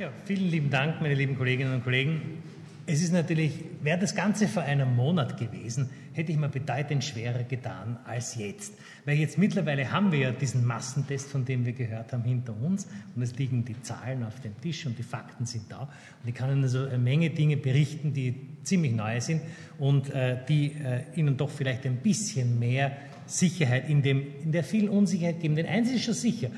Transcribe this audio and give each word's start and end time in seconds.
Ja, 0.00 0.10
vielen 0.24 0.50
lieben 0.50 0.70
Dank, 0.70 1.02
meine 1.02 1.12
lieben 1.12 1.36
Kolleginnen 1.36 1.74
und 1.74 1.84
Kollegen. 1.84 2.22
Es 2.86 3.02
ist 3.02 3.12
natürlich, 3.12 3.52
wäre 3.82 3.98
das 3.98 4.14
Ganze 4.14 4.48
vor 4.48 4.62
einem 4.62 4.96
Monat 4.96 5.36
gewesen, 5.36 5.90
hätte 6.14 6.32
ich 6.32 6.38
mir 6.38 6.48
bedeutend 6.48 7.04
schwerer 7.04 7.42
getan 7.42 7.98
als 8.06 8.34
jetzt. 8.36 8.72
Weil 9.04 9.18
jetzt 9.18 9.36
mittlerweile 9.36 9.92
haben 9.92 10.10
wir 10.10 10.18
ja 10.18 10.30
diesen 10.30 10.64
Massentest, 10.64 11.28
von 11.28 11.44
dem 11.44 11.66
wir 11.66 11.74
gehört 11.74 12.14
haben, 12.14 12.24
hinter 12.24 12.56
uns 12.62 12.88
und 13.14 13.20
es 13.20 13.36
liegen 13.36 13.66
die 13.66 13.78
Zahlen 13.82 14.24
auf 14.24 14.40
dem 14.40 14.58
Tisch 14.62 14.86
und 14.86 14.98
die 14.98 15.02
Fakten 15.02 15.44
sind 15.44 15.70
da. 15.70 15.80
Und 16.22 16.30
ich 16.30 16.34
kann 16.34 16.50
Ihnen 16.50 16.62
also 16.62 16.86
eine 16.86 16.96
Menge 16.96 17.28
Dinge 17.28 17.58
berichten, 17.58 18.14
die 18.14 18.36
ziemlich 18.62 18.92
neu 18.92 19.20
sind 19.20 19.42
und 19.78 20.08
äh, 20.14 20.38
die 20.48 20.76
äh, 20.82 21.02
Ihnen 21.14 21.36
doch 21.36 21.50
vielleicht 21.50 21.84
ein 21.84 21.96
bisschen 21.96 22.58
mehr 22.58 22.96
Sicherheit 23.26 23.90
in, 23.90 24.00
dem, 24.00 24.22
in 24.42 24.50
der 24.50 24.64
vielen 24.64 24.88
Unsicherheit 24.88 25.40
geben. 25.40 25.56
Denn 25.56 25.66
eins 25.66 25.90
ist 25.90 26.04
schon 26.04 26.14
sicher, 26.14 26.48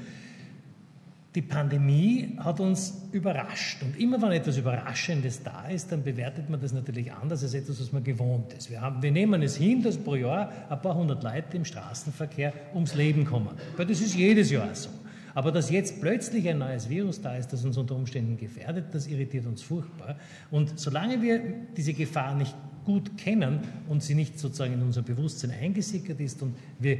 die 1.34 1.42
Pandemie 1.42 2.36
hat 2.38 2.60
uns 2.60 3.08
überrascht. 3.10 3.82
Und 3.82 3.98
immer 3.98 4.20
wenn 4.20 4.32
etwas 4.32 4.58
Überraschendes 4.58 5.42
da 5.42 5.66
ist, 5.68 5.90
dann 5.90 6.02
bewertet 6.02 6.50
man 6.50 6.60
das 6.60 6.72
natürlich 6.72 7.10
anders 7.10 7.42
als 7.42 7.54
etwas, 7.54 7.80
was 7.80 7.90
man 7.90 8.04
gewohnt 8.04 8.52
ist. 8.52 8.70
Wir, 8.70 8.82
haben, 8.82 9.02
wir 9.02 9.10
nehmen 9.10 9.42
es 9.42 9.56
hin, 9.56 9.82
dass 9.82 9.96
pro 9.96 10.14
Jahr 10.14 10.52
ein 10.68 10.82
paar 10.82 10.94
hundert 10.94 11.22
Leute 11.22 11.56
im 11.56 11.64
Straßenverkehr 11.64 12.52
ums 12.74 12.94
Leben 12.94 13.24
kommen. 13.24 13.50
Weil 13.76 13.86
das 13.86 14.02
ist 14.02 14.14
jedes 14.14 14.50
Jahr 14.50 14.74
so. 14.74 14.90
Aber 15.34 15.50
dass 15.50 15.70
jetzt 15.70 16.02
plötzlich 16.02 16.46
ein 16.50 16.58
neues 16.58 16.90
Virus 16.90 17.22
da 17.22 17.34
ist, 17.36 17.52
das 17.54 17.64
uns 17.64 17.78
unter 17.78 17.94
Umständen 17.96 18.36
gefährdet, 18.36 18.86
das 18.92 19.06
irritiert 19.06 19.46
uns 19.46 19.62
furchtbar. 19.62 20.16
Und 20.50 20.78
solange 20.78 21.22
wir 21.22 21.40
diese 21.74 21.94
Gefahr 21.94 22.34
nicht 22.34 22.54
gut 22.84 23.16
kennen 23.16 23.60
und 23.88 24.02
sie 24.02 24.14
nicht 24.14 24.38
sozusagen 24.38 24.74
in 24.74 24.82
unser 24.82 25.00
Bewusstsein 25.00 25.52
eingesickert 25.52 26.20
ist 26.20 26.42
und 26.42 26.54
wir 26.78 26.98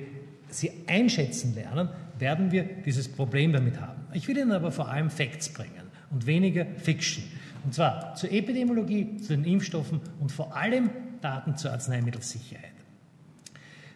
sie 0.48 0.70
einschätzen 0.86 1.54
lernen, 1.54 1.88
werden 2.22 2.52
wir 2.52 2.62
dieses 2.62 3.10
Problem 3.10 3.52
damit 3.52 3.80
haben. 3.80 4.00
Ich 4.14 4.28
will 4.28 4.38
Ihnen 4.38 4.52
aber 4.52 4.70
vor 4.70 4.88
allem 4.88 5.10
Facts 5.10 5.52
bringen 5.52 5.90
und 6.10 6.24
weniger 6.24 6.64
Fiction. 6.76 7.24
Und 7.64 7.74
zwar 7.74 8.14
zur 8.14 8.30
Epidemiologie, 8.30 9.16
zu 9.16 9.36
den 9.36 9.44
Impfstoffen 9.44 10.00
und 10.20 10.30
vor 10.30 10.56
allem 10.56 10.90
Daten 11.20 11.56
zur 11.56 11.72
Arzneimittelsicherheit. 11.72 12.71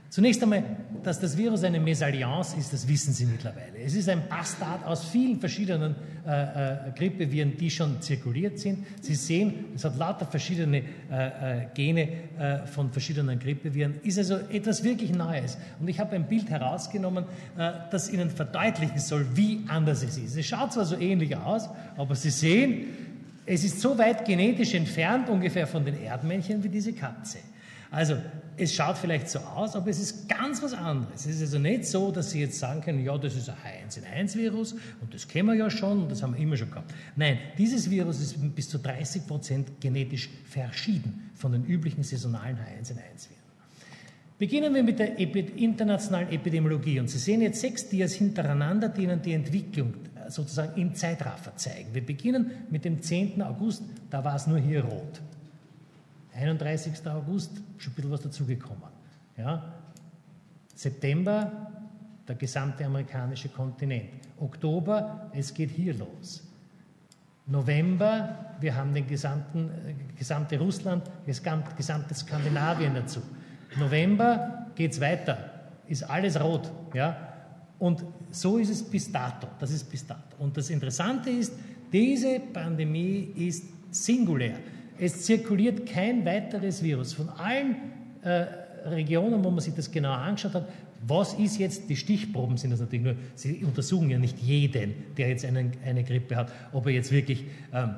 Zunächst 0.09 0.43
einmal, 0.43 0.63
dass 1.03 1.19
das 1.19 1.37
Virus 1.37 1.65
eine 1.65 1.81
Mesalliance 1.81 2.57
ist, 2.57 2.73
das 2.73 2.87
wissen 2.87 3.13
Sie 3.13 3.27
mittlerweile. 3.27 3.79
Es 3.85 3.95
ist 3.95 4.09
ein 4.09 4.29
Bastard 4.29 4.87
aus 4.87 5.05
vielen 5.05 5.41
verschiedenen 5.41 5.97
äh, 6.27 6.43
äh, 6.43 6.77
Grippeviren, 6.97 7.57
die 7.57 7.71
schon 7.71 8.01
zirkuliert 8.01 8.59
sind. 8.59 8.87
Sie 9.01 9.15
sehen, 9.15 9.67
es 9.75 9.85
hat 9.85 9.97
lauter 9.99 10.25
verschiedene 10.27 10.83
äh, 11.11 11.63
äh 11.63 11.67
Gene 11.75 12.09
äh, 12.39 12.67
von 12.67 12.91
verschiedenen 12.91 13.39
Grippeviren. 13.39 14.01
Ist 14.03 14.19
also 14.19 14.37
etwas 14.51 14.85
wirklich 14.85 15.13
Neues. 15.13 15.59
Und 15.81 15.89
ich 15.89 15.99
habe 15.99 16.15
ein 16.15 16.29
Bild 16.29 16.51
herausgenommen, 16.51 17.25
äh, 17.59 17.73
das 17.91 18.11
Ihnen 18.11 18.31
verdeutlichen 18.31 19.01
soll, 19.01 19.27
wie 19.35 19.65
anders 19.67 20.03
es 20.05 20.19
ist. 20.19 20.37
Es 20.37 20.47
schaut 20.47 20.73
zwar 20.73 20.85
so 20.85 20.97
ähnlich 20.97 21.37
aus, 21.37 21.69
aber 21.97 22.15
Sie 22.15 22.31
sehen, 22.31 22.87
es 23.45 23.65
ist 23.65 23.81
so 23.81 23.99
weit 23.99 24.25
genetisch 24.25 24.75
entfernt 24.75 25.29
ungefähr 25.29 25.67
von 25.67 25.85
den 25.85 26.01
Erdmännchen 26.01 26.63
wie 26.63 26.69
diese 26.69 26.93
Katze. 26.93 27.39
Also 27.91 28.17
es 28.59 28.75
schaut 28.75 28.97
vielleicht 28.99 29.29
so 29.29 29.39
aus, 29.41 29.77
aber 29.77 29.89
es 29.91 30.01
ist 30.01 30.29
ganz 30.29 30.63
was 30.63 30.73
anderes. 30.73 31.27
Es 31.27 31.37
ist 31.37 31.41
also 31.43 31.59
nicht 31.59 31.85
so, 31.87 32.11
dass 32.11 32.31
Sie 32.31 32.41
jetzt 32.41 32.59
sagen 32.59 32.81
können, 32.81 33.05
ja, 33.05 33.17
das 33.19 33.35
ist 33.35 33.49
ein 33.49 33.57
H1N1-Virus 33.89 34.73
und 35.01 35.13
das 35.13 35.29
kennen 35.29 35.49
wir 35.49 35.55
ja 35.55 35.71
schon 35.71 36.03
und 36.03 36.11
das 36.11 36.23
haben 36.23 36.35
wir 36.35 36.41
immer 36.41 36.57
schon 36.57 36.71
gehabt. 36.71 36.93
Nein, 37.17 37.39
dieses 37.59 37.91
Virus 37.91 38.21
ist 38.21 38.55
bis 38.55 38.69
zu 38.69 38.79
30 38.79 39.27
Prozent 39.27 39.81
genetisch 39.81 40.31
verschieden 40.49 41.31
von 41.35 41.53
den 41.53 41.65
üblichen 41.65 42.03
saisonalen 42.03 42.57
H1N1-Viren. 42.57 43.47
Beginnen 44.39 44.75
wir 44.75 44.83
mit 44.83 44.99
der 44.99 45.19
internationalen 45.19 46.31
Epidemiologie. 46.31 47.01
Und 47.01 47.09
Sie 47.09 47.19
sehen 47.19 47.41
jetzt 47.41 47.61
sechs 47.61 47.89
Dias 47.89 48.13
hintereinander, 48.13 48.91
die 48.91 49.05
Ihnen 49.05 49.23
die 49.23 49.33
Entwicklung 49.33 49.95
äh, 50.15 50.31
sozusagen 50.31 50.79
im 50.79 50.95
Zeitraffer 50.95 51.57
zeigen. 51.57 51.95
Wir 51.95 52.05
beginnen 52.05 52.51
mit 52.71 52.85
dem 52.85 53.01
10. 53.01 53.41
August, 53.41 53.83
da 54.11 54.23
war 54.25 54.37
es 54.37 54.47
nur 54.47 54.59
hier 54.59 54.85
rot. 54.85 55.23
31. 56.37 57.07
August, 57.07 57.51
schon 57.79 57.93
ein 57.93 57.97
bisschen 57.97 58.11
was 58.11 58.21
dazugekommen. 58.23 58.83
Ja? 59.37 59.75
September, 60.75 61.51
der 62.29 62.35
gesamte 62.35 62.85
amerikanische 62.85 63.49
Kontinent. 63.49 64.11
Oktober, 64.39 65.31
es 65.33 65.53
geht 65.53 65.71
hier 65.71 65.95
los. 65.95 66.43
November, 67.47 68.57
wir 68.61 68.75
haben 68.75 68.93
den 68.93 69.07
gesamten, 69.07 69.71
äh, 69.71 69.95
gesamte 70.19 70.59
Russland, 70.59 71.05
das 71.27 71.43
gesamte 71.77 72.15
Skandinavien 72.15 72.95
dazu. 72.95 73.23
November 73.79 74.67
geht 74.75 74.93
es 74.93 75.01
weiter, 75.01 75.39
ist 75.87 76.03
alles 76.03 76.41
rot. 76.41 76.71
Ja? 76.93 77.17
Und 77.79 78.05
so 78.31 78.59
ist 78.59 78.71
es 78.71 78.83
bis 78.83 79.11
dato. 79.13 79.47
Das 79.59 79.71
ist 79.71 79.85
bis 79.85 80.07
dato. 80.07 80.37
Und 80.39 80.57
das 80.57 80.71
Interessante 80.71 81.31
ist, 81.31 81.53
diese 81.93 82.41
Pandemie 82.41 83.33
ist 83.37 83.65
singulär. 83.91 84.59
Es 84.99 85.23
zirkuliert 85.23 85.87
kein 85.87 86.25
weiteres 86.25 86.83
Virus. 86.83 87.13
Von 87.13 87.29
allen 87.29 87.77
äh, 88.23 88.47
Regionen, 88.87 89.45
wo 89.45 89.51
man 89.51 89.61
sich 89.61 89.75
das 89.75 89.91
genauer 89.91 90.19
angeschaut 90.19 90.55
hat, 90.55 90.69
was 91.07 91.35
ist 91.35 91.59
jetzt, 91.59 91.89
die 91.89 91.97
Stichproben 91.97 92.57
sind 92.57 92.71
das 92.71 92.81
natürlich 92.81 93.05
nur, 93.05 93.15
sie 93.35 93.65
untersuchen 93.65 94.11
ja 94.11 94.19
nicht 94.19 94.39
jeden, 94.39 94.95
der 95.17 95.29
jetzt 95.29 95.45
einen, 95.45 95.73
eine 95.85 96.05
Grippe 96.05 96.37
hat, 96.37 96.53
ob 96.73 96.87
er 96.87 96.93
jetzt 96.93 97.13
wirklich 97.13 97.45
ähm, 97.73 97.95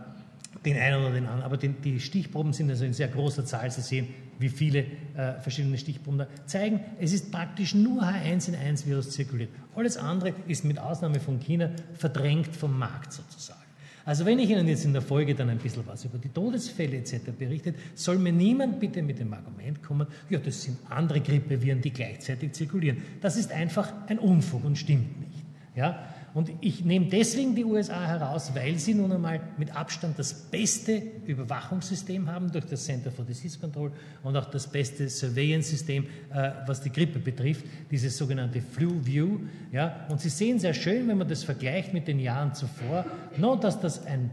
den 0.64 0.76
einen 0.76 1.00
oder 1.00 1.12
den 1.12 1.26
anderen, 1.26 1.42
aber 1.42 1.56
den, 1.56 1.80
die 1.82 2.00
Stichproben 2.00 2.52
sind 2.52 2.70
also 2.70 2.84
in 2.84 2.92
sehr 2.92 3.08
großer 3.08 3.44
Zahl, 3.44 3.70
Sie 3.70 3.80
sehen, 3.80 4.08
wie 4.38 4.48
viele 4.48 4.80
äh, 5.16 5.40
verschiedene 5.40 5.78
Stichproben 5.78 6.18
da 6.18 6.26
zeigen, 6.46 6.80
es 7.00 7.12
ist 7.12 7.30
praktisch 7.30 7.74
nur 7.74 8.02
H1N1-Virus 8.02 9.10
zirkuliert. 9.10 9.50
Alles 9.74 9.96
andere 9.96 10.34
ist 10.46 10.64
mit 10.64 10.78
Ausnahme 10.78 11.20
von 11.20 11.40
China 11.40 11.70
verdrängt 11.94 12.54
vom 12.54 12.78
Markt 12.78 13.12
sozusagen. 13.12 13.67
Also 14.08 14.24
wenn 14.24 14.38
ich 14.38 14.48
Ihnen 14.48 14.66
jetzt 14.66 14.86
in 14.86 14.94
der 14.94 15.02
Folge 15.02 15.34
dann 15.34 15.50
ein 15.50 15.58
bisschen 15.58 15.86
was 15.86 16.02
über 16.06 16.16
die 16.16 16.30
Todesfälle 16.30 16.96
etc. 16.96 17.30
berichtet, 17.38 17.76
soll 17.94 18.16
mir 18.16 18.32
niemand 18.32 18.80
bitte 18.80 19.02
mit 19.02 19.18
dem 19.18 19.34
Argument 19.34 19.82
kommen, 19.82 20.06
ja, 20.30 20.38
das 20.38 20.62
sind 20.62 20.78
andere 20.88 21.20
Grippeviren, 21.20 21.82
die 21.82 21.90
gleichzeitig 21.90 22.52
zirkulieren. 22.52 23.02
Das 23.20 23.36
ist 23.36 23.52
einfach 23.52 23.92
ein 24.06 24.18
Unfug 24.18 24.64
und 24.64 24.78
stimmt 24.78 25.20
nicht. 25.20 25.44
Ja? 25.76 26.08
Und 26.38 26.52
ich 26.60 26.84
nehme 26.84 27.06
deswegen 27.06 27.56
die 27.56 27.64
USA 27.64 28.06
heraus, 28.06 28.52
weil 28.54 28.78
sie 28.78 28.94
nun 28.94 29.10
einmal 29.10 29.40
mit 29.56 29.74
Abstand 29.74 30.20
das 30.20 30.32
beste 30.32 31.02
Überwachungssystem 31.26 32.30
haben 32.30 32.52
durch 32.52 32.64
das 32.66 32.84
Center 32.84 33.10
for 33.10 33.24
Disease 33.24 33.58
Control 33.58 33.90
und 34.22 34.36
auch 34.36 34.44
das 34.44 34.68
beste 34.68 35.08
Surveillance-System, 35.08 36.06
äh, 36.32 36.50
was 36.64 36.80
die 36.80 36.92
Grippe 36.92 37.18
betrifft, 37.18 37.64
dieses 37.90 38.16
sogenannte 38.16 38.60
Flu 38.60 39.04
View. 39.04 39.40
Ja? 39.72 40.06
Und 40.10 40.20
Sie 40.20 40.28
sehen 40.28 40.60
sehr 40.60 40.74
schön, 40.74 41.08
wenn 41.08 41.18
man 41.18 41.26
das 41.26 41.42
vergleicht 41.42 41.92
mit 41.92 42.06
den 42.06 42.20
Jahren 42.20 42.54
zuvor, 42.54 43.04
nur 43.36 43.58
dass 43.58 43.80
das 43.80 44.06
ein 44.06 44.30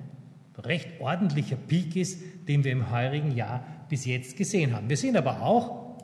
recht 0.63 1.01
ordentlicher 1.01 1.55
Peak 1.55 1.95
ist, 1.95 2.21
den 2.47 2.63
wir 2.63 2.71
im 2.71 2.91
heurigen 2.91 3.35
Jahr 3.35 3.65
bis 3.89 4.05
jetzt 4.05 4.37
gesehen 4.37 4.75
haben. 4.75 4.87
Wir 4.87 4.97
sehen 4.97 5.17
aber 5.17 5.41
auch, 5.41 5.97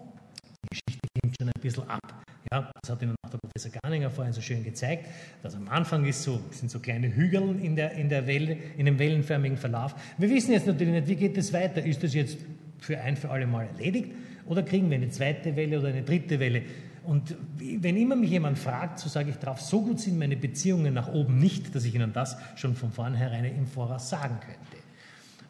die 0.63 0.79
Geschichte 0.79 1.07
hängt 1.21 1.35
schon 1.39 1.47
ein 1.49 1.61
bisschen 1.61 1.87
ab. 1.87 2.23
Ja, 2.51 2.71
das 2.81 2.89
hat 2.89 3.03
Ihnen 3.03 3.13
der 3.31 3.39
Professor 3.39 3.71
Garninger 3.81 4.09
vorhin 4.09 4.33
so 4.33 4.41
schön 4.41 4.63
gezeigt, 4.63 5.07
dass 5.43 5.55
am 5.55 5.67
Anfang 5.67 6.05
ist 6.05 6.23
so, 6.23 6.39
sind 6.51 6.69
so 6.69 6.79
kleine 6.79 7.13
Hügel 7.13 7.59
in, 7.61 7.75
der, 7.75 7.91
in, 7.93 8.09
der 8.09 8.27
Welle, 8.27 8.57
in 8.77 8.85
dem 8.85 8.99
wellenförmigen 8.99 9.57
Verlauf. 9.57 9.95
Wir 10.17 10.29
wissen 10.29 10.51
jetzt 10.51 10.67
natürlich 10.67 10.93
nicht, 10.93 11.07
wie 11.07 11.15
geht 11.15 11.37
es 11.37 11.53
weiter? 11.53 11.83
Ist 11.83 12.03
das 12.03 12.13
jetzt 12.13 12.37
für 12.79 12.99
ein 12.99 13.15
für 13.15 13.29
alle 13.29 13.47
Mal 13.47 13.67
erledigt 13.67 14.11
oder 14.45 14.63
kriegen 14.63 14.89
wir 14.89 14.97
eine 14.97 15.09
zweite 15.09 15.55
Welle 15.55 15.79
oder 15.79 15.89
eine 15.89 16.03
dritte 16.03 16.39
Welle? 16.39 16.63
Und 17.03 17.35
wenn 17.57 17.97
immer 17.97 18.15
mich 18.15 18.29
jemand 18.29 18.59
fragt, 18.59 18.99
so 18.99 19.09
sage 19.09 19.31
ich 19.31 19.37
drauf, 19.37 19.59
so 19.59 19.81
gut 19.81 19.99
sind 19.99 20.19
meine 20.19 20.37
Beziehungen 20.37 20.93
nach 20.93 21.11
oben 21.11 21.39
nicht, 21.39 21.73
dass 21.73 21.85
ich 21.85 21.95
Ihnen 21.95 22.13
das 22.13 22.37
schon 22.55 22.75
von 22.75 22.91
vornherein 22.91 23.45
im 23.45 23.65
Voraus 23.65 24.09
sagen 24.09 24.37
könnte. 24.39 24.80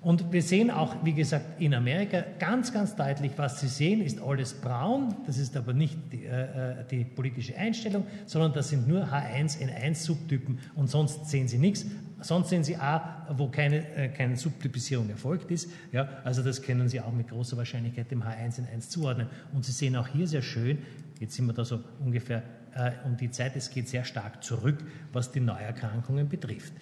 Und 0.01 0.33
wir 0.33 0.41
sehen 0.41 0.71
auch, 0.71 0.95
wie 1.05 1.13
gesagt, 1.13 1.61
in 1.61 1.75
Amerika 1.75 2.23
ganz, 2.39 2.73
ganz 2.73 2.95
deutlich, 2.95 3.33
was 3.35 3.61
Sie 3.61 3.67
sehen, 3.67 4.01
ist 4.01 4.19
alles 4.19 4.55
braun. 4.55 5.15
Das 5.27 5.37
ist 5.37 5.55
aber 5.55 5.73
nicht 5.73 5.95
die, 6.11 6.25
äh, 6.25 6.79
äh 6.79 6.85
die 6.89 7.05
politische 7.05 7.55
Einstellung, 7.55 8.07
sondern 8.25 8.51
das 8.51 8.69
sind 8.69 8.87
nur 8.87 9.05
H1N1-Subtypen 9.05 10.57
und 10.75 10.89
sonst 10.89 11.29
sehen 11.29 11.47
Sie 11.47 11.59
nichts. 11.59 11.85
Sonst 12.19 12.49
sehen 12.49 12.63
Sie 12.63 12.77
A, 12.77 13.27
wo 13.37 13.47
keine, 13.49 13.95
äh, 13.95 14.09
keine 14.09 14.37
Subtypisierung 14.37 15.07
erfolgt 15.09 15.51
ist. 15.51 15.69
Ja, 15.91 16.09
also 16.23 16.41
das 16.41 16.63
können 16.63 16.89
Sie 16.89 16.99
auch 16.99 17.11
mit 17.11 17.29
großer 17.29 17.55
Wahrscheinlichkeit 17.55 18.09
dem 18.09 18.23
H1N1 18.23 18.89
zuordnen. 18.89 19.27
Und 19.53 19.65
Sie 19.65 19.71
sehen 19.71 19.95
auch 19.95 20.07
hier 20.07 20.27
sehr 20.27 20.41
schön, 20.41 20.79
jetzt 21.19 21.35
sind 21.35 21.45
wir 21.45 21.53
da 21.53 21.63
so 21.63 21.79
ungefähr 21.99 22.41
äh, 22.73 22.91
um 23.05 23.17
die 23.17 23.29
Zeit, 23.29 23.55
es 23.55 23.69
geht 23.69 23.87
sehr 23.87 24.03
stark 24.03 24.43
zurück, 24.43 24.83
was 25.13 25.31
die 25.31 25.41
Neuerkrankungen 25.41 26.27
betrifft. 26.27 26.73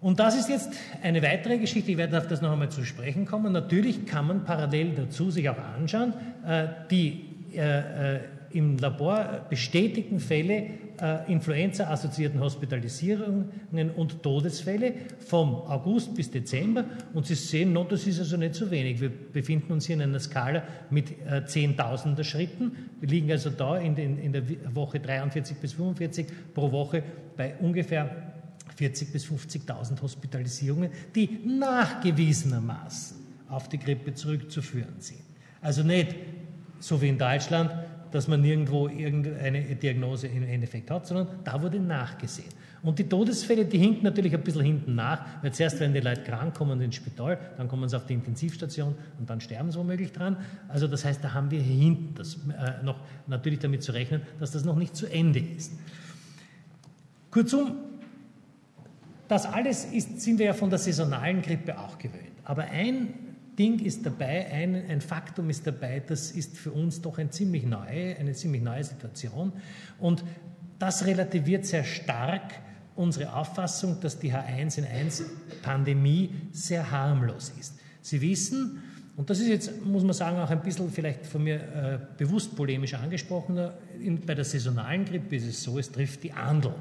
Und 0.00 0.18
das 0.18 0.34
ist 0.34 0.48
jetzt 0.48 0.72
eine 1.02 1.22
weitere 1.22 1.58
Geschichte, 1.58 1.90
ich 1.90 1.98
werde 1.98 2.16
auf 2.16 2.26
das 2.26 2.40
noch 2.40 2.52
einmal 2.52 2.70
zu 2.70 2.84
sprechen 2.84 3.26
kommen. 3.26 3.52
Natürlich 3.52 4.06
kann 4.06 4.26
man 4.26 4.44
parallel 4.44 4.94
dazu 4.94 5.30
sich 5.30 5.48
auch 5.50 5.58
anschauen, 5.58 6.14
äh, 6.46 6.68
die 6.90 7.26
äh, 7.54 8.16
äh, 8.16 8.20
im 8.52 8.78
Labor 8.78 9.46
bestätigten 9.48 10.18
Fälle 10.18 10.66
Influenza-assoziierten 11.28 12.40
Hospitalisierungen 12.40 13.48
und 13.96 14.22
Todesfälle 14.22 14.92
vom 15.20 15.54
August 15.54 16.14
bis 16.14 16.30
Dezember. 16.30 16.84
Und 17.14 17.26
Sie 17.26 17.36
sehen, 17.36 17.78
das 17.88 18.06
ist 18.08 18.18
also 18.18 18.36
nicht 18.36 18.56
so 18.56 18.70
wenig. 18.70 19.00
Wir 19.00 19.08
befinden 19.08 19.72
uns 19.72 19.86
hier 19.86 19.94
in 19.94 20.02
einer 20.02 20.18
Skala 20.18 20.64
mit 20.90 21.14
Zehntausender 21.46 22.24
Schritten. 22.24 22.72
Wir 23.00 23.08
liegen 23.08 23.30
also 23.30 23.48
da 23.50 23.78
in 23.78 24.32
der 24.32 24.42
Woche 24.74 24.98
43 24.98 25.56
bis 25.58 25.74
45 25.74 26.26
pro 26.52 26.70
Woche 26.70 27.04
bei 27.34 27.54
ungefähr 27.60 28.29
40.000 28.80 29.12
bis 29.12 29.26
50.000 29.26 30.00
Hospitalisierungen, 30.00 30.90
die 31.14 31.40
nachgewiesenermaßen 31.44 33.16
auf 33.48 33.68
die 33.68 33.78
Grippe 33.78 34.14
zurückzuführen 34.14 35.00
sind. 35.00 35.20
Also 35.60 35.82
nicht 35.82 36.14
so 36.78 37.00
wie 37.02 37.08
in 37.08 37.18
Deutschland, 37.18 37.70
dass 38.10 38.26
man 38.26 38.40
nirgendwo 38.40 38.88
irgendeine 38.88 39.62
Diagnose 39.76 40.26
im 40.26 40.42
Endeffekt 40.42 40.90
hat, 40.90 41.06
sondern 41.06 41.28
da 41.44 41.60
wurde 41.62 41.78
nachgesehen. 41.78 42.48
Und 42.82 42.98
die 42.98 43.08
Todesfälle, 43.08 43.66
die 43.66 43.78
hinken 43.78 44.04
natürlich 44.04 44.34
ein 44.34 44.42
bisschen 44.42 44.62
hinten 44.62 44.94
nach, 44.94 45.24
weil 45.42 45.52
zuerst 45.52 45.78
werden 45.80 45.92
die 45.92 46.00
Leute 46.00 46.22
krank, 46.22 46.54
kommen 46.54 46.80
ins 46.80 46.94
Spital, 46.94 47.38
dann 47.58 47.68
kommen 47.68 47.88
sie 47.88 47.96
auf 47.96 48.06
die 48.06 48.14
Intensivstation 48.14 48.94
und 49.18 49.28
dann 49.28 49.40
sterben 49.40 49.70
sie 49.70 49.78
womöglich 49.78 50.12
dran. 50.12 50.38
Also 50.68 50.86
das 50.86 51.04
heißt, 51.04 51.22
da 51.22 51.34
haben 51.34 51.50
wir 51.50 51.60
hinten 51.60 52.14
das, 52.14 52.36
äh, 52.36 52.82
noch 52.82 53.00
natürlich 53.26 53.58
damit 53.58 53.82
zu 53.82 53.92
rechnen, 53.92 54.22
dass 54.38 54.50
das 54.50 54.64
noch 54.64 54.76
nicht 54.76 54.96
zu 54.96 55.06
Ende 55.06 55.40
ist. 55.40 55.72
Kurzum, 57.30 57.76
das 59.30 59.46
alles 59.46 59.84
ist, 59.84 60.20
sind 60.20 60.40
wir 60.40 60.46
ja 60.46 60.54
von 60.54 60.70
der 60.70 60.80
saisonalen 60.80 61.40
Grippe 61.40 61.78
auch 61.78 61.98
gewöhnt. 61.98 62.32
Aber 62.42 62.64
ein 62.64 63.14
Ding 63.56 63.78
ist 63.78 64.04
dabei, 64.04 64.50
ein, 64.50 64.74
ein, 64.74 65.00
Faktum 65.00 65.48
ist 65.50 65.64
dabei, 65.64 66.02
das 66.04 66.32
ist 66.32 66.58
für 66.58 66.72
uns 66.72 67.00
doch 67.00 67.16
ein 67.18 67.30
ziemlich 67.30 67.64
neue, 67.64 68.16
eine 68.16 68.32
ziemlich 68.32 68.60
neue 68.60 68.82
Situation. 68.82 69.52
Und 70.00 70.24
das 70.80 71.06
relativiert 71.06 71.64
sehr 71.64 71.84
stark 71.84 72.54
unsere 72.96 73.32
Auffassung, 73.36 74.00
dass 74.00 74.18
die 74.18 74.32
H1N1-Pandemie 74.32 76.30
sehr 76.50 76.90
harmlos 76.90 77.52
ist. 77.60 77.78
Sie 78.02 78.20
wissen, 78.20 78.82
und 79.16 79.30
das 79.30 79.38
ist 79.38 79.46
jetzt, 79.46 79.84
muss 79.84 80.02
man 80.02 80.12
sagen, 80.12 80.38
auch 80.38 80.50
ein 80.50 80.62
bisschen 80.62 80.90
vielleicht 80.90 81.24
von 81.24 81.44
mir 81.44 81.54
äh, 81.54 82.00
bewusst 82.18 82.56
polemisch 82.56 82.94
angesprochen, 82.94 83.70
in, 84.00 84.20
bei 84.22 84.34
der 84.34 84.44
saisonalen 84.44 85.04
Grippe 85.04 85.36
ist 85.36 85.46
es 85.46 85.62
so, 85.62 85.78
es 85.78 85.92
trifft 85.92 86.24
die 86.24 86.32
Andeln. 86.32 86.74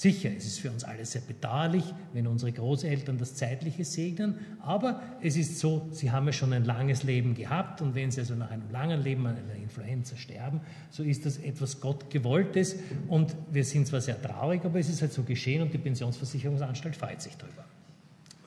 Sicher, 0.00 0.30
es 0.34 0.46
ist 0.46 0.60
für 0.60 0.70
uns 0.70 0.82
alle 0.82 1.04
sehr 1.04 1.20
bedauerlich, 1.20 1.84
wenn 2.14 2.26
unsere 2.26 2.50
Großeltern 2.52 3.18
das 3.18 3.34
Zeitliche 3.34 3.84
segnen, 3.84 4.34
aber 4.60 5.02
es 5.20 5.36
ist 5.36 5.58
so, 5.58 5.88
sie 5.90 6.10
haben 6.10 6.24
ja 6.24 6.32
schon 6.32 6.54
ein 6.54 6.64
langes 6.64 7.02
Leben 7.02 7.34
gehabt 7.34 7.82
und 7.82 7.94
wenn 7.94 8.10
sie 8.10 8.20
also 8.20 8.34
nach 8.34 8.50
einem 8.50 8.70
langen 8.70 9.02
Leben 9.02 9.26
an 9.26 9.36
einer 9.36 9.56
Influenza 9.56 10.16
sterben, 10.16 10.62
so 10.88 11.02
ist 11.02 11.26
das 11.26 11.36
etwas 11.36 11.82
Gottgewolltes 11.82 12.76
und 13.08 13.36
wir 13.52 13.62
sind 13.62 13.88
zwar 13.88 14.00
sehr 14.00 14.18
traurig, 14.22 14.64
aber 14.64 14.78
es 14.78 14.88
ist 14.88 15.02
halt 15.02 15.12
so 15.12 15.22
geschehen 15.22 15.60
und 15.60 15.74
die 15.74 15.78
Pensionsversicherungsanstalt 15.78 16.96
freut 16.96 17.20
sich 17.20 17.36
darüber. 17.36 17.66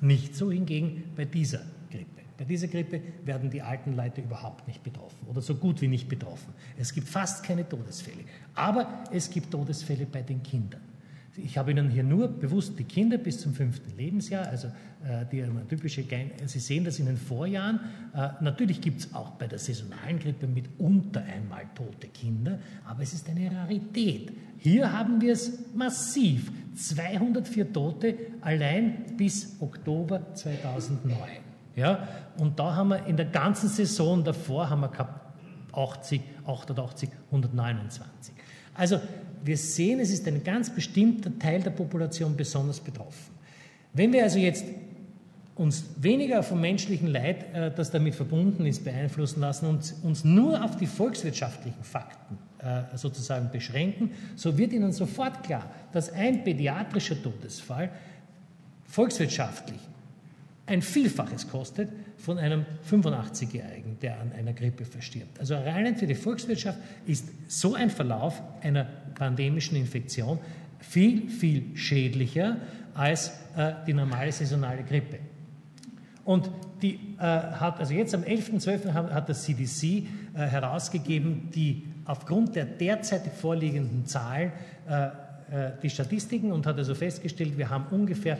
Nicht 0.02 0.36
so 0.36 0.52
hingegen 0.52 1.04
bei 1.16 1.26
dieser 1.26 1.62
Grippe. 1.92 2.24
Bei 2.36 2.46
dieser 2.46 2.68
Grippe 2.68 3.00
werden 3.26 3.52
die 3.52 3.62
alten 3.62 3.96
Leute 3.96 4.22
überhaupt 4.22 4.68
nicht 4.68 4.82
betroffen 4.82 5.28
oder 5.28 5.42
so 5.42 5.54
gut 5.54 5.82
wie 5.82 5.88
nicht 5.88 6.10
betroffen. 6.10 6.52
Es 6.80 6.92
gibt 6.94 7.08
fast 7.08 7.44
keine 7.44 7.70
Todesfälle, 7.70 8.24
aber 8.56 9.04
es 9.12 9.30
gibt 9.30 9.52
Todesfälle 9.52 10.08
bei 10.08 10.24
den 10.24 10.42
Kindern. 10.42 10.82
Ich 11.36 11.58
habe 11.58 11.72
Ihnen 11.72 11.90
hier 11.90 12.04
nur 12.04 12.28
bewusst 12.28 12.78
die 12.78 12.84
Kinder 12.84 13.18
bis 13.18 13.40
zum 13.40 13.54
fünften 13.54 13.98
Lebensjahr, 13.98 14.48
also 14.48 14.68
äh, 14.68 15.26
die 15.32 15.44
typische, 15.68 16.06
Sie 16.46 16.60
sehen 16.60 16.86
das 16.86 17.00
in 17.00 17.08
den 17.08 17.18
Vorjahren. 17.18 17.80
Äh, 18.14 18.30
natürlich 18.42 18.82
gibt 18.82 19.00
es 19.00 19.14
auch 19.16 19.32
bei 19.32 19.48
der 19.48 19.58
saisonalen 19.58 20.20
Grippe 20.20 20.46
mitunter 20.46 21.24
einmal 21.24 21.64
tote 21.74 22.08
Kinder, 22.08 22.60
aber 22.86 23.02
es 23.02 23.14
ist 23.14 23.28
eine 23.30 23.52
Rarität. 23.52 24.32
Hier 24.60 24.94
haben 24.94 25.20
wir 25.22 25.34
es 25.34 25.74
massiv. 25.74 26.52
204 26.76 27.74
Tote 27.74 28.16
allein 28.42 29.18
bis 29.18 29.58
Oktober 29.60 30.34
2009. 30.36 31.18
Ja? 31.76 32.08
Und 32.38 32.60
da 32.60 32.76
haben 32.76 32.90
wir 32.90 33.06
in 33.06 33.18
der 33.18 33.28
ganzen 33.28 33.70
Saison 33.70 34.24
davor 34.24 34.70
haben 34.70 34.82
wir 34.82 34.90
gehabt 34.90 35.24
80, 35.74 36.22
88, 36.46 37.10
129. 37.32 38.34
Also 38.74 39.00
wir 39.44 39.58
sehen, 39.58 40.00
es 40.00 40.12
ist 40.12 40.28
ein 40.28 40.44
ganz 40.44 40.70
bestimmter 40.70 41.38
Teil 41.38 41.62
der 41.62 41.72
Population 41.72 42.36
besonders 42.36 42.80
betroffen. 42.80 43.34
Wenn 43.94 44.12
wir 44.14 44.24
also 44.24 44.40
jetzt 44.40 44.66
uns 45.56 45.86
weniger 45.98 46.42
vom 46.42 46.62
menschlichen 46.62 47.08
Leid, 47.08 47.46
äh, 47.54 47.72
das 47.76 47.92
damit 47.92 48.16
verbunden 48.16 48.66
ist, 48.66 48.84
beeinflussen 48.84 49.42
lassen 49.42 49.68
und 49.68 49.94
uns 50.02 50.24
nur 50.24 50.64
auf 50.64 50.78
die 50.78 50.88
volkswirtschaftlichen 50.88 51.84
Fakten 51.84 52.38
äh, 52.60 52.98
sozusagen 52.98 53.52
beschränken, 53.52 54.12
so 54.36 54.58
wird 54.58 54.74
Ihnen 54.74 54.92
sofort 54.92 55.44
klar, 55.44 55.70
dass 55.92 56.12
ein 56.12 56.44
pädiatrischer 56.44 57.22
Todesfall 57.22 57.92
volkswirtschaftlich 58.86 59.80
ein 60.66 60.82
Vielfaches 60.82 61.50
kostet 61.50 61.90
von 62.18 62.38
einem 62.38 62.66
85-Jährigen, 62.90 64.00
der 64.02 64.20
an 64.20 64.32
einer 64.32 64.54
Grippe 64.54 64.86
verstirbt. 64.86 65.40
Also 65.40 65.56
rein 65.56 65.96
für 65.98 66.08
die 66.08 66.16
Volkswirtschaft 66.16 66.80
ist 67.06 67.28
so 67.48 67.74
ein 67.74 67.90
Verlauf 67.90 68.42
einer 68.62 68.86
pandemischen 69.16 69.76
Infektion 69.76 70.40
viel, 70.80 71.30
viel 71.30 71.76
schädlicher 71.76 72.58
als 72.94 73.30
äh, 73.56 73.74
die 73.86 73.94
normale 73.94 74.32
saisonale 74.32 74.84
Grippe. 74.84 75.20
Und 76.26 76.50
die 76.82 77.00
äh, 77.18 77.22
hat, 77.22 77.80
also 77.80 77.94
jetzt 77.94 78.16
am 78.16 78.24
11.12. 78.24 78.94
Hat, 78.94 79.28
das 79.28 79.44
CDC 79.44 79.84
äh, 79.84 80.06
herausgegeben, 80.34 81.50
die 81.54 81.84
aufgrund 82.06 82.56
der 82.56 82.66
derzeit 82.66 83.28
vorliegenden 83.28 84.06
Zahlen 84.06 84.52
äh, 84.88 85.08
äh, 85.52 85.72
die 85.82 85.90
Statistiken 85.90 86.52
und 86.52 86.66
hat 86.66 86.78
also 86.78 86.96
festgestellt, 86.96 87.58
wir 87.58 87.70
haben 87.70 87.86
ungefähr 87.92 88.38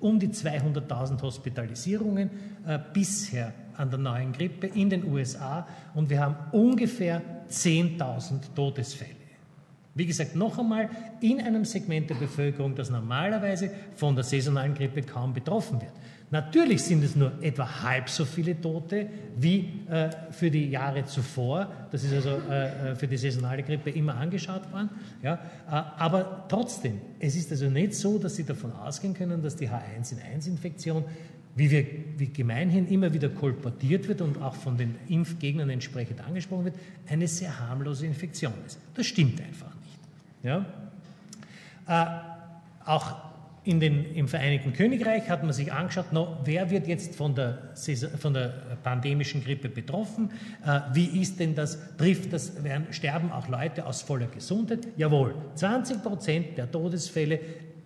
um 0.00 0.18
die 0.18 0.28
200.000 0.28 1.20
Hospitalisierungen 1.22 2.30
äh, 2.66 2.78
bisher 2.92 3.52
an 3.76 3.90
der 3.90 3.98
neuen 3.98 4.32
Grippe 4.32 4.66
in 4.66 4.90
den 4.90 5.04
USA 5.04 5.66
und 5.94 6.10
wir 6.10 6.20
haben 6.20 6.36
ungefähr 6.52 7.22
10.000 7.50 8.54
Todesfälle. 8.54 9.18
Wie 9.94 10.06
gesagt, 10.06 10.36
noch 10.36 10.58
einmal 10.58 10.90
in 11.20 11.40
einem 11.40 11.64
Segment 11.64 12.08
der 12.08 12.14
Bevölkerung, 12.14 12.74
das 12.76 12.90
normalerweise 12.90 13.70
von 13.96 14.14
der 14.14 14.22
saisonalen 14.22 14.74
Grippe 14.74 15.02
kaum 15.02 15.32
betroffen 15.32 15.80
wird. 15.80 15.92
Natürlich 16.30 16.84
sind 16.84 17.02
es 17.02 17.16
nur 17.16 17.32
etwa 17.42 17.82
halb 17.82 18.10
so 18.10 18.26
viele 18.26 18.60
Tote 18.60 19.08
wie 19.36 19.84
äh, 19.88 20.10
für 20.30 20.50
die 20.50 20.68
Jahre 20.68 21.04
zuvor. 21.06 21.70
Das 21.90 22.04
ist 22.04 22.12
also 22.12 22.40
äh, 22.50 22.90
äh 22.90 22.96
für 22.96 23.08
die 23.08 23.16
saisonale 23.16 23.62
Grippe 23.62 23.90
immer 23.90 24.14
angeschaut 24.14 24.70
worden. 24.70 24.90
Ja? 25.22 25.34
Äh, 25.34 25.70
aber 25.70 26.44
trotzdem, 26.48 27.00
es 27.18 27.34
ist 27.34 27.50
also 27.50 27.70
nicht 27.70 27.94
so, 27.94 28.18
dass 28.18 28.36
Sie 28.36 28.44
davon 28.44 28.72
ausgehen 28.72 29.14
können, 29.14 29.42
dass 29.42 29.56
die 29.56 29.68
H1N1-Infektion, 29.68 31.04
wie, 31.56 31.70
wie 32.18 32.28
gemeinhin 32.28 32.86
immer 32.88 33.12
wieder 33.12 33.30
kolportiert 33.30 34.06
wird 34.06 34.20
und 34.20 34.40
auch 34.42 34.54
von 34.54 34.76
den 34.76 34.96
Impfgegnern 35.08 35.70
entsprechend 35.70 36.20
angesprochen 36.20 36.66
wird, 36.66 36.76
eine 37.08 37.26
sehr 37.26 37.58
harmlose 37.58 38.06
Infektion 38.06 38.52
ist. 38.66 38.78
Das 38.94 39.06
stimmt 39.06 39.40
einfach 39.40 39.74
nicht. 39.80 39.98
Ja? 40.42 40.66
Äh, 41.88 42.86
auch 42.88 43.16
in 43.68 43.80
den, 43.80 44.14
Im 44.14 44.28
Vereinigten 44.28 44.72
Königreich 44.72 45.28
hat 45.28 45.42
man 45.42 45.52
sich 45.52 45.70
angeschaut, 45.70 46.10
no, 46.10 46.38
wer 46.42 46.70
wird 46.70 46.86
jetzt 46.86 47.14
von 47.14 47.34
der, 47.34 47.74
von 48.18 48.32
der 48.32 48.78
pandemischen 48.82 49.44
Grippe 49.44 49.68
betroffen? 49.68 50.30
Äh, 50.64 50.80
wie 50.94 51.20
ist 51.20 51.38
denn 51.38 51.54
das? 51.54 51.78
Trifft 51.98 52.32
das? 52.32 52.64
Werden, 52.64 52.86
sterben 52.92 53.30
auch 53.30 53.46
Leute 53.46 53.84
aus 53.84 54.00
voller 54.00 54.28
Gesundheit? 54.28 54.88
Jawohl, 54.96 55.34
20 55.54 56.02
Prozent 56.02 56.56
der 56.56 56.70
Todesfälle, 56.70 57.40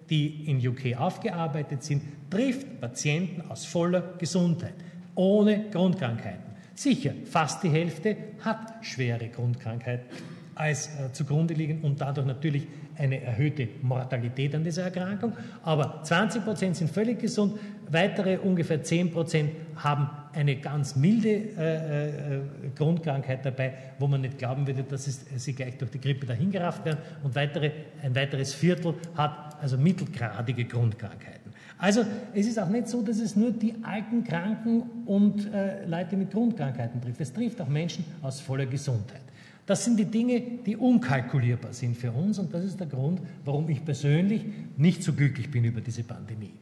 die 0.08 0.48
in 0.48 0.64
UK 0.64 0.96
aufgearbeitet 0.96 1.82
sind, 1.82 2.04
trifft 2.30 2.80
Patienten 2.80 3.50
aus 3.50 3.64
voller 3.64 4.14
Gesundheit, 4.18 4.74
ohne 5.16 5.68
Grundkrankheiten. 5.72 6.52
Sicher, 6.76 7.12
fast 7.24 7.64
die 7.64 7.70
Hälfte 7.70 8.16
hat 8.44 8.72
schwere 8.82 9.30
Grundkrankheiten 9.30 10.06
als 10.54 10.86
äh, 10.86 11.12
zugrunde 11.12 11.54
liegen 11.54 11.80
und 11.80 12.00
dadurch 12.00 12.26
natürlich 12.26 12.68
eine 12.96 13.22
erhöhte 13.22 13.68
Mortalität 13.82 14.54
an 14.54 14.64
dieser 14.64 14.84
Erkrankung. 14.84 15.32
Aber 15.62 16.02
20 16.02 16.44
Prozent 16.44 16.76
sind 16.76 16.90
völlig 16.90 17.20
gesund, 17.20 17.58
weitere 17.88 18.38
ungefähr 18.38 18.82
10 18.82 19.12
Prozent 19.12 19.50
haben 19.76 20.08
eine 20.32 20.56
ganz 20.56 20.96
milde 20.96 21.28
äh, 21.28 22.36
äh, 22.36 22.40
Grundkrankheit 22.74 23.44
dabei, 23.44 23.74
wo 23.98 24.06
man 24.06 24.22
nicht 24.22 24.38
glauben 24.38 24.66
würde, 24.66 24.82
dass 24.82 25.06
es, 25.06 25.24
sie 25.36 25.52
gleich 25.52 25.76
durch 25.78 25.90
die 25.90 26.00
Grippe 26.00 26.26
dahingerafft 26.26 26.84
werden. 26.84 26.98
Und 27.22 27.34
weitere, 27.34 27.70
ein 28.02 28.14
weiteres 28.14 28.54
Viertel 28.54 28.94
hat 29.14 29.60
also 29.60 29.76
mittelgradige 29.76 30.64
Grundkrankheiten. 30.64 31.52
Also 31.78 32.04
es 32.32 32.46
ist 32.46 32.60
auch 32.60 32.68
nicht 32.68 32.88
so, 32.88 33.02
dass 33.02 33.18
es 33.18 33.34
nur 33.34 33.50
die 33.50 33.74
alten 33.82 34.22
Kranken 34.22 34.82
und 35.04 35.52
äh, 35.52 35.84
Leute 35.84 36.16
mit 36.16 36.30
Grundkrankheiten 36.30 37.00
trifft. 37.00 37.20
Es 37.20 37.32
trifft 37.32 37.60
auch 37.60 37.68
Menschen 37.68 38.04
aus 38.22 38.40
voller 38.40 38.66
Gesundheit. 38.66 39.20
Das 39.66 39.84
sind 39.84 39.98
die 39.98 40.06
Dinge, 40.06 40.40
die 40.66 40.76
unkalkulierbar 40.76 41.72
sind 41.72 41.96
für 41.96 42.10
uns 42.10 42.38
und 42.38 42.52
das 42.52 42.64
ist 42.64 42.80
der 42.80 42.88
Grund, 42.88 43.20
warum 43.44 43.68
ich 43.68 43.84
persönlich 43.84 44.44
nicht 44.76 45.02
so 45.02 45.12
glücklich 45.12 45.50
bin 45.50 45.64
über 45.64 45.80
diese 45.80 46.02
Pandemie. 46.02 46.54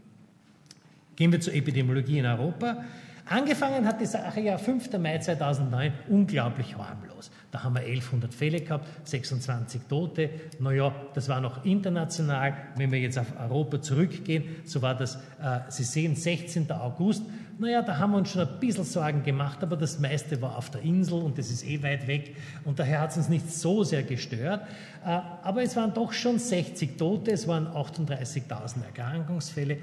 Gehen 1.16 1.32
wir 1.32 1.40
zur 1.40 1.54
Epidemiologie 1.54 2.18
in 2.18 2.26
Europa. 2.26 2.84
Angefangen 3.26 3.86
hat 3.86 4.00
die 4.00 4.06
Sache 4.06 4.40
ja 4.40 4.58
5. 4.58 4.98
Mai 4.98 5.18
2009 5.18 5.92
unglaublich 6.08 6.76
harmlos. 6.76 7.30
Da 7.50 7.62
haben 7.62 7.74
wir 7.74 7.82
1100 7.82 8.32
Fälle 8.34 8.60
gehabt, 8.60 8.86
26 9.08 9.82
Tote. 9.88 10.30
Naja, 10.58 10.94
das 11.14 11.28
war 11.28 11.40
noch 11.40 11.64
international. 11.64 12.56
Wenn 12.76 12.90
wir 12.92 12.98
jetzt 13.00 13.18
auf 13.18 13.32
Europa 13.38 13.80
zurückgehen, 13.82 14.44
so 14.64 14.82
war 14.82 14.96
das, 14.96 15.16
äh, 15.40 15.60
Sie 15.68 15.84
sehen, 15.84 16.16
16. 16.16 16.70
August. 16.72 17.22
Naja, 17.60 17.82
da 17.82 17.98
haben 17.98 18.12
wir 18.12 18.16
uns 18.16 18.30
schon 18.30 18.40
ein 18.40 18.58
bisschen 18.58 18.84
Sorgen 18.84 19.22
gemacht, 19.22 19.62
aber 19.62 19.76
das 19.76 19.98
meiste 19.98 20.40
war 20.40 20.56
auf 20.56 20.70
der 20.70 20.80
Insel 20.80 21.20
und 21.20 21.36
das 21.36 21.50
ist 21.50 21.62
eh 21.62 21.82
weit 21.82 22.06
weg 22.06 22.34
und 22.64 22.78
daher 22.78 23.02
hat 23.02 23.10
es 23.10 23.18
uns 23.18 23.28
nicht 23.28 23.52
so 23.52 23.84
sehr 23.84 24.02
gestört. 24.02 24.62
Äh, 25.04 25.08
aber 25.42 25.62
es 25.62 25.76
waren 25.76 25.92
doch 25.92 26.10
schon 26.14 26.38
60 26.38 26.96
Tote, 26.96 27.32
es 27.32 27.46
waren 27.46 27.66
38.000 27.66 28.82
Erkrankungsfälle. 28.86 29.76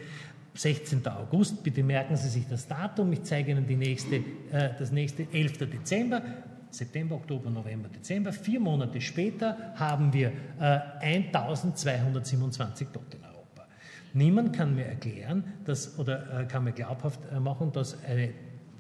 16. 0.56 1.08
August, 1.08 1.64
bitte 1.64 1.84
merken 1.84 2.16
Sie 2.16 2.30
sich 2.30 2.48
das 2.48 2.68
Datum, 2.68 3.14
ich 3.14 3.22
zeige 3.22 3.52
Ihnen 3.52 3.68
die 3.68 3.76
nächste, 3.76 4.16
äh, 4.16 4.72
das 4.80 4.92
nächste 4.92 5.28
11. 5.32 5.60
Dezember, 5.70 6.24
September, 6.72 7.14
Oktober, 7.14 7.52
November, 7.52 7.90
Dezember, 7.90 8.34
vier 8.34 8.60
Monate 8.60 9.00
später 9.00 9.56
haben 9.76 10.12
wir 10.12 10.32
äh, 10.60 10.80
1227 11.00 12.88
Tote. 12.88 13.27
Niemand 14.14 14.56
kann 14.56 14.76
mir 14.76 14.86
erklären, 14.86 15.44
dass, 15.66 15.98
oder 16.00 16.42
äh, 16.42 16.46
kann 16.46 16.64
mir 16.64 16.72
glaubhaft 16.72 17.20
äh, 17.32 17.40
machen, 17.40 17.72
dass 17.72 18.04
eine 18.04 18.30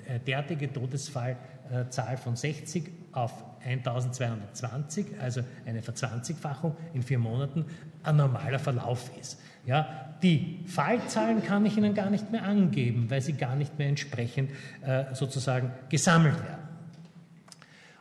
äh, 0.07 0.19
derartige 0.25 0.71
Todesfallzahl 0.71 2.17
von 2.17 2.35
60 2.35 2.89
auf 3.11 3.43
1220, 3.65 5.19
also 5.19 5.41
eine 5.65 5.81
Verzwanzigfachung 5.81 6.75
in 6.93 7.03
vier 7.03 7.19
Monaten, 7.19 7.65
ein 8.03 8.15
normaler 8.15 8.59
Verlauf 8.59 9.11
ist. 9.19 9.39
Ja, 9.65 10.15
die 10.23 10.63
Fallzahlen 10.65 11.43
kann 11.43 11.65
ich 11.65 11.77
Ihnen 11.77 11.93
gar 11.93 12.09
nicht 12.09 12.31
mehr 12.31 12.43
angeben, 12.43 13.09
weil 13.09 13.21
sie 13.21 13.33
gar 13.33 13.55
nicht 13.55 13.77
mehr 13.77 13.89
entsprechend 13.89 14.51
äh, 14.81 15.13
sozusagen 15.13 15.71
gesammelt 15.89 16.41
werden. 16.41 16.67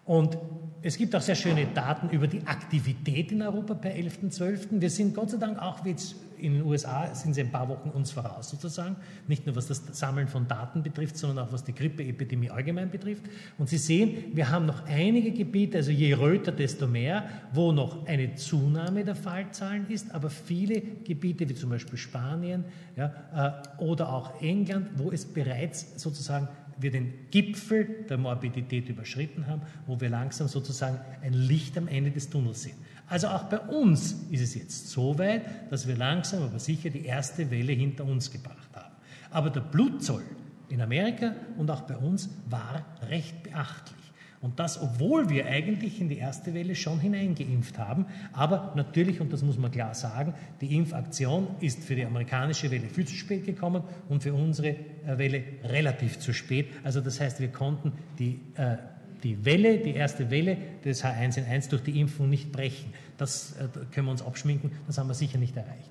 Und 0.04 0.38
es 0.82 0.96
gibt 0.96 1.16
auch 1.16 1.20
sehr 1.20 1.34
schöne 1.34 1.66
Daten 1.66 2.10
über 2.10 2.28
die 2.28 2.46
Aktivität 2.46 3.32
in 3.32 3.42
Europa 3.42 3.74
per 3.74 3.90
11.12. 3.90 4.80
Wir 4.80 4.90
sind 4.90 5.14
Gott 5.14 5.30
sei 5.30 5.38
Dank 5.38 5.58
auch 5.58 5.84
jetzt 5.84 6.14
in 6.38 6.54
den 6.54 6.62
USA 6.62 7.14
sind 7.14 7.34
sie 7.34 7.40
ein 7.40 7.50
paar 7.50 7.68
Wochen 7.68 7.90
uns 7.90 8.10
voraus 8.10 8.50
sozusagen, 8.50 8.96
nicht 9.26 9.46
nur 9.46 9.56
was 9.56 9.66
das 9.66 9.82
Sammeln 9.92 10.28
von 10.28 10.46
Daten 10.48 10.82
betrifft, 10.82 11.16
sondern 11.16 11.46
auch 11.46 11.52
was 11.52 11.64
die 11.64 11.74
Grippeepidemie 11.74 12.50
allgemein 12.50 12.90
betrifft. 12.90 13.24
Und 13.58 13.68
Sie 13.68 13.78
sehen, 13.78 14.32
wir 14.32 14.50
haben 14.50 14.66
noch 14.66 14.84
einige 14.86 15.32
Gebiete, 15.32 15.78
also 15.78 15.90
je 15.90 16.14
röter, 16.14 16.52
desto 16.52 16.86
mehr, 16.86 17.28
wo 17.52 17.72
noch 17.72 18.06
eine 18.06 18.34
Zunahme 18.34 19.04
der 19.04 19.16
Fallzahlen 19.16 19.88
ist, 19.88 20.14
aber 20.14 20.30
viele 20.30 20.80
Gebiete 20.80 21.48
wie 21.48 21.54
zum 21.54 21.70
Beispiel 21.70 21.98
Spanien 21.98 22.64
ja, 22.96 23.64
äh, 23.78 23.82
oder 23.82 24.12
auch 24.12 24.40
England, 24.40 24.90
wo 24.96 25.10
es 25.10 25.24
bereits 25.24 26.00
sozusagen 26.00 26.48
wir 26.78 26.90
den 26.90 27.30
Gipfel 27.30 28.04
der 28.08 28.18
Morbidität 28.18 28.88
überschritten 28.88 29.46
haben, 29.46 29.62
wo 29.86 30.00
wir 30.00 30.10
langsam 30.10 30.48
sozusagen 30.48 30.98
ein 31.22 31.32
Licht 31.32 31.76
am 31.78 31.88
Ende 31.88 32.10
des 32.10 32.28
Tunnels 32.28 32.62
sehen. 32.62 32.76
Also 33.08 33.28
auch 33.28 33.44
bei 33.44 33.58
uns 33.58 34.16
ist 34.30 34.40
es 34.40 34.54
jetzt 34.54 34.88
so 34.90 35.18
weit, 35.18 35.70
dass 35.70 35.86
wir 35.86 35.96
langsam 35.96 36.42
aber 36.42 36.58
sicher 36.58 36.90
die 36.90 37.04
erste 37.04 37.50
Welle 37.50 37.72
hinter 37.72 38.04
uns 38.04 38.30
gebracht 38.30 38.68
haben. 38.74 38.94
Aber 39.30 39.50
der 39.50 39.60
Blutzoll 39.60 40.22
in 40.68 40.80
Amerika 40.80 41.34
und 41.56 41.70
auch 41.70 41.82
bei 41.82 41.96
uns 41.96 42.28
war 42.48 42.84
recht 43.08 43.42
beachtlich. 43.44 44.06
Und 44.40 44.58
das, 44.60 44.80
obwohl 44.80 45.28
wir 45.28 45.46
eigentlich 45.46 46.00
in 46.00 46.08
die 46.08 46.18
erste 46.18 46.52
Welle 46.52 46.74
schon 46.74 47.00
hineingeimpft 47.00 47.78
haben. 47.78 48.06
Aber 48.32 48.72
natürlich, 48.76 49.20
und 49.20 49.32
das 49.32 49.42
muss 49.42 49.58
man 49.58 49.70
klar 49.70 49.94
sagen, 49.94 50.34
die 50.60 50.76
Impfaktion 50.76 51.48
ist 51.60 51.82
für 51.82 51.96
die 51.96 52.04
amerikanische 52.04 52.70
Welle 52.70 52.88
viel 52.88 53.06
zu 53.06 53.14
spät 53.14 53.46
gekommen 53.46 53.82
und 54.08 54.22
für 54.22 54.34
unsere 54.34 54.68
äh, 54.68 55.18
Welle 55.18 55.42
relativ 55.64 56.18
zu 56.18 56.32
spät. 56.32 56.68
Also 56.84 57.00
das 57.00 57.20
heißt, 57.20 57.40
wir 57.40 57.48
konnten 57.48 57.92
die 58.18 58.40
äh, 58.56 58.76
die 59.22 59.44
Welle, 59.44 59.78
die 59.78 59.94
erste 59.94 60.30
Welle 60.30 60.56
des 60.84 61.04
H1N1 61.04 61.70
durch 61.70 61.82
die 61.82 62.00
Impfung 62.00 62.28
nicht 62.28 62.52
brechen. 62.52 62.92
Das 63.18 63.52
äh, 63.52 63.68
können 63.92 64.06
wir 64.06 64.12
uns 64.12 64.22
abschminken, 64.22 64.70
das 64.86 64.98
haben 64.98 65.08
wir 65.08 65.14
sicher 65.14 65.38
nicht 65.38 65.56
erreicht. 65.56 65.90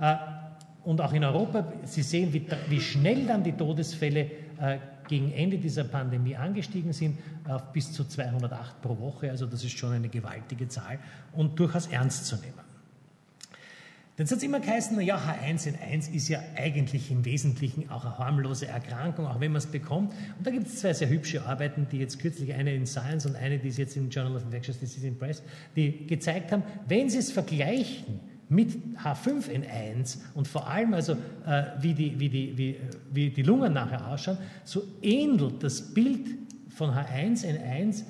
Äh, 0.00 0.16
und 0.84 1.00
auch 1.00 1.12
in 1.12 1.24
Europa, 1.24 1.72
Sie 1.84 2.02
sehen, 2.02 2.32
wie, 2.32 2.46
wie 2.68 2.80
schnell 2.80 3.26
dann 3.26 3.42
die 3.42 3.52
Todesfälle 3.52 4.30
äh, 4.60 4.78
gegen 5.08 5.32
Ende 5.32 5.58
dieser 5.58 5.84
Pandemie 5.84 6.36
angestiegen 6.36 6.92
sind, 6.92 7.18
auf 7.46 7.72
bis 7.72 7.92
zu 7.92 8.04
208 8.04 8.80
pro 8.80 8.98
Woche. 8.98 9.30
Also 9.30 9.46
das 9.46 9.64
ist 9.64 9.76
schon 9.76 9.92
eine 9.92 10.08
gewaltige 10.08 10.68
Zahl 10.68 10.98
und 11.32 11.58
durchaus 11.58 11.86
ernst 11.88 12.26
zu 12.26 12.36
nehmen. 12.36 12.67
Jetzt 14.18 14.32
hat 14.32 14.38
es 14.38 14.42
immer 14.42 14.58
geheißen, 14.58 14.96
naja, 14.96 15.16
H1N1 15.16 16.12
ist 16.12 16.28
ja 16.28 16.40
eigentlich 16.56 17.08
im 17.12 17.24
Wesentlichen 17.24 17.88
auch 17.88 18.04
eine 18.04 18.18
harmlose 18.18 18.66
Erkrankung, 18.66 19.26
auch 19.28 19.38
wenn 19.38 19.52
man 19.52 19.60
es 19.60 19.66
bekommt. 19.66 20.12
Und 20.36 20.44
da 20.44 20.50
gibt 20.50 20.66
es 20.66 20.80
zwei 20.80 20.92
sehr 20.92 21.08
hübsche 21.08 21.46
Arbeiten, 21.46 21.86
die 21.92 21.98
jetzt 21.98 22.18
kürzlich, 22.18 22.52
eine 22.52 22.74
in 22.74 22.84
Science 22.84 23.26
und 23.26 23.36
eine, 23.36 23.60
die 23.60 23.68
ist 23.68 23.78
jetzt 23.78 23.96
im 23.96 24.10
Journal 24.10 24.34
of 24.34 24.42
Infectious 24.42 24.80
Disease 24.80 25.06
in 25.06 25.16
Press, 25.16 25.40
die 25.76 26.04
gezeigt 26.08 26.50
haben, 26.50 26.64
wenn 26.88 27.08
Sie 27.08 27.18
es 27.18 27.30
vergleichen 27.30 28.18
mit 28.48 28.76
H5N1 29.04 30.18
und 30.34 30.48
vor 30.48 30.66
allem 30.66 30.94
also 30.94 31.12
äh, 31.46 31.64
wie, 31.80 31.94
die, 31.94 32.18
wie, 32.18 32.28
die, 32.28 32.58
wie, 32.58 32.76
wie 33.12 33.30
die 33.30 33.42
Lungen 33.42 33.72
nachher 33.72 34.04
ausschauen, 34.08 34.38
so 34.64 34.82
ähnelt 35.00 35.62
das 35.62 35.94
Bild 35.94 36.26
von 36.70 36.90
H1N1 36.90 38.02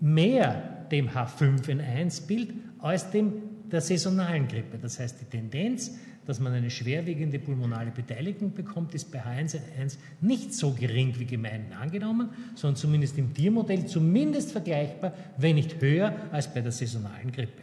mehr 0.00 0.86
dem 0.92 1.08
H5N1-Bild 1.08 2.54
als 2.78 3.10
dem 3.10 3.32
der 3.70 3.80
saisonalen 3.80 4.48
Grippe. 4.48 4.78
Das 4.78 4.98
heißt, 4.98 5.20
die 5.20 5.24
Tendenz, 5.24 5.92
dass 6.26 6.40
man 6.40 6.52
eine 6.52 6.70
schwerwiegende 6.70 7.38
pulmonale 7.38 7.90
Beteiligung 7.90 8.52
bekommt, 8.52 8.94
ist 8.94 9.12
bei 9.12 9.22
H1N1 9.22 9.98
nicht 10.20 10.54
so 10.54 10.72
gering 10.72 11.14
wie 11.18 11.24
gemeinhin 11.24 11.72
angenommen, 11.72 12.30
sondern 12.54 12.76
zumindest 12.76 13.16
im 13.18 13.32
Tiermodell 13.32 13.86
zumindest 13.86 14.52
vergleichbar, 14.52 15.12
wenn 15.38 15.54
nicht 15.54 15.80
höher 15.80 16.14
als 16.32 16.52
bei 16.52 16.60
der 16.60 16.72
saisonalen 16.72 17.30
Grippe. 17.30 17.62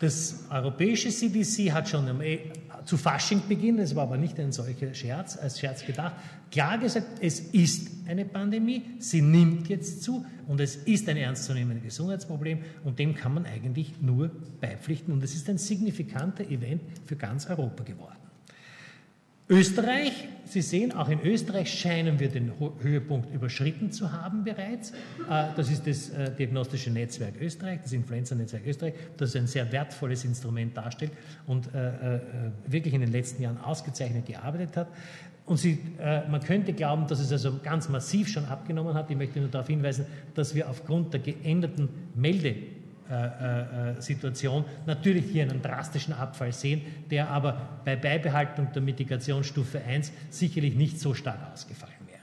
Das 0.00 0.46
europäische 0.48 1.10
CDC 1.10 1.72
hat 1.72 1.88
schon 1.88 2.08
zu 2.86 2.96
Fasching 2.96 3.42
beginnen, 3.46 3.80
es 3.80 3.94
war 3.94 4.04
aber 4.04 4.16
nicht 4.16 4.40
ein 4.40 4.50
solcher 4.50 4.94
Scherz, 4.94 5.36
als 5.36 5.60
Scherz 5.60 5.84
gedacht, 5.84 6.14
klar 6.50 6.78
gesagt, 6.78 7.06
es 7.20 7.40
ist 7.40 7.90
eine 8.08 8.24
Pandemie, 8.24 8.82
sie 8.98 9.20
nimmt 9.20 9.68
jetzt 9.68 10.02
zu 10.02 10.24
und 10.48 10.58
es 10.58 10.76
ist 10.76 11.06
ein 11.10 11.18
ernstzunehmendes 11.18 11.84
Gesundheitsproblem 11.84 12.60
und 12.82 12.98
dem 12.98 13.14
kann 13.14 13.34
man 13.34 13.44
eigentlich 13.44 13.92
nur 14.00 14.30
beipflichten 14.60 15.12
und 15.12 15.22
es 15.22 15.34
ist 15.34 15.50
ein 15.50 15.58
signifikanter 15.58 16.44
Event 16.44 16.80
für 17.04 17.16
ganz 17.16 17.46
Europa 17.46 17.84
geworden. 17.84 18.19
Österreich, 19.50 20.28
Sie 20.44 20.62
sehen, 20.62 20.92
auch 20.92 21.08
in 21.08 21.20
Österreich 21.22 21.72
scheinen 21.72 22.20
wir 22.20 22.28
den 22.28 22.52
Höhepunkt 22.80 23.34
überschritten 23.34 23.90
zu 23.90 24.12
haben 24.12 24.44
bereits. 24.44 24.92
Äh, 25.28 25.46
das 25.56 25.70
ist 25.70 25.88
das 25.88 26.10
äh, 26.10 26.30
Diagnostische 26.30 26.90
Netzwerk 26.90 27.34
Österreich, 27.40 27.80
das 27.82 27.92
Influenza-Netzwerk 27.92 28.64
Österreich, 28.64 28.94
das 29.16 29.34
ein 29.34 29.48
sehr 29.48 29.70
wertvolles 29.72 30.24
Instrument 30.24 30.76
darstellt 30.76 31.10
und 31.48 31.74
äh, 31.74 32.20
wirklich 32.66 32.94
in 32.94 33.00
den 33.00 33.10
letzten 33.10 33.42
Jahren 33.42 33.58
ausgezeichnet 33.58 34.26
gearbeitet 34.26 34.76
hat. 34.76 34.88
Und 35.46 35.56
Sie, 35.56 35.80
man 35.98 36.40
könnte 36.42 36.72
glauben, 36.72 37.08
dass 37.08 37.18
es 37.18 37.32
also 37.32 37.58
ganz 37.60 37.88
massiv 37.88 38.28
schon 38.28 38.44
abgenommen 38.44 38.94
hat. 38.94 39.10
Ich 39.10 39.16
möchte 39.16 39.40
nur 39.40 39.48
darauf 39.48 39.66
hinweisen, 39.66 40.06
dass 40.34 40.54
wir 40.54 40.70
aufgrund 40.70 41.12
der 41.12 41.20
geänderten 41.20 41.88
Melde 42.14 42.50
äh, 42.50 42.52
äh, 42.52 42.79
Situation 43.98 44.64
natürlich 44.86 45.26
hier 45.26 45.42
einen 45.42 45.62
drastischen 45.62 46.14
Abfall 46.14 46.52
sehen, 46.52 46.82
der 47.10 47.28
aber 47.28 47.80
bei 47.84 47.96
Beibehaltung 47.96 48.72
der 48.72 48.82
Mitigationsstufe 48.82 49.80
1 49.82 50.12
sicherlich 50.30 50.74
nicht 50.74 51.00
so 51.00 51.14
stark 51.14 51.38
ausgefallen 51.52 51.94
wäre. 52.06 52.20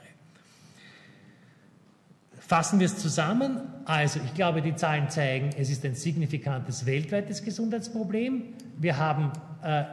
Fassen 2.48 2.80
wir 2.80 2.86
es 2.86 2.96
zusammen. 2.96 3.60
Also, 3.84 4.20
ich 4.24 4.32
glaube, 4.32 4.62
die 4.62 4.74
Zahlen 4.74 5.10
zeigen, 5.10 5.50
es 5.58 5.68
ist 5.68 5.84
ein 5.84 5.94
signifikantes 5.94 6.86
weltweites 6.86 7.44
Gesundheitsproblem. 7.44 8.54
Wir 8.78 8.96
haben 8.96 9.32
äh, 9.62 9.84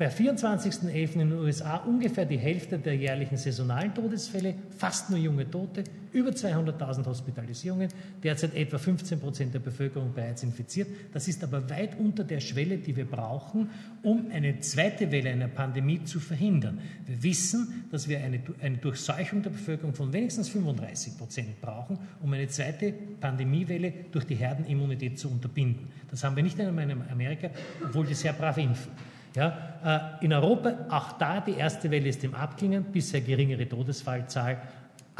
bei 0.00 0.08
24.11. 0.08 1.12
in 1.12 1.18
den 1.28 1.32
USA 1.34 1.76
ungefähr 1.76 2.24
die 2.24 2.38
Hälfte 2.38 2.78
der 2.78 2.96
jährlichen 2.96 3.36
saisonalen 3.36 3.94
Todesfälle, 3.94 4.54
fast 4.78 5.10
nur 5.10 5.18
junge 5.18 5.50
Tote, 5.50 5.84
über 6.14 6.30
200.000 6.30 7.04
Hospitalisierungen, 7.04 7.90
derzeit 8.22 8.54
etwa 8.54 8.78
15 8.78 9.20
Prozent 9.20 9.52
der 9.52 9.58
Bevölkerung 9.58 10.14
bereits 10.14 10.42
infiziert. 10.42 10.88
Das 11.12 11.28
ist 11.28 11.44
aber 11.44 11.68
weit 11.68 12.00
unter 12.00 12.24
der 12.24 12.40
Schwelle, 12.40 12.78
die 12.78 12.96
wir 12.96 13.04
brauchen, 13.04 13.68
um 14.02 14.30
eine 14.32 14.58
zweite 14.60 15.12
Welle 15.12 15.32
einer 15.32 15.48
Pandemie 15.48 16.02
zu 16.04 16.18
verhindern. 16.18 16.80
Wir 17.04 17.22
wissen, 17.22 17.84
dass 17.90 18.08
wir 18.08 18.20
eine, 18.20 18.40
eine 18.62 18.78
Durchseuchung 18.78 19.42
der 19.42 19.50
Bevölkerung 19.50 19.92
von 19.92 20.14
wenigstens 20.14 20.48
35 20.48 21.18
Prozent 21.18 21.60
brauchen, 21.60 21.98
um 22.22 22.32
eine 22.32 22.48
zweite 22.48 22.94
Pandemiewelle 23.20 23.92
durch 24.12 24.24
die 24.24 24.36
Herdenimmunität 24.36 25.18
zu 25.18 25.28
unterbinden. 25.28 25.88
Das 26.10 26.24
haben 26.24 26.36
wir 26.36 26.42
nicht 26.42 26.58
einmal 26.58 26.88
in 26.88 27.02
Amerika, 27.10 27.50
obwohl 27.84 28.06
die 28.06 28.14
sehr 28.14 28.32
brav 28.32 28.56
impfen. 28.56 28.92
Ja, 29.36 30.16
äh, 30.20 30.24
in 30.24 30.32
Europa, 30.32 30.86
auch 30.88 31.12
da, 31.12 31.40
die 31.40 31.52
erste 31.52 31.90
Welle 31.90 32.08
ist 32.08 32.24
im 32.24 32.34
Abklingen, 32.34 32.84
bisher 32.84 33.20
geringere 33.20 33.68
Todesfallzahl, 33.68 34.58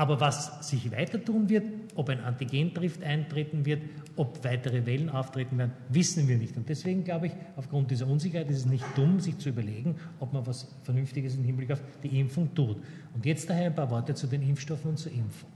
Aber 0.01 0.19
was 0.19 0.67
sich 0.67 0.91
weiter 0.93 1.23
tun 1.23 1.51
wird, 1.51 1.65
ob 1.95 2.09
ein 2.09 2.21
Antigendrift 2.21 3.03
eintreten 3.03 3.67
wird, 3.67 3.83
ob 4.17 4.43
weitere 4.43 4.87
Wellen 4.87 5.11
auftreten 5.11 5.59
werden, 5.59 5.73
wissen 5.91 6.27
wir 6.27 6.39
nicht. 6.39 6.57
Und 6.57 6.71
deswegen 6.71 7.05
glaube 7.05 7.27
ich, 7.27 7.33
aufgrund 7.57 7.91
dieser 7.91 8.07
Unsicherheit 8.07 8.49
ist 8.49 8.61
es 8.61 8.65
nicht 8.65 8.85
dumm, 8.97 9.21
sich 9.21 9.37
zu 9.37 9.51
überlegen, 9.51 9.97
ob 10.19 10.33
man 10.33 10.47
was 10.47 10.69
Vernünftiges 10.85 11.35
im 11.37 11.45
Hinblick 11.45 11.73
auf 11.73 11.83
die 12.03 12.19
Impfung 12.19 12.55
tut. 12.55 12.79
Und 13.15 13.27
jetzt 13.27 13.51
daher 13.51 13.67
ein 13.67 13.75
paar 13.75 13.91
Worte 13.91 14.15
zu 14.15 14.27
den 14.27 14.41
Impfstoffen 14.41 14.93
und 14.93 14.97
zur 14.99 15.13
Impfung. 15.13 15.51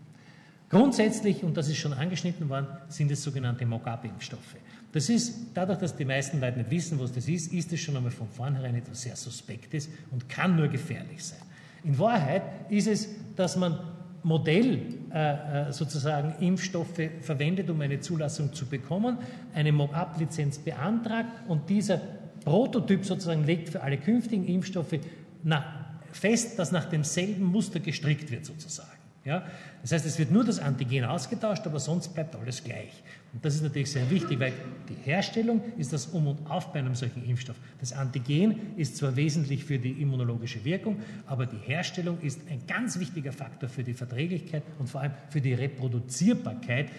Grundsätzlich, 0.69 1.43
und 1.43 1.57
das 1.57 1.69
ist 1.69 1.79
schon 1.79 1.95
angeschnitten 1.95 2.47
worden, 2.51 2.67
sind 2.89 3.11
es 3.11 3.23
sogenannte 3.23 3.65
Mock-up-Impfstoffe. 3.65 4.57
Das 4.95 5.09
ist, 5.09 5.49
dadurch, 5.55 5.81
dass 5.81 5.97
die 5.97 6.05
meisten 6.05 6.41
Leute 6.41 6.59
nicht 6.59 6.71
wissen, 6.71 7.01
was 7.01 7.11
das 7.11 7.27
ist, 7.27 7.53
ist 7.53 7.73
es 7.73 7.81
schon 7.81 7.97
einmal 7.97 8.13
von 8.13 8.29
vornherein 8.29 8.77
etwas 8.77 9.03
sehr 9.03 9.17
Suspektes 9.17 9.89
und 10.13 10.29
kann 10.29 10.55
nur 10.55 10.69
gefährlich 10.69 11.25
sein. 11.25 11.41
In 11.83 11.99
Wahrheit 11.99 12.43
ist 12.69 12.87
es, 12.87 13.09
dass 13.35 13.57
man 13.57 13.77
Modell 14.23 14.83
äh, 15.13 15.69
äh, 15.69 15.73
sozusagen 15.73 16.37
Impfstoffe 16.41 17.11
verwendet, 17.23 17.69
um 17.71 17.81
eine 17.81 17.99
Zulassung 17.99 18.53
zu 18.55 18.67
bekommen, 18.67 19.19
eine 19.53 19.73
Mock-up-Lizenz 19.73 20.59
beantragt 20.59 21.43
und 21.49 21.69
dieser 21.69 22.01
Prototyp 22.45 23.05
sozusagen 23.05 23.45
legt 23.45 23.71
für 23.71 23.83
alle 23.83 23.99
künftigen 23.99 24.47
Impfstoffe 24.47 25.01
fest, 26.13 26.57
dass 26.57 26.71
nach 26.71 26.85
demselben 26.85 27.45
Muster 27.45 27.81
gestrickt 27.81 28.31
wird 28.31 28.47
sozusagen. 28.47 28.89
Ja? 29.25 29.45
Das 29.83 29.91
heißt, 29.91 30.07
es 30.07 30.21
wird 30.21 30.31
nur 30.31 30.45
das 30.45 30.61
Antigen 30.61 31.05
ausgetauscht, 31.05 31.67
aber 31.67 31.81
sonst 31.81 32.15
bleibt 32.15 32.37
alles 32.37 32.63
gleich. 32.63 33.03
Und 33.35 33.45
das 33.45 33.57
ist 33.57 33.63
natürlich 33.63 33.91
sehr 33.91 34.09
wichtig, 34.11 34.39
weil 34.39 34.53
die 34.89 34.95
Herstellung 34.95 35.61
ist 35.77 35.93
das 35.93 36.07
Um 36.07 36.29
und 36.29 36.49
Auf 36.49 36.73
bei 36.73 36.79
einem 36.79 36.95
solchen 36.95 37.25
Impfstoff. 37.25 37.57
Das 37.81 37.93
Antigen 37.93 38.77
ist 38.77 38.97
zwar 38.97 39.17
wesentlich 39.17 39.65
für 39.65 39.77
die 39.77 39.91
immunologische 39.91 40.65
Wirkung, 40.65 41.01
aber 41.27 41.45
die 41.45 41.59
Herstellung 41.59 42.21
ist 42.21 42.41
ein 42.49 42.61
ganz 42.69 42.99
wichtiger 43.01 43.33
Faktor 43.33 43.69
für 43.69 43.83
die 43.83 43.93
Verträglichkeit 43.93 44.63
und 44.79 44.89
vor 44.89 45.01
allem 45.01 45.13
für 45.31 45.41
die 45.41 45.53
Reproduzierbarkeit, 45.53 46.91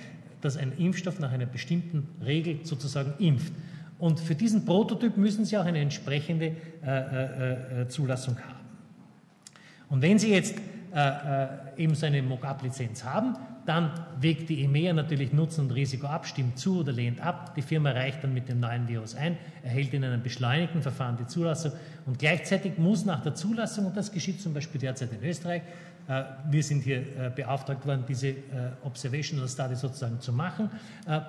dass 0.41 0.57
ein 0.57 0.73
Impfstoff 0.77 1.19
nach 1.19 1.31
einer 1.31 1.45
bestimmten 1.45 2.05
Regel 2.23 2.59
sozusagen 2.63 3.13
impft. 3.23 3.53
Und 3.97 4.19
für 4.19 4.35
diesen 4.35 4.65
Prototyp 4.65 5.15
müssen 5.15 5.45
Sie 5.45 5.57
auch 5.57 5.63
eine 5.63 5.79
entsprechende 5.79 6.51
äh, 6.83 6.89
äh, 6.89 7.81
äh 7.83 7.87
Zulassung 7.87 8.37
haben. 8.37 8.59
Und 9.87 10.01
wenn 10.01 10.19
Sie 10.19 10.31
jetzt 10.31 10.55
äh, 10.95 11.09
äh, 11.09 11.47
eben 11.75 11.93
so 11.93 12.05
eine 12.05 12.21
Mock-up-Lizenz 12.21 13.03
haben. 13.03 13.35
Dann 13.65 13.91
wägt 14.17 14.47
die 14.47 14.63
EMEA 14.63 14.93
natürlich 14.93 15.33
Nutzen 15.33 15.65
und 15.65 15.71
Risiko 15.71 16.07
ab, 16.07 16.25
stimmt 16.25 16.57
zu 16.57 16.79
oder 16.79 16.93
lehnt 16.93 17.19
ab. 17.19 17.53
Die 17.53 17.61
Firma 17.61 17.91
reicht 17.91 18.23
dann 18.23 18.33
mit 18.33 18.47
dem 18.47 18.61
neuen 18.61 18.87
Virus 18.87 19.13
ein, 19.13 19.37
erhält 19.61 19.93
in 19.93 20.05
einem 20.05 20.23
beschleunigten 20.23 20.81
Verfahren 20.81 21.17
die 21.17 21.27
Zulassung 21.27 21.73
und 22.05 22.17
gleichzeitig 22.17 22.77
muss 22.77 23.03
nach 23.03 23.21
der 23.21 23.35
Zulassung, 23.35 23.87
und 23.87 23.97
das 23.97 24.09
geschieht 24.09 24.39
zum 24.39 24.53
Beispiel 24.53 24.79
derzeit 24.79 25.11
in 25.11 25.21
Österreich, 25.21 25.63
äh, 26.07 26.23
wir 26.49 26.63
sind 26.63 26.83
hier 26.83 26.99
äh, 26.99 27.29
beauftragt 27.29 27.85
worden, 27.85 28.05
diese 28.07 28.33
Observational 28.81 29.49
Study 29.49 29.75
sozusagen 29.75 30.21
zu 30.21 30.31
machen, 30.31 30.69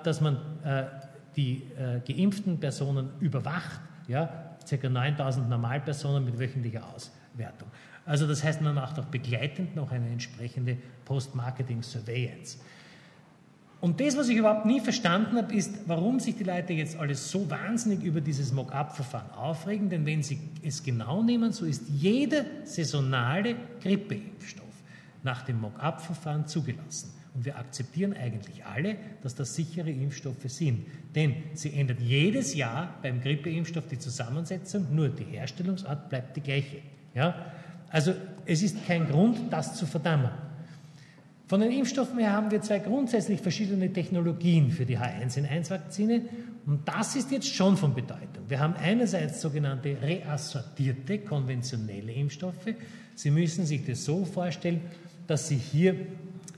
dass 0.03 0.21
man 0.21 0.37
die 1.35 1.63
geimpften 2.07 2.57
Personen 2.57 3.09
überwacht, 3.19 3.81
ja, 4.07 4.55
ca. 4.69 4.89
9000 4.89 5.49
Normalpersonen 5.49 6.23
mit 6.23 6.39
wöchentlicher 6.39 6.83
Auswertung. 6.85 7.67
Also 8.07 8.25
das 8.25 8.43
heißt, 8.43 8.61
man 8.61 8.73
macht 8.73 8.97
auch 8.99 9.05
begleitend 9.05 9.75
noch 9.75 9.91
eine 9.91 10.07
entsprechende 10.07 10.77
Post-Marketing-Surveillance. 11.05 12.57
Und 13.79 13.99
das, 13.99 14.17
was 14.17 14.29
ich 14.29 14.37
überhaupt 14.37 14.65
nie 14.65 14.79
verstanden 14.79 15.35
habe, 15.35 15.53
ist, 15.53 15.71
warum 15.85 16.19
sich 16.19 16.35
die 16.35 16.45
Leute 16.45 16.73
jetzt 16.73 16.97
alles 16.97 17.29
so 17.29 17.49
wahnsinnig 17.49 18.01
über 18.03 18.21
dieses 18.21 18.51
Mock-up-Verfahren 18.53 19.29
aufregen. 19.31 19.89
Denn 19.89 20.05
wenn 20.05 20.23
sie 20.23 20.39
es 20.63 20.81
genau 20.81 21.21
nehmen, 21.21 21.51
so 21.51 21.65
ist 21.65 21.83
jeder 21.89 22.45
saisonale 22.63 23.55
Grippeimpfstoff 23.81 24.65
nach 25.21 25.43
dem 25.43 25.59
Mock-up-Verfahren 25.61 26.47
zugelassen. 26.47 27.11
Und 27.35 27.45
wir 27.45 27.57
akzeptieren 27.57 28.13
eigentlich 28.13 28.65
alle, 28.65 28.95
dass 29.21 29.35
das 29.35 29.53
sichere 29.53 29.91
Impfstoffe 29.91 30.45
sind. 30.45 30.87
Denn 31.13 31.35
sie 31.53 31.73
ändert 31.73 31.99
jedes 31.99 32.55
Jahr 32.55 32.95
beim 33.03 33.21
Grippeimpfstoff 33.21 33.85
die 33.87 33.99
Zusammensetzung, 33.99 34.87
nur 34.95 35.09
die 35.09 35.25
Herstellungsart 35.25 36.09
bleibt 36.09 36.37
die 36.37 36.41
gleiche. 36.41 36.77
Ja? 37.13 37.35
Also 37.89 38.13
es 38.45 38.63
ist 38.63 38.85
kein 38.85 39.07
Grund, 39.07 39.51
das 39.51 39.75
zu 39.75 39.85
verdammen. 39.85 40.29
Von 41.47 41.61
den 41.61 41.71
Impfstoffen 41.71 42.19
her 42.19 42.33
haben 42.33 42.51
wir 42.51 42.61
zwei 42.61 42.79
grundsätzlich 42.79 43.39
verschiedene 43.39 43.91
Technologien 43.93 44.69
für 44.69 44.85
die 44.85 44.97
H1N1-Vakzine 44.97 46.21
und 46.65 46.85
das 46.85 47.15
ist 47.15 47.31
jetzt 47.31 47.47
schon 47.47 47.77
von 47.77 47.93
Bedeutung. 47.93 48.43
Wir 48.49 48.59
haben 48.59 48.73
einerseits 48.75 49.39
sogenannte 49.39 49.95
reassortierte 50.01 51.19
konventionelle 51.19 52.11
Impfstoffe. 52.11 52.73
Sie 53.15 53.31
müssen 53.31 53.65
sich 53.65 53.85
das 53.85 54.03
so 54.03 54.25
vorstellen, 54.25 54.81
dass 55.27 55.47
Sie 55.47 55.55
hier 55.55 55.95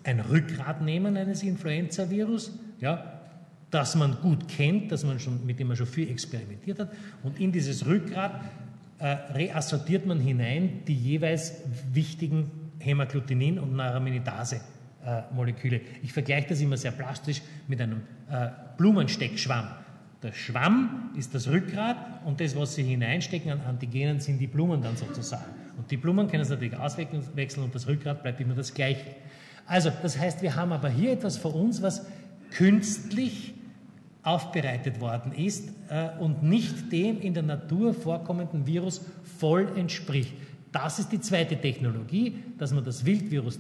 ein 0.03 0.19
Rückgrat 0.19 0.81
nehmen 0.81 1.17
eines 1.17 1.43
Influenza-Virus, 1.43 2.53
ja, 2.79 3.21
das 3.69 3.95
man 3.95 4.17
gut 4.21 4.47
kennt, 4.47 4.91
das 4.91 5.03
man 5.03 5.19
schon, 5.19 5.45
mit 5.45 5.59
dem 5.59 5.67
man 5.67 5.77
schon 5.77 5.85
viel 5.85 6.09
experimentiert 6.09 6.79
hat, 6.79 6.91
und 7.21 7.39
in 7.39 7.51
dieses 7.51 7.85
Rückgrat 7.85 8.41
reassortiert 8.99 10.05
man 10.05 10.19
hinein 10.19 10.81
die 10.87 10.95
jeweils 10.95 11.53
wichtigen 11.93 12.51
Hämagglutinin- 12.79 13.59
und 13.59 13.75
Neuraminidase-Moleküle. 13.75 15.81
Ich 16.01 16.13
vergleiche 16.13 16.47
das 16.49 16.61
immer 16.61 16.77
sehr 16.77 16.91
plastisch 16.91 17.41
mit 17.67 17.81
einem 17.81 18.01
äh, 18.29 18.49
Blumensteckschwamm. 18.77 19.67
Der 20.21 20.33
Schwamm 20.33 21.11
ist 21.17 21.33
das 21.33 21.47
Rückgrat 21.47 21.95
und 22.25 22.41
das, 22.41 22.55
was 22.55 22.75
Sie 22.75 22.83
hineinstecken 22.83 23.51
an 23.51 23.61
Antigenen, 23.61 24.19
sind 24.19 24.37
die 24.39 24.47
Blumen 24.47 24.81
dann 24.81 24.97
sozusagen. 24.97 25.45
Und 25.77 25.89
die 25.91 25.97
Blumen 25.97 26.27
können 26.27 26.43
Sie 26.43 26.51
natürlich 26.51 26.75
auswechseln 26.75 27.63
und 27.63 27.73
das 27.73 27.87
Rückgrat 27.87 28.21
bleibt 28.21 28.41
immer 28.41 28.55
das 28.55 28.73
gleiche. 28.73 29.05
Also, 29.65 29.91
das 30.01 30.17
heißt, 30.17 30.41
wir 30.41 30.55
haben 30.55 30.73
aber 30.73 30.89
hier 30.89 31.13
etwas 31.13 31.37
vor 31.37 31.55
uns, 31.55 31.81
was 31.81 32.05
künstlich 32.51 33.53
aufbereitet 34.23 34.99
worden 34.99 35.31
ist 35.31 35.69
äh, 35.89 36.09
und 36.19 36.43
nicht 36.43 36.91
dem 36.91 37.21
in 37.21 37.33
der 37.33 37.43
Natur 37.43 37.93
vorkommenden 37.93 38.67
Virus 38.67 39.01
voll 39.39 39.67
entspricht. 39.77 40.33
Das 40.71 40.99
ist 40.99 41.11
die 41.11 41.19
zweite 41.19 41.55
Technologie, 41.55 42.35
dass 42.57 42.73
man 42.73 42.83
das 42.83 43.05
Wildvirus 43.05 43.59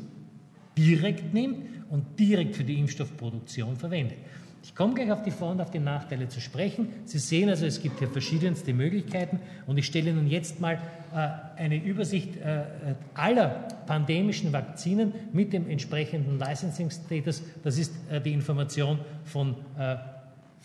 direkt 0.77 1.33
nimmt 1.33 1.57
und 1.89 2.19
direkt 2.19 2.55
für 2.55 2.63
die 2.63 2.77
Impfstoffproduktion 2.77 3.75
verwendet. 3.75 4.17
Ich 4.61 4.75
komme 4.75 4.93
gleich 4.93 5.11
auf 5.11 5.23
die 5.23 5.31
Vor- 5.31 5.51
und 5.51 5.61
auf 5.61 5.71
die 5.71 5.79
Nachteile 5.79 6.27
zu 6.27 6.41
sprechen. 6.41 6.89
Sie 7.05 7.17
sehen 7.17 7.49
also, 7.49 7.65
es 7.65 7.81
gibt 7.81 7.99
hier 7.99 8.09
verschiedenste 8.09 8.73
Möglichkeiten 8.73 9.39
und 9.65 9.77
ich 9.77 9.85
stelle 9.85 10.09
Ihnen 10.09 10.27
jetzt 10.27 10.59
mal 10.59 10.73
äh, 11.13 11.59
eine 11.59 11.81
Übersicht 11.81 12.35
äh, 12.35 12.65
aller 13.13 13.67
pandemischen 13.87 14.51
Vakzinen 14.51 15.13
mit 15.31 15.53
dem 15.53 15.69
entsprechenden 15.69 16.37
Licensing-Status. 16.37 17.41
Das 17.63 17.77
ist 17.77 17.93
die 18.23 18.33
Information 18.33 18.99
von 19.23 19.55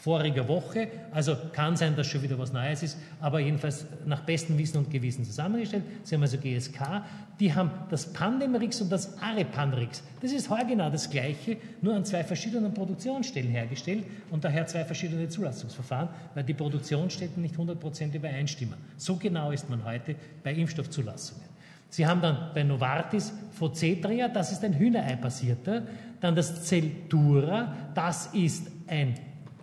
voriger 0.05 0.47
Woche. 0.47 0.89
Also 1.13 1.35
kann 1.53 1.77
sein, 1.77 1.97
dass 1.97 2.07
schon 2.07 2.23
wieder 2.23 2.39
was 2.39 2.53
Neues 2.53 2.83
ist, 2.83 2.99
aber 3.21 3.41
jedenfalls 3.41 3.87
nach 4.05 4.21
bestem 4.21 4.59
Wissen 4.59 4.77
und 4.77 4.91
Gewissen 4.91 5.25
zusammengestellt. 5.25 5.83
Sie 6.03 6.15
haben 6.15 6.23
also 6.23 6.37
GSK, 6.37 7.03
die 7.41 7.55
haben 7.55 7.71
das 7.89 8.13
Pandemrix 8.13 8.83
und 8.83 8.93
das 8.93 9.19
Arepanrix. 9.23 10.03
Das 10.21 10.31
ist 10.31 10.51
genau 10.69 10.91
das 10.91 11.09
Gleiche, 11.09 11.57
nur 11.81 11.95
an 11.95 12.05
zwei 12.05 12.23
verschiedenen 12.23 12.75
Produktionsstellen 12.75 13.51
hergestellt 13.51 14.05
und 14.31 14.45
daher 14.45 14.67
zwei 14.67 14.85
verschiedene 14.85 15.27
Zulassungsverfahren, 15.29 16.11
weil 16.35 16.45
die 16.45 16.55
Produktionsstätten 16.55 17.43
nicht 17.43 17.57
100% 17.57 18.15
übereinstimmen. 18.15 18.77
So 18.99 19.17
genau 19.17 19.53
ist 19.53 19.71
man 19.71 19.85
heute 19.85 20.17
bei 20.43 20.53
Impfstoffzulassungen. 20.53 21.45
Sie 21.89 22.07
haben 22.07 22.21
dann 22.21 22.51
bei 22.53 22.63
Novartis 22.63 23.33
Focetria, 23.53 24.29
das 24.29 24.53
ist 24.53 24.65
ein 24.65 24.75
Hühnerei-basierter, 24.75 25.83
dann 26.21 26.35
das 26.35 26.67
Celtura, 26.67 27.73
das 27.95 28.27
ist 28.35 28.67
ein 28.87 29.15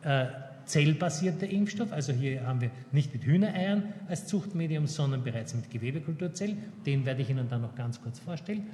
äh, 0.04 0.26
zellbasierter 0.66 1.50
Impfstoff. 1.50 1.92
Also 1.92 2.14
hier 2.14 2.46
haben 2.46 2.62
wir 2.62 2.72
nicht 2.92 3.14
mit 3.14 3.26
Hühnereiern 3.26 3.84
als 4.08 4.28
Zuchtmedium, 4.28 4.88
sondern 4.88 5.24
bereits 5.24 5.54
mit 5.54 5.70
Gewebekulturzellen. 5.70 6.58
Den 6.86 7.06
werde 7.06 7.22
ich 7.22 7.30
Ihnen 7.30 7.50
dann 7.50 7.62
noch 7.62 7.76
ganz 7.76 8.02
kurz 8.02 8.20
vorstellen. 8.20 8.68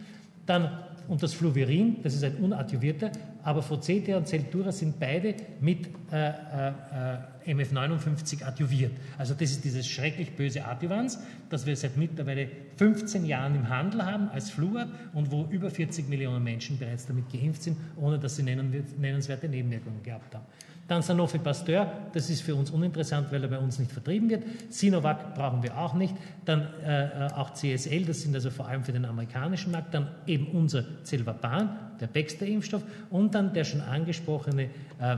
Dann, 0.45 0.69
und 1.09 1.21
das 1.21 1.33
Fluvirin, 1.33 1.97
das 2.03 2.15
ist 2.15 2.23
ein 2.23 2.35
unadjuvierter, 2.35 3.11
aber 3.43 3.61
Focete 3.61 4.15
und 4.15 4.29
Celtura 4.29 4.71
sind 4.71 4.97
beide 4.97 5.35
mit 5.59 5.87
äh, 6.09 6.29
äh, 6.29 7.53
MF59 7.53 8.45
adjuviert. 8.45 8.93
Also 9.17 9.33
das 9.33 9.51
ist 9.51 9.65
dieses 9.65 9.85
schrecklich 9.85 10.31
böse 10.37 10.63
Adjuvans, 10.63 11.19
das 11.49 11.65
wir 11.65 11.75
seit 11.75 11.97
mittlerweile 11.97 12.47
15 12.77 13.25
Jahren 13.25 13.55
im 13.55 13.67
Handel 13.67 14.05
haben 14.05 14.29
als 14.29 14.49
Fluor 14.49 14.87
und 15.13 15.31
wo 15.31 15.45
über 15.49 15.69
40 15.69 16.07
Millionen 16.07 16.43
Menschen 16.43 16.77
bereits 16.77 17.05
damit 17.05 17.29
geimpft 17.29 17.63
sind, 17.63 17.75
ohne 17.97 18.17
dass 18.17 18.37
sie 18.37 18.43
nennenswerte 18.43 19.49
Nebenwirkungen 19.49 20.01
gehabt 20.01 20.33
haben. 20.33 20.45
Dann 20.87 21.01
Sanofi 21.01 21.37
Pasteur, 21.39 21.91
das 22.13 22.29
ist 22.29 22.41
für 22.41 22.55
uns 22.55 22.71
uninteressant, 22.71 23.31
weil 23.31 23.43
er 23.43 23.49
bei 23.49 23.59
uns 23.59 23.77
nicht 23.77 23.91
vertrieben 23.91 24.29
wird. 24.29 24.43
Sinovac 24.69 25.35
brauchen 25.35 25.61
wir 25.61 25.77
auch 25.77 25.93
nicht. 25.93 26.15
Dann 26.45 26.67
äh, 26.83 27.27
äh 27.27 27.33
auch 27.33 27.53
CSL, 27.53 28.05
das 28.05 28.21
sind 28.21 28.33
also 28.33 28.49
vor 28.49 28.67
allem 28.67 28.83
für 28.83 28.93
den 28.93 29.05
amerikanischen 29.05 29.71
Markt. 29.71 29.93
Dann 29.93 30.07
eben 30.25 30.47
unser 30.47 31.03
Zelvapan, 31.03 31.77
der 31.99 32.07
Baxter-Impfstoff. 32.07 32.83
Und 33.09 33.35
dann 33.35 33.53
der 33.53 33.65
schon 33.65 33.81
angesprochene 33.81 34.69
äh, 34.99 35.17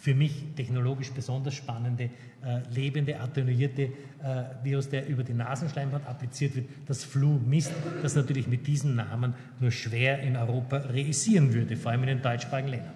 für 0.00 0.14
mich 0.14 0.44
technologisch 0.56 1.10
besonders 1.10 1.54
spannende, 1.54 2.04
äh, 2.04 2.60
lebende, 2.72 3.20
attenuierte 3.20 3.82
äh, 3.82 3.90
Virus, 4.62 4.88
der 4.88 5.06
über 5.06 5.22
die 5.22 5.34
Nasenschleimhaut 5.34 6.06
appliziert 6.06 6.56
wird, 6.56 6.68
das 6.86 7.04
Flu-Mist, 7.04 7.72
das 8.02 8.14
natürlich 8.14 8.46
mit 8.46 8.66
diesem 8.66 8.94
Namen 8.94 9.34
nur 9.58 9.70
schwer 9.70 10.20
in 10.20 10.36
Europa 10.36 10.78
reüssieren 10.78 11.52
würde, 11.52 11.76
vor 11.76 11.90
allem 11.90 12.04
in 12.04 12.08
den 12.08 12.22
deutschsprachigen 12.22 12.68
Ländern. 12.68 12.94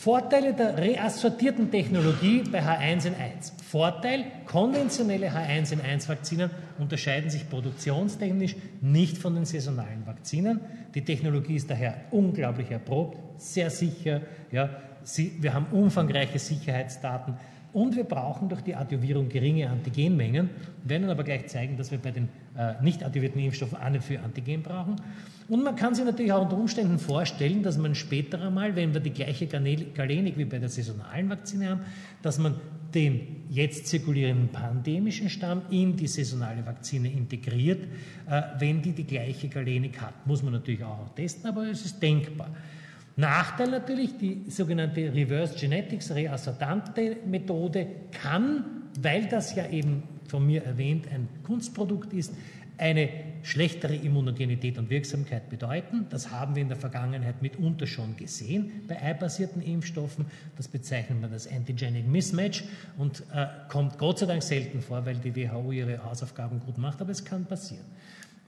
Vorteile 0.00 0.54
der 0.54 0.78
reassortierten 0.78 1.70
Technologie 1.70 2.42
bei 2.50 2.60
H1N1. 2.62 3.52
Vorteil, 3.62 4.24
konventionelle 4.46 5.28
H1N1-Vakzinen 5.28 6.48
unterscheiden 6.78 7.28
sich 7.28 7.50
produktionstechnisch 7.50 8.56
nicht 8.80 9.18
von 9.18 9.34
den 9.34 9.44
saisonalen 9.44 10.06
Vakzinen. 10.06 10.60
Die 10.94 11.04
Technologie 11.04 11.56
ist 11.56 11.68
daher 11.68 11.96
unglaublich 12.12 12.70
erprobt, 12.70 13.18
sehr 13.36 13.68
sicher. 13.68 14.22
Ja, 14.50 14.70
sie, 15.02 15.36
wir 15.38 15.52
haben 15.52 15.66
umfangreiche 15.70 16.38
Sicherheitsdaten 16.38 17.34
und 17.72 17.96
wir 17.96 18.04
brauchen 18.04 18.48
durch 18.48 18.62
die 18.62 18.74
Adjuvierung 18.74 19.28
geringe 19.28 19.68
Antigenmengen, 19.68 20.50
werden 20.84 21.08
aber 21.08 21.24
gleich 21.24 21.46
zeigen, 21.46 21.76
dass 21.76 21.90
wir 21.90 21.98
bei 21.98 22.10
den 22.10 22.28
äh, 22.56 22.74
nicht 22.82 23.04
adjuvierten 23.04 23.40
Impfstoffen 23.40 23.78
auch 23.78 23.90
nicht 23.90 24.04
viel 24.04 24.18
Antigen 24.18 24.62
brauchen. 24.62 24.96
Und 25.48 25.64
man 25.64 25.76
kann 25.76 25.94
sich 25.94 26.04
natürlich 26.04 26.32
auch 26.32 26.42
unter 26.42 26.56
Umständen 26.56 26.98
vorstellen, 26.98 27.62
dass 27.62 27.76
man 27.78 27.94
später 27.94 28.40
einmal, 28.40 28.76
wenn 28.76 28.94
wir 28.94 29.00
die 29.00 29.10
gleiche 29.10 29.46
Galenik 29.46 30.38
wie 30.38 30.44
bei 30.44 30.58
der 30.58 30.68
saisonalen 30.68 31.28
Vakzine 31.28 31.70
haben, 31.70 31.80
dass 32.22 32.38
man 32.38 32.54
den 32.94 33.44
jetzt 33.48 33.86
zirkulierenden 33.86 34.48
pandemischen 34.48 35.30
Stamm 35.30 35.62
in 35.70 35.96
die 35.96 36.06
saisonale 36.06 36.64
Vakzine 36.66 37.10
integriert, 37.10 37.84
äh, 38.28 38.42
wenn 38.58 38.82
die 38.82 38.92
die 38.92 39.04
gleiche 39.04 39.48
Galenik 39.48 40.00
hat. 40.00 40.26
Muss 40.26 40.42
man 40.42 40.52
natürlich 40.52 40.84
auch 40.84 41.08
testen, 41.14 41.48
aber 41.48 41.68
es 41.68 41.84
ist 41.84 42.02
denkbar. 42.02 42.50
Nachteil 43.20 43.70
natürlich, 43.70 44.16
die 44.16 44.44
sogenannte 44.48 45.14
Reverse 45.14 45.54
Genetics 45.58 46.10
Reassortante 46.14 47.18
Methode 47.26 47.86
kann, 48.10 48.64
weil 49.00 49.26
das 49.26 49.54
ja 49.54 49.68
eben 49.68 50.02
von 50.26 50.46
mir 50.46 50.64
erwähnt 50.64 51.06
ein 51.12 51.28
Kunstprodukt 51.44 52.12
ist, 52.12 52.32
eine 52.78 53.10
schlechtere 53.42 53.94
Immunogenität 53.94 54.78
und 54.78 54.88
Wirksamkeit 54.88 55.50
bedeuten. 55.50 56.06
Das 56.08 56.30
haben 56.30 56.54
wir 56.54 56.62
in 56.62 56.68
der 56.68 56.78
Vergangenheit 56.78 57.42
mitunter 57.42 57.86
schon 57.86 58.16
gesehen 58.16 58.84
bei 58.88 59.00
eibasierten 59.00 59.60
Impfstoffen. 59.60 60.26
Das 60.56 60.68
bezeichnet 60.68 61.20
man 61.20 61.30
als 61.30 61.50
Antigenic 61.50 62.06
Mismatch 62.06 62.64
und 62.96 63.22
äh, 63.34 63.46
kommt 63.68 63.98
Gott 63.98 64.20
sei 64.20 64.26
Dank 64.26 64.42
selten 64.42 64.80
vor, 64.80 65.04
weil 65.04 65.16
die 65.16 65.36
WHO 65.36 65.72
ihre 65.72 66.02
Hausaufgaben 66.02 66.60
gut 66.60 66.78
macht, 66.78 67.02
aber 67.02 67.10
es 67.10 67.24
kann 67.24 67.44
passieren. 67.44 67.84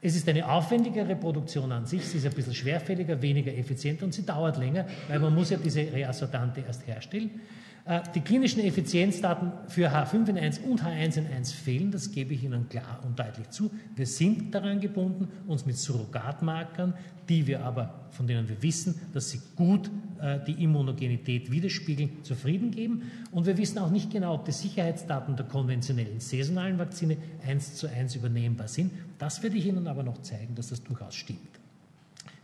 Es 0.05 0.17
ist 0.17 0.27
eine 0.27 0.45
aufwendigere 0.51 1.15
Produktion 1.15 1.71
an 1.71 1.85
sich, 1.85 2.05
sie 2.05 2.17
ist 2.17 2.25
ein 2.25 2.33
bisschen 2.33 2.53
schwerfälliger, 2.53 3.21
weniger 3.21 3.57
effizient 3.57 4.03
und 4.03 4.13
sie 4.13 4.25
dauert 4.25 4.57
länger, 4.57 4.85
weil 5.07 5.17
man 5.17 5.33
muss 5.33 5.49
ja 5.49 5.57
diese 5.57 5.79
Reassortante 5.79 6.61
erst 6.67 6.85
herstellen. 6.85 7.39
Äh, 7.85 8.01
die 8.15 8.21
klinischen 8.21 8.61
Effizienzdaten 8.61 9.51
für 9.67 9.91
H5N1 9.91 10.61
und 10.63 10.83
H1N1 10.83 11.53
fehlen, 11.53 11.91
das 11.91 12.11
gebe 12.11 12.33
ich 12.33 12.43
Ihnen 12.43 12.69
klar 12.69 13.01
und 13.05 13.19
deutlich 13.19 13.49
zu. 13.49 13.71
Wir 13.95 14.05
sind 14.05 14.55
daran 14.55 14.79
gebunden, 14.79 15.27
uns 15.47 15.65
mit 15.65 15.77
Surrogatmarkern, 15.77 16.93
die 17.27 17.45
wir 17.45 17.63
aber, 17.63 18.07
von 18.11 18.25
denen 18.25 18.47
wir 18.47 18.61
wissen, 18.61 18.95
dass 19.13 19.31
sie 19.31 19.41
gut 19.55 19.89
äh, 20.21 20.39
die 20.45 20.63
Immunogenität 20.63 21.51
widerspiegeln, 21.51 22.23
zufrieden 22.23 22.71
geben. 22.71 23.03
Und 23.31 23.45
wir 23.45 23.57
wissen 23.57 23.79
auch 23.79 23.91
nicht 23.91 24.11
genau, 24.11 24.35
ob 24.35 24.45
die 24.45 24.51
Sicherheitsdaten 24.53 25.35
der 25.35 25.45
konventionellen 25.45 26.21
saisonalen 26.21 26.79
Vakzine 26.79 27.17
eins 27.45 27.75
zu 27.75 27.87
eins 27.87 28.15
übernehmbar 28.15 28.69
sind. 28.69 28.91
Das 29.19 29.43
werde 29.43 29.57
ich 29.57 29.65
Ihnen 29.65 29.87
aber 29.87 30.03
noch 30.03 30.21
zeigen, 30.21 30.55
dass 30.55 30.69
das 30.69 30.83
durchaus 30.83 31.15
stimmt. 31.15 31.39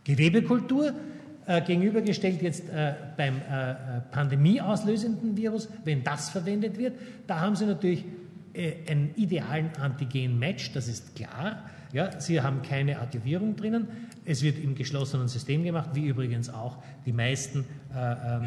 Gewebekultur 0.04 0.92
äh, 1.50 1.60
gegenübergestellt 1.62 2.42
jetzt 2.42 2.68
äh, 2.68 2.94
beim 3.16 3.38
äh, 3.38 3.72
äh, 3.72 3.74
pandemieauslösenden 4.12 5.36
Virus, 5.36 5.68
wenn 5.84 6.04
das 6.04 6.28
verwendet 6.28 6.78
wird, 6.78 6.94
da 7.26 7.40
haben 7.40 7.56
Sie 7.56 7.66
natürlich 7.66 8.04
einen 8.54 9.14
idealen 9.16 9.70
Antigen-Match, 9.76 10.72
das 10.72 10.88
ist 10.88 11.14
klar. 11.14 11.64
Ja, 11.92 12.20
Sie 12.20 12.40
haben 12.40 12.62
keine 12.62 13.00
Adjuvierung 13.00 13.56
drinnen. 13.56 13.88
Es 14.24 14.42
wird 14.42 14.58
im 14.62 14.76
geschlossenen 14.76 15.26
System 15.26 15.64
gemacht, 15.64 15.90
wie 15.94 16.06
übrigens 16.06 16.48
auch 16.48 16.76
die 17.04 17.12
meisten 17.12 17.64
äh, 17.92 18.12
äh, 18.12 18.40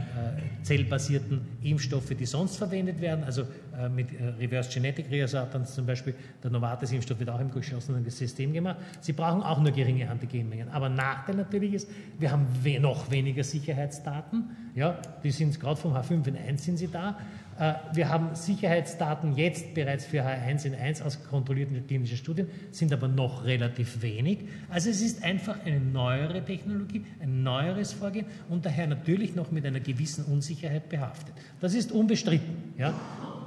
zellbasierten 0.62 1.42
Impfstoffe, 1.62 2.16
die 2.18 2.26
sonst 2.26 2.56
verwendet 2.56 3.02
werden. 3.02 3.26
Also 3.26 3.42
äh, 3.78 3.90
mit 3.90 4.14
äh, 4.14 4.28
Reverse 4.40 4.72
Genetic 4.72 5.12
Reassortants 5.12 5.76
zum 5.76 5.86
Beispiel, 5.86 6.16
der 6.42 6.52
Novartis-Impfstoff 6.52 7.20
wird 7.20 7.30
auch 7.30 7.42
im 7.42 7.52
geschlossenen 7.52 8.10
System 8.10 8.54
gemacht. 8.54 8.78
Sie 9.02 9.12
brauchen 9.12 9.44
auch 9.44 9.60
nur 9.60 9.74
geringe 9.74 10.10
Antigenmengen. 10.10 10.70
Aber 10.70 10.88
Nachteil 10.88 11.36
natürlich 11.36 11.74
ist, 11.74 11.90
wir 12.20 12.32
haben 12.32 12.48
we 12.64 12.80
noch 12.80 13.12
weniger 13.12 13.44
Sicherheitsdaten. 13.44 14.52
Ja, 14.76 14.98
die 15.22 15.32
sind 15.32 15.60
gerade 15.60 15.76
vom 15.76 15.94
H5N1 15.94 16.60
sind 16.60 16.78
sie 16.78 16.88
da. 16.88 17.18
Äh, 17.60 17.74
wir 17.94 18.10
haben 18.10 18.36
Sicherheitsdaten 18.36 19.36
jetzt 19.36 19.74
bereits 19.74 20.06
für 20.06 20.24
H1N1 20.24 21.04
aus 21.04 21.24
kontrollierten 21.24 21.86
klinischen 21.86 22.18
Studien, 22.18 22.48
sind 22.72 22.94
aber 22.94 23.08
noch 23.08 23.46
relativ 23.46 24.02
wenig. 24.02 24.40
Also 24.70 24.90
es 24.90 25.02
ist 25.02 25.24
einfach 25.24 25.64
eine 25.66 25.80
neuere 25.80 26.44
Technologie, 26.44 27.06
ein 27.22 27.44
neueres 27.44 27.94
Vorgehen 27.94 28.26
und 28.50 28.66
daher 28.66 28.88
natürlich 28.88 29.36
noch 29.36 29.52
mit 29.52 29.66
einer 29.66 29.80
gewissen 29.80 30.26
Unsicherheit 30.26 30.90
behaftet. 30.90 31.34
Das 31.62 31.74
ist 31.74 31.92
unbestritten. 31.92 32.74
Ja? 32.78 32.94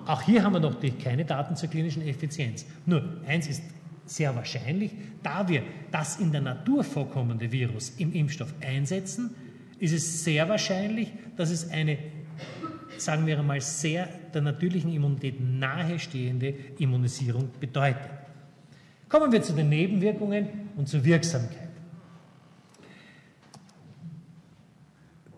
Auch 0.06 0.22
hier 0.22 0.44
haben 0.44 0.52
wir 0.52 0.60
noch 0.60 0.76
keine 1.02 1.24
Daten 1.24 1.56
zur 1.56 1.68
klinischen 1.68 2.02
Effizienz. 2.06 2.64
Nur 2.86 3.02
eins 3.26 3.48
ist 3.48 3.62
sehr 4.04 4.34
wahrscheinlich, 4.36 4.92
da 5.22 5.48
wir 5.48 5.62
das 5.90 6.20
in 6.20 6.30
der 6.30 6.40
Natur 6.40 6.84
vorkommende 6.84 7.50
Virus 7.50 7.94
im 7.98 8.12
Impfstoff 8.12 8.54
einsetzen, 8.60 9.34
ist 9.78 9.92
es 9.92 10.24
sehr 10.24 10.48
wahrscheinlich, 10.48 11.12
dass 11.36 11.50
es 11.50 11.70
eine 11.70 11.98
sagen 13.00 13.26
wir 13.26 13.38
einmal, 13.38 13.61
sehr 13.61 14.09
der 14.32 14.42
natürlichen 14.42 14.92
Immunität 14.92 15.40
nahestehende 15.40 16.54
Immunisierung 16.78 17.50
bedeutet. 17.61 18.11
Kommen 19.09 19.30
wir 19.30 19.42
zu 19.42 19.52
den 19.52 19.68
Nebenwirkungen 19.68 20.48
und 20.76 20.88
zur 20.88 21.04
Wirksamkeit. 21.04 21.68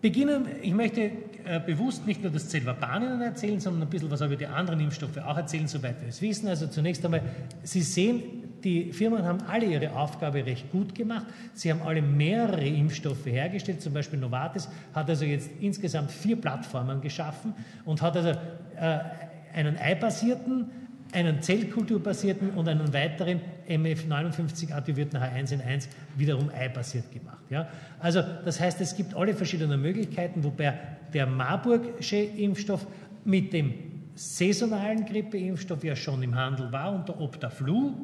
Beginnen, 0.00 0.46
ich 0.62 0.72
möchte 0.72 1.10
äh, 1.44 1.60
bewusst 1.60 2.06
nicht 2.06 2.22
nur 2.22 2.30
das 2.30 2.48
Zelvapan 2.48 3.20
erzählen, 3.20 3.58
sondern 3.58 3.82
ein 3.82 3.90
bisschen 3.90 4.10
was 4.10 4.20
über 4.20 4.36
die 4.36 4.46
anderen 4.46 4.80
Impfstoffe 4.80 5.18
auch 5.18 5.36
erzählen, 5.36 5.66
soweit 5.66 6.00
wir 6.00 6.08
es 6.08 6.22
wissen. 6.22 6.46
Also 6.46 6.68
zunächst 6.68 7.04
einmal, 7.04 7.22
Sie 7.62 7.82
sehen, 7.82 8.37
die 8.64 8.92
Firmen 8.92 9.24
haben 9.24 9.40
alle 9.48 9.66
ihre 9.66 9.92
Aufgabe 9.92 10.44
recht 10.44 10.70
gut 10.70 10.94
gemacht. 10.94 11.26
Sie 11.54 11.70
haben 11.70 11.82
alle 11.82 12.02
mehrere 12.02 12.66
Impfstoffe 12.66 13.26
hergestellt. 13.26 13.80
Zum 13.80 13.92
Beispiel 13.92 14.18
Novartis 14.18 14.68
hat 14.94 15.08
also 15.08 15.24
jetzt 15.24 15.50
insgesamt 15.60 16.10
vier 16.10 16.36
Plattformen 16.36 17.00
geschaffen 17.00 17.54
und 17.84 18.02
hat 18.02 18.16
also 18.16 18.30
äh, 18.30 18.98
einen 19.54 19.76
Ei-basierten, 19.76 20.66
einen 21.12 21.40
Zellkulturbasierten 21.40 22.50
und 22.50 22.68
einen 22.68 22.92
weiteren 22.92 23.40
MF59 23.68 24.72
adjuvierten 24.72 25.18
H1N1 25.18 25.88
wiederum 26.16 26.50
Ei-basiert 26.50 27.10
gemacht. 27.10 27.42
Ja? 27.50 27.68
Also 27.98 28.22
das 28.44 28.60
heißt, 28.60 28.80
es 28.80 28.96
gibt 28.96 29.14
alle 29.14 29.34
verschiedenen 29.34 29.80
Möglichkeiten, 29.80 30.44
wobei 30.44 30.74
der 31.12 31.26
Marburgsche 31.26 32.16
Impfstoff 32.16 32.86
mit 33.24 33.52
dem 33.52 33.74
saisonalen 34.14 35.06
Grippeimpfstoff 35.06 35.84
ja 35.84 35.94
schon 35.94 36.22
im 36.22 36.34
Handel 36.34 36.72
war 36.72 36.92
unter 36.92 37.20
Optaflu 37.20 37.94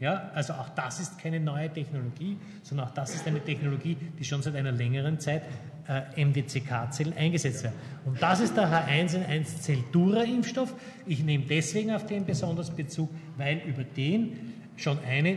ja, 0.00 0.30
also 0.34 0.54
auch 0.54 0.70
das 0.70 0.98
ist 0.98 1.18
keine 1.18 1.38
neue 1.38 1.70
Technologie, 1.70 2.38
sondern 2.62 2.88
auch 2.88 2.94
das 2.94 3.14
ist 3.14 3.26
eine 3.26 3.38
Technologie, 3.40 3.98
die 4.18 4.24
schon 4.24 4.42
seit 4.42 4.56
einer 4.56 4.72
längeren 4.72 5.20
Zeit 5.20 5.42
äh, 5.86 6.24
MDCK-Zellen 6.24 7.14
eingesetzt 7.16 7.64
wird. 7.64 7.74
Und 8.06 8.20
das 8.20 8.40
ist 8.40 8.56
der 8.56 8.68
H1N1 8.68 9.60
Zeltura-Impfstoff. 9.60 10.74
Ich 11.04 11.22
nehme 11.22 11.44
deswegen 11.44 11.92
auf 11.92 12.06
den 12.06 12.24
besonders 12.24 12.70
Bezug, 12.70 13.10
weil 13.36 13.58
über 13.66 13.84
den 13.84 14.54
schon 14.76 14.98
eine 15.06 15.36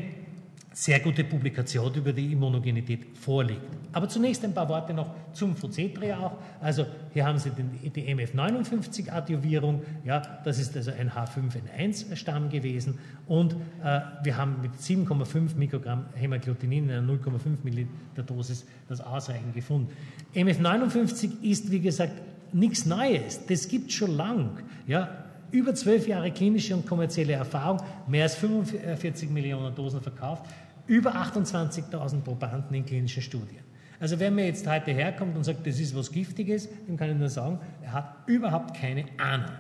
sehr 0.73 0.99
gute 0.99 1.23
Publikation 1.23 1.93
über 1.93 2.12
die 2.12 2.31
Immunogenität 2.31 3.17
vorliegt. 3.17 3.62
Aber 3.91 4.09
zunächst 4.09 4.43
ein 4.43 4.53
paar 4.53 4.67
Worte 4.67 4.93
noch 4.93 5.13
zum 5.33 5.55
Fucetria 5.55 6.17
auch. 6.17 6.38
Also 6.59 6.86
hier 7.13 7.25
haben 7.25 7.38
Sie 7.38 7.51
den, 7.51 7.71
die 7.93 8.13
MF59-Adjuvierung, 8.13 9.83
ja, 10.03 10.19
das 10.43 10.57
ist 10.57 10.75
also 10.75 10.91
ein 10.91 11.12
H5N1-Stamm 11.12 12.49
gewesen 12.49 12.97
und 13.27 13.53
äh, 13.83 14.01
wir 14.23 14.36
haben 14.36 14.62
mit 14.62 14.73
7,5 14.73 15.55
Mikrogramm 15.55 16.05
Hämagglutinin 16.15 16.89
in 16.89 16.91
einer 16.91 17.13
0,5 17.13 17.57
Milliliter 17.63 18.23
Dosis 18.25 18.65
das 18.89 18.99
ausreichend 18.99 19.53
gefunden. 19.53 19.91
MF59 20.33 21.43
ist, 21.43 21.71
wie 21.71 21.81
gesagt, 21.81 22.13
nichts 22.51 22.86
Neues, 22.88 23.45
das 23.45 23.67
gibt 23.67 23.91
schon 23.91 24.17
lang. 24.17 24.59
Ja, 24.88 25.22
über 25.53 25.73
zwölf 25.75 26.07
Jahre 26.07 26.31
klinische 26.31 26.75
und 26.75 26.85
kommerzielle 26.85 27.33
Erfahrung, 27.33 27.81
mehr 28.07 28.23
als 28.23 28.35
45 28.35 29.29
Millionen 29.29 29.73
Dosen 29.73 30.01
verkauft, 30.01 30.43
über 30.87 31.15
28.000 31.15 32.21
Probanden 32.21 32.75
in 32.75 32.85
klinischen 32.85 33.21
Studien. 33.21 33.61
Also 33.99 34.19
wenn 34.19 34.35
mir 34.35 34.47
jetzt 34.47 34.67
heute 34.67 34.91
herkommt 34.91 35.37
und 35.37 35.45
sagt, 35.45 35.65
das 35.65 35.79
ist 35.79 35.95
was 35.95 36.11
Giftiges, 36.11 36.67
dem 36.87 36.97
kann 36.97 37.11
ich 37.11 37.15
nur 37.15 37.29
sagen, 37.29 37.59
er 37.81 37.93
hat 37.93 38.15
überhaupt 38.25 38.75
keine 38.75 39.05
Ahnung. 39.17 39.51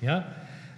Ja? 0.00 0.24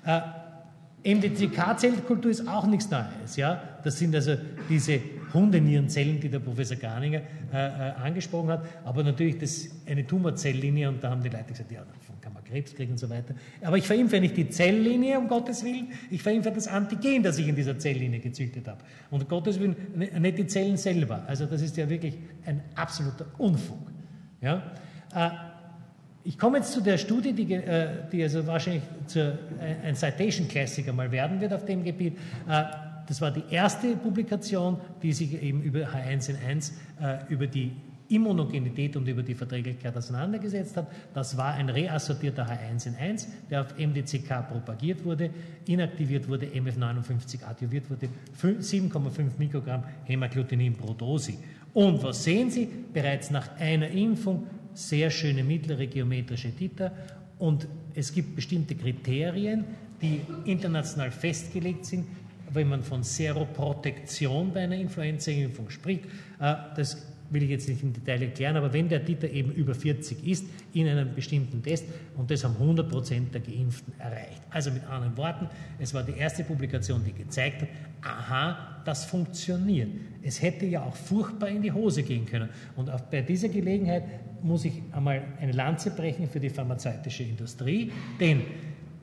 Äh, 0.07 1.15
MDCK-Zellkultur 1.15 2.31
ist 2.31 2.49
auch 2.49 2.67
nichts 2.67 2.89
Neues. 2.91 3.37
Ja? 3.37 3.61
Das 3.85 3.99
sind 3.99 4.15
also 4.15 4.37
diese 4.69 5.01
Hundenierenzellen, 5.33 6.21
die 6.21 6.29
der 6.29 6.39
Professor 6.41 6.77
Garninger 6.77 7.21
äh, 7.53 7.57
äh, 7.57 7.93
angesprochen 8.03 8.51
hat, 8.51 8.65
aber 8.85 9.03
natürlich 9.03 9.39
das, 9.39 9.69
eine 9.87 10.07
Tumorzellinie 10.07 10.89
und 10.89 11.03
da 11.03 11.11
haben 11.11 11.23
die 11.23 11.29
Leute 11.29 11.45
gesagt, 11.45 11.71
ja, 11.71 11.81
davon 11.81 12.21
kann 12.21 12.33
man 12.33 12.45
Krebs 12.45 12.75
kriegen 12.75 12.93
und 12.93 12.99
so 12.99 13.09
weiter. 13.09 13.35
Aber 13.63 13.77
ich 13.79 13.87
verimpfe 13.87 14.21
nicht 14.21 14.37
die 14.37 14.49
Zelllinie, 14.49 15.19
um 15.19 15.29
Gottes 15.29 15.65
Willen, 15.65 15.89
ich 16.11 16.23
verimpfe 16.23 16.51
das 16.51 16.69
Antigen, 16.69 17.23
das 17.23 17.39
ich 17.39 17.49
in 17.49 17.57
dieser 17.57 17.79
Zelllinie 17.79 18.21
gezüchtet 18.21 18.67
habe. 18.69 18.81
Und 19.11 19.23
um 19.23 19.29
Gottes 19.29 19.59
Willen 19.61 19.77
nicht 20.19 20.39
die 20.39 20.47
Zellen 20.47 20.77
selber. 20.77 21.25
Also 21.27 21.47
das 21.47 21.63
ist 21.63 21.77
ja 21.77 21.89
wirklich 21.89 22.19
ein 22.47 22.61
absoluter 22.75 23.27
Unfug. 23.39 23.79
Ja? 24.41 24.63
Äh, 25.15 25.31
ich 26.23 26.39
komme 26.39 26.59
jetzt 26.59 26.73
zu 26.73 26.83
der 26.83 26.99
Studie, 26.99 27.33
die, 27.33 27.55
äh, 27.55 27.89
die 28.13 28.23
also 28.23 28.47
wahrscheinlich 28.47 28.83
zu, 29.07 29.39
ein 29.83 29.95
Citation 29.95 30.47
Classic 30.49 30.87
einmal 30.87 31.11
werden 31.11 31.41
wird 31.41 31.53
auf 31.53 31.65
dem 31.65 31.83
Gebiet. 31.83 32.19
Äh, 32.49 32.65
das 33.11 33.21
war 33.21 33.33
die 33.33 33.43
erste 33.51 33.97
Publikation, 33.97 34.77
die 35.03 35.13
sich 35.13 35.43
eben 35.43 35.63
über 35.63 35.81
H1N1, 35.81 36.71
äh, 37.03 37.19
über 37.29 37.49
die 37.49 37.73
Immunogenität 38.07 38.97
und 38.97 39.09
über 39.09 39.25
die 39.25 39.35
Verträglichkeit 39.35 39.97
auseinandergesetzt 39.97 40.77
hat. 40.77 40.87
Das 41.13 41.37
war 41.37 41.55
ein 41.55 41.69
reassortierter 41.69 42.47
H1N1, 42.47 43.27
der 43.51 43.63
auf 43.63 43.77
MDCK 43.77 44.49
propagiert 44.49 45.05
wurde, 45.05 45.31
inaktiviert 45.67 46.29
wurde, 46.29 46.47
MF59 46.47 47.43
adjuviert 47.45 47.91
wurde, 47.91 48.09
7,5 48.41 49.31
Mikrogramm 49.39 49.83
Hämagglutinin 50.05 50.77
pro 50.77 50.95
Dosi. 50.95 51.37
Und 51.75 52.01
was 52.05 52.23
sehen 52.23 52.49
Sie? 52.49 52.69
Bereits 52.93 53.33
nach 53.33 53.57
einer 53.59 53.89
Impfung 53.89 54.47
sehr 54.73 55.11
schöne 55.11 55.43
mittlere 55.43 55.89
geometrische 55.89 56.55
Titer 56.55 56.93
und 57.41 57.67
es 57.93 58.13
gibt 58.13 58.37
bestimmte 58.37 58.77
Kriterien, 58.77 59.65
die 60.01 60.21
international 60.45 61.11
festgelegt 61.11 61.87
sind, 61.87 62.07
wenn 62.53 62.69
man 62.69 62.83
von 62.83 63.03
Seroprotektion 63.03 64.53
bei 64.53 64.61
einer 64.61 64.77
Influenza-Impfung 64.77 65.71
spricht. 65.71 66.05
Äh, 66.41 66.55
das 66.77 67.07
will 67.31 67.45
ich 67.45 67.51
jetzt 67.51 67.69
nicht 67.69 67.83
im 67.83 67.93
Detail 67.93 68.23
erklären, 68.23 68.57
aber 68.57 68.73
wenn 68.73 68.89
der 68.89 69.05
Titer 69.05 69.31
eben 69.31 69.53
über 69.53 69.75
40 69.75 70.27
ist 70.27 70.45
in 70.73 70.89
einem 70.89 71.15
bestimmten 71.15 71.63
Test 71.63 71.85
und 72.17 72.31
das 72.31 72.45
haben 72.45 72.55
100 72.55 72.89
Prozent 72.89 73.35
der 73.35 73.41
Geimpften 73.41 73.93
erreicht. 73.99 74.43
Also 74.51 74.71
mit 74.71 74.85
anderen 74.85 75.17
Worten, 75.17 75.49
es 75.79 75.95
war 75.95 76.03
die 76.03 76.19
erste 76.19 76.45
Publikation, 76.45 77.03
die 77.05 77.13
gezeigt 77.13 77.63
hat, 77.63 77.69
aha, 78.03 78.83
das 78.85 79.05
funktioniert. 79.05 79.91
Es 80.23 80.43
hätte 80.43 80.67
ja 80.67 80.83
auch 80.83 80.97
furchtbar 80.97 81.49
in 81.49 81.63
die 81.63 81.73
Hose 81.73 82.03
gehen 82.03 82.27
können. 82.27 82.49
Und 82.77 82.91
auch 82.91 83.01
bei 83.03 83.21
dieser 83.23 83.49
Gelegenheit 83.49 84.05
muss 84.43 84.65
ich 84.65 84.83
einmal 84.93 85.23
eine 85.41 85.53
Lanze 85.53 85.91
brechen 85.91 86.29
für 86.29 86.41
die 86.41 86.51
pharmazeutische 86.51 87.23
Industrie, 87.23 87.93
denn 88.19 88.43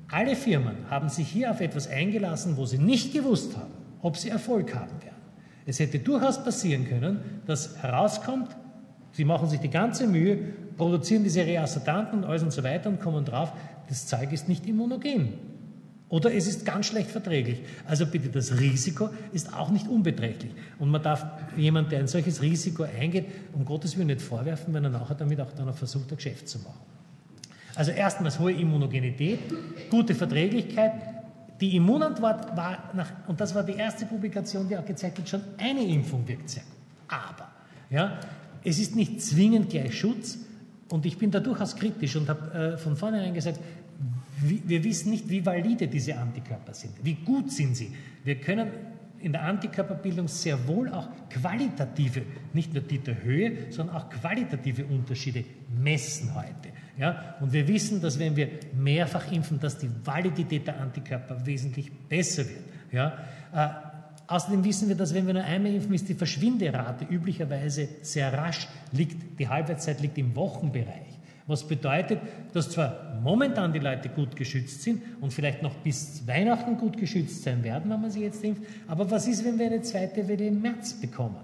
alle 0.10 0.36
Firmen 0.36 0.76
haben 0.90 1.10
sich 1.10 1.28
hier 1.28 1.52
auf 1.52 1.62
etwas 1.62 1.90
eingelassen, 1.90 2.58
wo 2.58 2.66
sie 2.66 2.78
nicht 2.78 3.14
gewusst 3.14 3.58
haben, 3.58 3.74
ob 4.02 4.18
sie 4.18 4.30
Erfolg 4.30 4.74
haben 4.74 5.02
werden. 5.02 5.16
Es 5.66 5.80
hätte 5.80 6.00
durchaus 6.00 6.44
passieren 6.44 6.88
können, 6.88 7.20
dass 7.46 7.78
herauskommt, 7.82 8.56
sie 9.12 9.26
machen 9.26 9.50
sich 9.50 9.60
die 9.60 9.70
ganze 9.70 10.08
Mühe, 10.08 10.38
produzieren 10.78 11.24
diese 11.24 11.46
Reassortanten 11.46 12.20
und 12.20 12.26
alles 12.26 12.44
und 12.44 12.52
so 12.52 12.64
weiter 12.64 12.90
und 12.90 13.02
kommen 13.02 13.26
drauf, 13.26 13.52
das 13.90 14.08
Zeug 14.08 14.32
ist 14.32 14.48
nicht 14.48 14.66
immunogen. 14.66 15.34
Oder 16.10 16.34
es 16.34 16.48
ist 16.48 16.66
ganz 16.66 16.86
schlecht 16.86 17.12
verträglich. 17.12 17.62
Also 17.86 18.06
bitte, 18.06 18.30
das 18.30 18.58
Risiko 18.62 19.10
ist 19.34 19.54
auch 19.54 19.72
nicht 19.72 19.90
unbeträchtlich. 19.90 20.54
Und 20.80 20.90
man 20.90 21.04
darf 21.04 21.26
jemand, 21.58 21.92
der 21.92 22.00
ein 22.00 22.08
solches 22.08 22.42
Risiko 22.42 22.84
eingeht, 22.84 23.26
um 23.52 23.66
Gottes 23.66 23.98
Willen 23.98 24.08
nicht 24.08 24.22
vorwerfen, 24.22 24.74
wenn 24.74 24.86
er 24.86 24.90
nachher 24.90 25.16
damit 25.16 25.42
auch 25.42 25.52
dann 25.52 25.74
versucht, 25.74 26.10
ein 26.12 26.16
Geschäft 26.16 26.48
zu 26.48 26.60
machen. 26.60 26.80
Also 27.78 27.92
erstmals 27.92 28.40
hohe 28.40 28.54
Immunogenität, 28.54 29.40
gute 29.92 30.16
Verträglichkeit. 30.16 30.94
Die 31.62 31.76
Immunantwort 31.76 32.58
war, 32.58 32.92
nach, 32.96 33.12
und 33.28 33.40
das 33.40 33.54
war 33.54 33.64
die 33.64 33.74
erste 33.74 34.08
Publikation, 34.08 34.68
die 34.68 34.76
auch 34.76 34.86
gezeigt 34.86 35.20
hat, 35.20 35.30
schon 35.30 35.42
eine 35.60 35.86
Impfung 35.86 36.28
wirkt 36.28 36.50
sehr 36.50 36.64
gut. 36.64 36.72
Aber, 37.08 37.52
ja, 37.92 38.20
es 38.64 38.80
ist 38.80 38.96
nicht 38.96 39.22
zwingend 39.22 39.70
gleich 39.70 39.98
Schutz. 39.98 40.40
Und 40.90 41.06
ich 41.06 41.20
bin 41.20 41.30
da 41.30 41.40
durchaus 41.40 41.76
kritisch 41.76 42.16
und 42.16 42.28
habe 42.28 42.74
äh, 42.74 42.78
von 42.78 42.96
vornherein 42.96 43.34
gesagt, 43.34 43.60
wir 44.42 44.84
wissen 44.84 45.12
nicht, 45.12 45.30
wie 45.30 45.46
valide 45.46 45.88
diese 45.88 46.18
Antikörper 46.18 46.74
sind. 46.74 46.94
Wie 47.04 47.16
gut 47.16 47.52
sind 47.52 47.76
sie? 47.76 47.92
Wir 48.24 48.36
können 48.36 48.70
in 49.20 49.32
der 49.32 49.44
Antikörperbildung 49.44 50.28
sehr 50.28 50.68
wohl 50.68 50.90
auch 50.90 51.10
qualitative, 51.30 52.24
nicht 52.54 52.74
nur 52.74 52.84
die 52.84 53.00
der 53.00 53.24
Höhe, 53.24 53.72
sondern 53.72 53.96
auch 53.98 54.10
qualitative 54.10 54.86
Unterschiede 54.86 55.44
messen 55.82 56.34
heute. 56.36 56.70
Ja? 56.98 57.36
Und 57.40 57.54
wir 57.54 57.68
wissen, 57.68 58.02
dass 58.02 58.18
wenn 58.20 58.36
wir 58.36 58.50
mehrfach 58.76 59.32
impfen, 59.32 59.60
dass 59.60 59.78
die 59.78 59.90
Validität 60.04 60.68
der 60.68 60.80
Antikörper 60.80 61.46
wesentlich 61.46 61.92
besser 61.92 62.44
wird. 62.46 62.64
Ja? 62.92 63.18
Äh, 63.54 63.68
außerdem 64.28 64.64
wissen 64.64 64.88
wir, 64.88 64.96
dass 64.96 65.14
wenn 65.14 65.28
wir 65.28 65.34
nur 65.34 65.44
einmal 65.44 65.74
impfen, 65.74 65.94
ist 65.94 66.10
die 66.10 66.16
Verschwinderate 66.16 67.06
üblicherweise 67.06 67.88
sehr 68.02 68.34
rasch, 68.34 68.68
liegt, 68.92 69.40
die 69.40 69.48
Halbwertszeit 69.48 70.02
liegt 70.02 70.18
im 70.18 70.36
Wochenbereich. 70.36 71.18
Was 71.46 71.66
bedeutet, 71.66 72.20
dass 72.52 72.70
zwar 72.70 73.20
momentan 73.24 73.72
die 73.72 73.80
Leute 73.80 74.10
gut 74.10 74.36
geschützt 74.36 74.84
sind 74.84 75.02
und 75.22 75.32
vielleicht 75.32 75.64
noch 75.64 75.76
bis 75.76 76.28
Weihnachten 76.28 76.78
gut 76.78 76.98
geschützt 76.98 77.44
sein 77.44 77.64
werden, 77.64 77.90
wenn 77.90 78.02
man 78.02 78.12
sie 78.12 78.24
jetzt 78.24 78.44
impft, 78.44 78.64
aber 78.86 79.10
was 79.10 79.28
ist, 79.28 79.46
wenn 79.46 79.58
wir 79.58 79.68
eine 79.68 79.82
zweite 79.82 80.28
Welle 80.28 80.48
im 80.48 80.62
März 80.62 80.94
bekommen? 80.94 81.38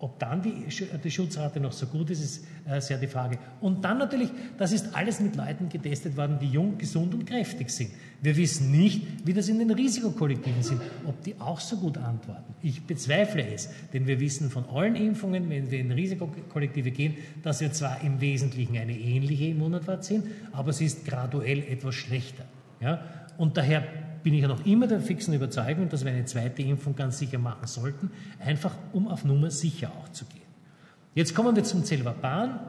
Ob 0.00 0.16
dann 0.20 0.40
die, 0.40 0.64
die, 1.02 1.10
Schutzrate 1.10 1.58
noch 1.58 1.72
so 1.72 1.86
gut 1.86 2.10
ist, 2.10 2.20
ist 2.20 2.46
äh, 2.68 2.80
sehr 2.80 2.98
die 2.98 3.08
Frage. 3.08 3.36
Und 3.60 3.84
dann 3.84 3.98
natürlich, 3.98 4.30
das 4.56 4.70
ist 4.70 4.94
alles 4.94 5.18
mit 5.18 5.34
Leuten 5.34 5.68
getestet 5.68 6.16
worden, 6.16 6.38
die 6.40 6.46
jung, 6.46 6.78
gesund 6.78 7.14
und 7.14 7.26
kräftig 7.26 7.68
sind. 7.70 7.90
Wir 8.22 8.36
wissen 8.36 8.70
nicht, 8.70 9.26
wie 9.26 9.32
das 9.32 9.48
in 9.48 9.58
den 9.58 9.72
Risikokollektiven 9.72 10.62
sind, 10.62 10.80
ob 11.04 11.20
die 11.24 11.34
auch 11.40 11.58
so 11.58 11.76
gut 11.78 11.98
antworten. 11.98 12.54
Ich 12.62 12.84
bezweifle 12.84 13.44
es, 13.44 13.70
denn 13.92 14.06
wir 14.06 14.20
wissen 14.20 14.50
von 14.50 14.68
allen 14.68 14.94
Impfungen, 14.94 15.50
wenn 15.50 15.68
wir 15.68 15.80
in 15.80 15.90
Risikokollektive 15.90 16.92
gehen, 16.92 17.16
dass 17.42 17.60
wir 17.60 17.72
zwar 17.72 18.00
im 18.02 18.20
Wesentlichen 18.20 18.76
eine 18.76 18.96
ähnliche 18.96 19.46
Immunantwort 19.46 20.04
sind, 20.04 20.26
aber 20.52 20.72
sie 20.72 20.86
ist 20.86 21.06
graduell 21.06 21.64
etwas 21.64 21.96
schlechter. 21.96 22.44
Ja? 22.80 23.02
Und 23.36 23.56
daher 23.56 23.84
bin 24.28 24.34
ich 24.34 24.42
ja 24.42 24.48
noch 24.48 24.66
immer 24.66 24.86
der 24.86 25.00
fixen 25.00 25.32
Überzeugung, 25.32 25.88
dass 25.88 26.04
wir 26.04 26.12
eine 26.12 26.26
zweite 26.26 26.60
Impfung 26.60 26.94
ganz 26.94 27.18
sicher 27.18 27.38
machen 27.38 27.66
sollten, 27.66 28.10
einfach 28.44 28.74
um 28.92 29.08
auf 29.08 29.24
Nummer 29.24 29.50
sicher 29.50 29.90
auch 29.98 30.10
zu 30.10 30.26
gehen. 30.26 30.42
Jetzt 31.14 31.34
kommen 31.34 31.56
wir 31.56 31.64
zum 31.64 31.82
Zelvapan. 31.82 32.60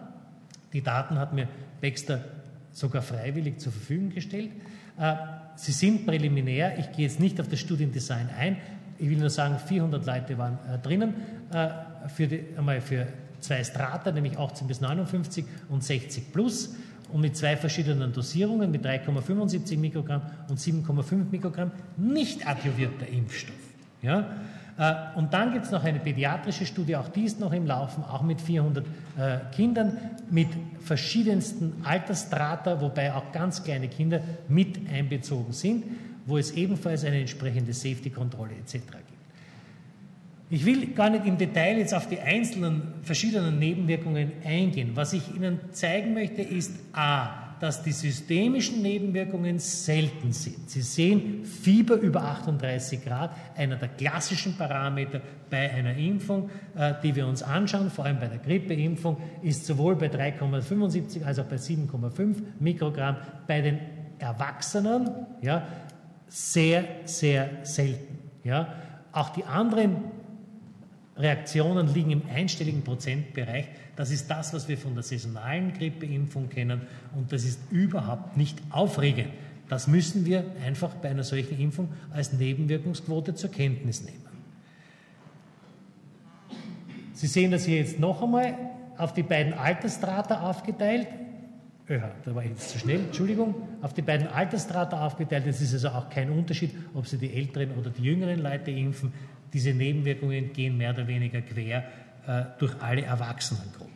Die 0.71 0.81
Daten 0.81 1.19
hat 1.19 1.33
mir 1.33 1.49
Baxter 1.81 2.23
sogar 2.71 3.01
freiwillig 3.01 3.59
zur 3.59 3.73
Verfügung 3.73 4.09
gestellt. 4.09 4.51
Äh, 4.97 5.15
sie 5.57 5.73
sind 5.73 6.05
präliminär. 6.05 6.79
Ich 6.79 6.93
gehe 6.93 7.05
jetzt 7.05 7.19
nicht 7.19 7.41
auf 7.41 7.49
das 7.49 7.59
Studiendesign 7.59 8.29
ein. 8.39 8.55
Ich 8.97 9.09
will 9.09 9.17
nur 9.17 9.29
sagen, 9.29 9.59
400 9.59 10.05
Leute 10.05 10.37
waren 10.37 10.59
äh, 10.73 10.77
drinnen 10.77 11.13
äh, 11.51 12.07
für, 12.07 12.27
die, 12.27 12.45
einmal 12.57 12.79
für 12.79 13.05
zwei 13.41 13.61
Strata, 13.65 14.13
nämlich 14.13 14.39
18 14.39 14.65
bis 14.65 14.79
59 14.79 15.43
und 15.67 15.83
60 15.83 16.31
plus 16.31 16.73
und 17.11 17.21
mit 17.21 17.35
zwei 17.35 17.57
verschiedenen 17.57 18.13
Dosierungen, 18.13 18.71
mit 18.71 18.85
3,75 18.85 19.77
Mikrogramm 19.77 20.21
und 20.49 20.59
7,5 20.59 21.29
Mikrogramm, 21.31 21.71
nicht 21.97 22.47
adjuvierter 22.47 23.07
Impfstoff. 23.07 23.55
Ja? 24.01 24.27
Äh, 24.77 25.17
und 25.17 25.33
dann 25.33 25.51
gibt 25.51 25.65
es 25.65 25.71
noch 25.71 25.83
eine 25.83 25.99
pädiatrische 25.99 26.65
Studie, 26.65 26.95
auch 26.95 27.09
die 27.09 27.25
ist 27.25 27.39
noch 27.39 27.51
im 27.51 27.65
Laufen, 27.65 28.03
auch 28.03 28.21
mit 28.21 28.39
400 28.39 28.85
äh, 28.85 29.37
Kindern, 29.53 29.97
mit 30.31 30.47
verschiedensten 30.79 31.73
Altersstrata, 31.83 32.79
wobei 32.81 33.13
auch 33.13 33.31
ganz 33.31 33.63
kleine 33.63 33.89
Kinder 33.89 34.21
mit 34.47 34.79
einbezogen 34.89 35.51
sind, 35.51 35.83
wo 36.25 36.37
es 36.37 36.51
ebenfalls 36.51 37.03
eine 37.03 37.19
entsprechende 37.19 37.73
Safety-Kontrolle 37.73 38.51
etc. 38.53 38.73
gibt. 38.73 39.08
Ich 40.51 40.65
will 40.65 40.88
gar 40.93 41.12
nicht 41.12 41.25
im 41.25 41.38
Detail 41.38 41.77
jetzt 41.77 41.93
auf 41.93 42.07
die 42.07 42.19
einzelnen 42.19 42.95
verschiedenen 43.03 43.59
Nebenwirkungen 43.59 44.31
eingehen. 44.43 44.91
Was 44.95 45.13
ich 45.13 45.35
Ihnen 45.35 45.59
zeigen 45.71 46.15
möchte, 46.15 46.41
ist 46.41 46.73
a, 46.91 47.55
dass 47.59 47.83
die 47.83 47.91
systemischen 47.91 48.81
Nebenwirkungen 48.81 49.59
selten 49.59 50.31
sind. 50.31 50.67
Sie 50.69 50.81
sehen 50.81 51.45
Fieber 51.45 51.95
über 51.95 52.23
38 52.23 53.03
Grad, 53.03 53.35
einer 53.55 53.75
der 53.75 53.89
klassischen 53.89 54.57
Parameter 54.57 55.21
bei 55.51 55.69
einer 55.69 55.95
Impfung, 55.95 56.49
äh, 56.75 56.93
die 57.03 57.15
wir 57.15 57.27
uns 57.27 57.43
anschauen, 57.43 57.91
vor 57.91 58.05
allem 58.05 58.19
bei 58.19 58.27
der 58.27 58.39
Grippeimpfung, 58.39 59.17
ist 59.43 59.65
sowohl 59.65 59.95
bei 59.97 60.07
3,75 60.07 61.25
als 61.25 61.38
auch 61.38 61.45
bei 61.45 61.57
7,5 61.57 62.38
Mikrogramm 62.59 63.17
bei 63.45 63.62
den 63.62 63.79
Erwachsenen 64.17 65.09
ja, 65.41 65.67
sehr, 66.27 66.85
sehr 67.03 67.49
selten. 67.63 68.17
Ja. 68.43 68.73
Auch 69.12 69.29
die 69.29 69.43
anderen 69.43 70.18
Reaktionen 71.19 71.93
liegen 71.93 72.12
im 72.12 72.21
einstelligen 72.34 72.82
Prozentbereich. 72.82 73.65
Das 73.97 74.10
ist 74.10 74.32
das, 74.32 74.53
was 74.53 74.69
wir 74.69 74.77
von 74.77 74.93
der 74.93 75.03
saisonalen 75.03 75.73
Grippeimpfung 75.73 76.49
kennen 76.49 76.82
und 77.15 77.32
das 77.32 77.43
ist 77.43 77.60
überhaupt 77.71 78.38
nicht 78.38 78.58
aufregend. 78.69 79.27
Das 79.67 79.88
müssen 79.88 80.25
wir 80.25 80.45
einfach 80.65 80.95
bei 80.95 81.10
einer 81.10 81.23
solchen 81.23 81.60
Impfung 81.60 81.89
als 82.12 82.34
Nebenwirkungsquote 82.34 83.36
zur 83.36 83.51
Kenntnis 83.51 84.01
nehmen. 84.01 84.25
Sie 87.13 87.27
sehen 87.27 87.51
das 87.51 87.65
hier 87.65 87.77
jetzt 87.77 87.99
noch 87.99 88.23
einmal 88.23 88.55
auf 88.97 89.13
die 89.13 89.23
beiden 89.23 89.53
Altersstrata 89.53 90.41
aufgeteilt. 90.49 91.08
ÖH, 91.89 92.03
da 92.23 92.34
war 92.36 92.43
ich 92.43 92.51
jetzt 92.51 92.69
zu 92.69 92.79
schnell, 92.79 93.01
Entschuldigung, 93.01 93.55
auf 93.82 93.93
die 93.93 94.01
beiden 94.01 94.27
Altersstrata 94.27 95.05
aufgeteilt. 95.05 95.45
Es 95.47 95.60
ist 95.60 95.73
also 95.73 95.89
auch 95.89 96.10
kein 96.10 96.29
Unterschied, 96.29 96.71
ob 96.93 97.08
Sie 97.08 97.17
die 97.17 97.34
älteren 97.34 97.71
oder 97.71 97.89
die 97.89 98.03
jüngeren 98.03 98.39
Leute 98.39 98.71
impfen. 98.71 99.12
Diese 99.53 99.73
Nebenwirkungen 99.73 100.53
gehen 100.53 100.77
mehr 100.77 100.93
oder 100.93 101.07
weniger 101.07 101.41
quer 101.41 101.83
äh, 102.27 102.43
durch 102.59 102.73
alle 102.81 103.03
Erwachsenengruppen. 103.03 103.89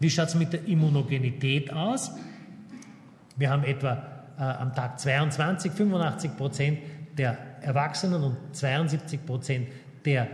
Wie 0.00 0.10
schaut 0.10 0.28
es 0.28 0.34
mit 0.34 0.52
der 0.52 0.66
Immunogenität 0.66 1.72
aus? 1.72 2.12
Wir 3.36 3.50
haben 3.50 3.64
etwa 3.64 4.24
äh, 4.38 4.42
am 4.42 4.74
Tag 4.74 5.00
22 5.00 5.72
85 5.72 6.36
Prozent 6.36 6.78
der 7.16 7.36
Erwachsenen 7.62 8.22
und 8.22 8.36
72 8.52 9.26
Prozent 9.26 9.68
der 10.04 10.28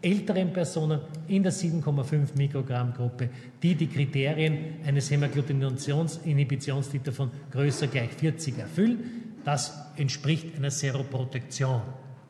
älteren 0.00 0.52
Personen 0.52 1.00
in 1.26 1.42
der 1.42 1.52
7,5 1.52 2.36
Mikrogramm 2.36 2.94
Gruppe, 2.94 3.30
die 3.62 3.74
die 3.74 3.88
Kriterien 3.88 4.76
eines 4.86 5.10
Hämagglutination-Inhibitionstitel 5.10 7.10
von 7.10 7.32
größer 7.50 7.88
gleich 7.88 8.10
40 8.10 8.58
erfüllen. 8.58 8.98
Das 9.44 9.76
entspricht 9.96 10.56
einer 10.56 10.70
Seroprotektion. 10.70 11.82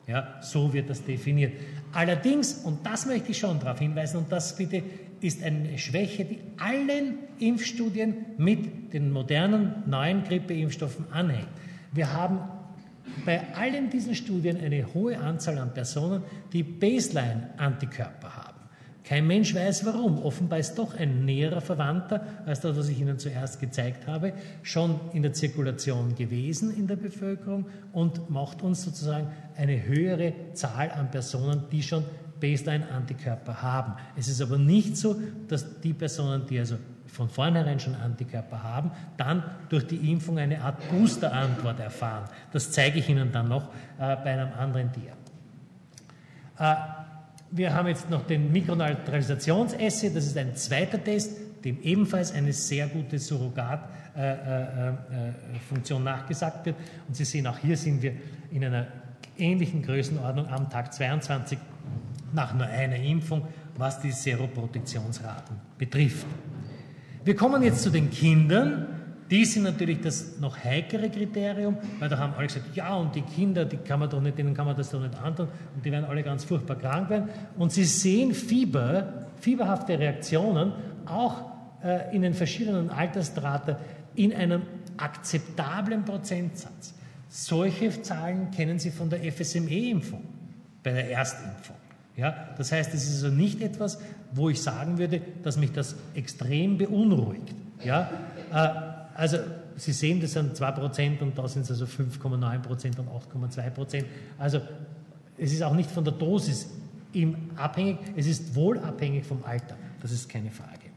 Ja, 0.09 0.39
so 0.41 0.73
wird 0.73 0.89
das 0.89 1.03
definiert. 1.03 1.53
Allerdings, 1.93 2.53
und 2.63 2.83
das 2.83 3.05
möchte 3.05 3.29
ich 3.29 3.37
schon 3.37 3.59
darauf 3.59 3.77
hinweisen, 3.77 4.17
und 4.17 4.31
das 4.31 4.55
bitte 4.55 4.81
ist 5.21 5.43
eine 5.43 5.77
Schwäche, 5.77 6.25
die 6.25 6.39
allen 6.57 7.19
Impfstudien 7.37 8.25
mit 8.37 8.91
den 8.91 9.11
modernen 9.11 9.83
neuen 9.85 10.23
Grippeimpfstoffen 10.23 11.13
anhängt. 11.13 11.47
Wir 11.91 12.11
haben 12.11 12.39
bei 13.23 13.53
allen 13.53 13.91
diesen 13.91 14.15
Studien 14.15 14.59
eine 14.59 14.91
hohe 14.95 15.15
Anzahl 15.19 15.59
an 15.59 15.75
Personen, 15.75 16.23
die 16.53 16.63
Baseline-Antikörper 16.63 18.35
haben. 18.35 18.48
Kein 19.09 19.25
Mensch 19.25 19.55
weiß 19.55 19.87
warum. 19.87 20.23
Offenbar 20.23 20.59
ist 20.59 20.75
doch 20.75 20.93
ein 20.93 21.25
näherer 21.25 21.61
Verwandter 21.61 22.21
als 22.45 22.59
das, 22.59 22.77
was 22.77 22.89
ich 22.89 23.01
Ihnen 23.01 23.17
zuerst 23.17 23.59
gezeigt 23.59 24.05
habe, 24.05 24.33
schon 24.61 24.99
in 25.13 25.23
der 25.23 25.33
Zirkulation 25.33 26.13
gewesen 26.13 26.71
in 26.77 26.85
der 26.85 26.95
Bevölkerung 26.95 27.65
und 27.91 28.29
macht 28.29 28.61
uns 28.61 28.83
sozusagen 28.83 29.29
eine 29.57 29.83
höhere 29.83 30.53
Zahl 30.53 30.91
an 30.91 31.09
Personen, 31.09 31.63
die 31.71 31.81
schon 31.81 32.03
Baseline-Antikörper 32.39 33.63
haben. 33.63 33.93
Es 34.15 34.27
ist 34.27 34.43
aber 34.43 34.59
nicht 34.59 34.95
so, 34.95 35.19
dass 35.47 35.81
die 35.81 35.93
Personen, 35.93 36.45
die 36.45 36.59
also 36.59 36.75
von 37.07 37.29
vornherein 37.29 37.79
schon 37.79 37.95
Antikörper 37.95 38.61
haben, 38.61 38.91
dann 39.17 39.41
durch 39.69 39.87
die 39.87 40.11
Impfung 40.11 40.37
eine 40.37 40.61
Art 40.61 40.87
Booster-Antwort 40.91 41.79
erfahren. 41.79 42.25
Das 42.51 42.69
zeige 42.69 42.99
ich 42.99 43.09
Ihnen 43.09 43.31
dann 43.31 43.47
noch 43.47 43.69
äh, 43.97 44.15
bei 44.17 44.33
einem 44.33 44.53
anderen 44.53 44.93
Tier. 44.93 45.13
Äh, 46.59 46.75
wir 47.51 47.73
haben 47.73 47.87
jetzt 47.87 48.09
noch 48.09 48.25
den 48.25 48.51
Mikroneutralisationsassay, 48.51 50.11
das 50.13 50.25
ist 50.25 50.37
ein 50.37 50.55
zweiter 50.55 51.03
Test, 51.03 51.37
dem 51.63 51.81
ebenfalls 51.81 52.33
eine 52.33 52.53
sehr 52.53 52.87
gute 52.87 53.19
Surrogatfunktion 53.19 56.01
äh, 56.01 56.03
äh, 56.03 56.09
äh 56.09 56.13
nachgesagt 56.17 56.65
wird. 56.65 56.77
Und 57.07 57.15
Sie 57.15 57.25
sehen, 57.25 57.47
auch 57.47 57.57
hier 57.57 57.75
sind 57.75 58.01
wir 58.01 58.13
in 58.51 58.63
einer 58.63 58.87
ähnlichen 59.37 59.81
Größenordnung 59.81 60.47
am 60.47 60.69
Tag 60.69 60.93
22 60.93 61.57
nach 62.33 62.53
nur 62.53 62.67
einer 62.67 62.97
Impfung, 62.97 63.47
was 63.77 63.99
die 63.99 64.11
Seroprotektionsraten 64.11 65.55
betrifft. 65.77 66.27
Wir 67.23 67.35
kommen 67.35 67.63
jetzt 67.63 67.81
zu 67.81 67.89
den 67.89 68.11
Kindern. 68.11 68.98
Die 69.29 69.45
sind 69.45 69.63
natürlich 69.63 70.01
das 70.01 70.39
noch 70.39 70.57
heikere 70.57 71.09
Kriterium, 71.09 71.77
weil 71.99 72.09
da 72.09 72.17
haben 72.17 72.33
alle 72.33 72.47
gesagt, 72.47 72.75
ja, 72.75 72.95
und 72.95 73.13
die 73.13 73.21
Kinder, 73.21 73.65
die 73.65 73.77
kann 73.77 73.99
man 73.99 74.09
doch 74.09 74.21
nicht, 74.21 74.37
denen 74.37 74.55
kann 74.55 74.65
man 74.65 74.75
das 74.75 74.89
doch 74.89 74.99
nicht 74.99 75.15
antun 75.21 75.47
und 75.75 75.85
die 75.85 75.91
werden 75.91 76.05
alle 76.05 76.23
ganz 76.23 76.43
furchtbar 76.43 76.77
krank 76.77 77.09
werden. 77.09 77.29
Und 77.57 77.71
sie 77.71 77.83
sehen 77.83 78.33
Fieber, 78.33 79.27
fieberhafte 79.39 79.99
Reaktionen, 79.99 80.73
auch 81.05 81.43
äh, 81.83 82.15
in 82.15 82.23
den 82.23 82.33
verschiedenen 82.33 82.89
Altersstraten 82.89 83.75
in 84.15 84.33
einem 84.33 84.63
akzeptablen 84.97 86.03
Prozentsatz. 86.03 86.95
Solche 87.29 88.01
Zahlen 88.01 88.49
kennen 88.49 88.79
Sie 88.79 88.89
von 88.89 89.09
der 89.09 89.19
FSME-Impfung, 89.31 90.23
bei 90.83 90.91
der 90.91 91.11
Erstimpfung. 91.11 91.75
Ja, 92.17 92.49
das 92.57 92.71
heißt, 92.71 92.93
es 92.93 93.07
ist 93.07 93.23
also 93.23 93.33
nicht 93.33 93.61
etwas, 93.61 93.99
wo 94.33 94.49
ich 94.49 94.61
sagen 94.61 94.97
würde, 94.97 95.21
dass 95.43 95.55
mich 95.55 95.71
das 95.71 95.95
extrem 96.15 96.77
beunruhigt. 96.77 97.53
Ja, 97.83 98.09
äh, 98.51 98.88
also 99.19 99.37
Sie 99.75 99.91
sehen, 99.91 100.21
das 100.21 100.31
sind 100.31 100.55
2% 100.55 101.19
und 101.21 101.37
da 101.37 101.47
sind 101.47 101.63
es 101.63 101.71
also 101.71 101.85
5,9% 101.85 102.99
und 102.99 103.09
8,2%. 103.09 104.05
Also 104.37 104.61
es 105.37 105.51
ist 105.51 105.61
auch 105.61 105.75
nicht 105.75 105.91
von 105.91 106.05
der 106.05 106.13
Dosis 106.13 106.69
abhängig, 107.57 107.97
es 108.15 108.27
ist 108.27 108.55
wohl 108.55 108.79
abhängig 108.79 109.25
vom 109.25 109.43
Alter. 109.43 109.75
Das 110.01 110.11
ist 110.11 110.29
keine 110.29 110.51
Frage. 110.51 110.89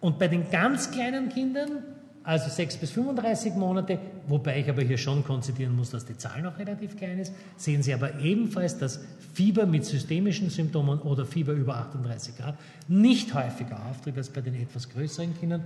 Und 0.00 0.18
bei 0.18 0.28
den 0.28 0.50
ganz 0.50 0.90
kleinen 0.90 1.28
Kindern 1.28 1.82
also 2.24 2.48
6 2.48 2.76
bis 2.76 2.90
35 2.92 3.54
Monate, 3.54 3.98
wobei 4.28 4.60
ich 4.60 4.70
aber 4.70 4.82
hier 4.82 4.98
schon 4.98 5.24
konzidieren 5.24 5.74
muss, 5.74 5.90
dass 5.90 6.04
die 6.04 6.16
Zahl 6.16 6.42
noch 6.42 6.58
relativ 6.58 6.96
klein 6.96 7.18
ist, 7.18 7.34
sehen 7.56 7.82
Sie 7.82 7.92
aber 7.92 8.20
ebenfalls, 8.20 8.78
dass 8.78 9.00
Fieber 9.34 9.66
mit 9.66 9.84
systemischen 9.84 10.50
Symptomen 10.50 11.00
oder 11.00 11.26
Fieber 11.26 11.52
über 11.52 11.76
38 11.76 12.36
Grad 12.36 12.56
nicht 12.86 13.34
häufiger 13.34 13.84
auftritt 13.90 14.16
als 14.16 14.30
bei 14.30 14.40
den 14.40 14.54
etwas 14.54 14.88
größeren 14.88 15.38
Kindern 15.38 15.64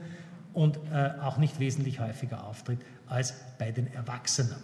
und 0.57 0.79
äh, 0.91 1.11
auch 1.23 1.37
nicht 1.37 1.61
wesentlich 1.61 2.01
häufiger 2.01 2.45
auftritt 2.45 2.79
als 3.07 3.35
bei 3.59 3.73
den 3.73 3.93
Erwachsenen. 3.93 4.57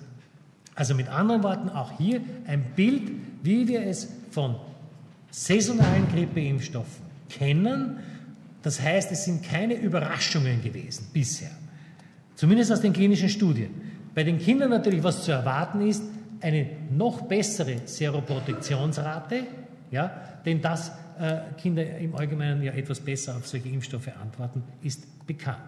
Also 0.75 0.95
mit 0.95 1.09
anderen 1.09 1.43
Worten, 1.43 1.69
auch 1.69 1.99
hier 1.99 2.23
ein 2.47 2.65
Bild, 2.75 3.13
wie 3.43 3.69
wir 3.69 3.87
es 3.87 4.09
von 4.31 4.57
saisonalen 5.31 6.09
Grippeimpfstoffen 6.09 7.05
kennen. 7.29 7.99
Das 8.63 8.81
heißt, 8.81 9.13
es 9.13 9.27
sind 9.27 9.45
keine 9.45 9.75
Überraschungen 9.75 10.63
gewesen 10.63 11.09
bisher. 11.13 11.51
Zumindest 12.37 12.73
aus 12.73 12.81
den 12.81 12.95
klinischen 12.95 13.29
Studien. 13.29 13.69
Bei 14.15 14.25
den 14.25 14.39
Kindern 14.39 14.71
natürlich, 14.71 15.03
was 15.03 15.25
zu 15.25 15.33
erwarten 15.33 15.87
ist, 15.87 16.03
eine 16.41 16.71
noch 16.91 17.21
bessere 17.21 17.83
Seroprotektionsrate, 17.85 19.45
ja, 19.91 20.11
denn 20.47 20.63
dass 20.63 20.91
äh, 21.21 21.41
Kinder 21.61 21.99
im 21.99 22.15
Allgemeinen 22.15 22.63
ja 22.63 22.73
etwas 22.73 22.99
besser 22.99 23.37
auf 23.37 23.47
solche 23.47 23.69
Impfstoffe 23.69 24.09
antworten, 24.09 24.63
ist 24.83 25.27
bekannt. 25.27 25.59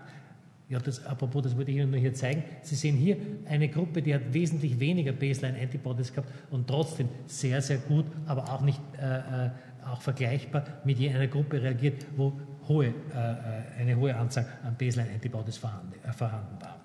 Ja, 0.68 0.78
das, 0.78 1.04
apropos, 1.04 1.42
das 1.42 1.56
wollte 1.56 1.70
ich 1.70 1.76
Ihnen 1.76 1.90
nur 1.90 2.00
hier 2.00 2.14
zeigen. 2.14 2.42
Sie 2.62 2.74
sehen 2.74 2.96
hier 2.96 3.18
eine 3.46 3.68
Gruppe, 3.68 4.00
die 4.00 4.14
hat 4.14 4.32
wesentlich 4.32 4.80
weniger 4.80 5.12
Baseline-Antibodies 5.12 6.12
gehabt 6.12 6.30
und 6.50 6.66
trotzdem 6.66 7.08
sehr, 7.26 7.60
sehr 7.60 7.78
gut, 7.78 8.06
aber 8.26 8.50
auch 8.52 8.62
nicht 8.62 8.80
äh, 9.00 9.46
äh 9.46 9.50
auch 9.86 10.00
vergleichbar 10.00 10.64
mit 10.84 10.98
einer 10.98 11.26
Gruppe 11.26 11.62
reagiert, 11.62 12.06
wo 12.16 12.32
hohe, 12.68 12.86
äh, 12.86 12.90
äh, 12.90 13.80
eine 13.80 13.96
hohe 13.96 14.14
Anzahl 14.14 14.46
an 14.64 14.74
Baseline-Antibodies 14.76 15.58
vorhanden, 15.58 15.92
äh, 16.02 16.12
vorhanden 16.12 16.56
war. 16.60 16.80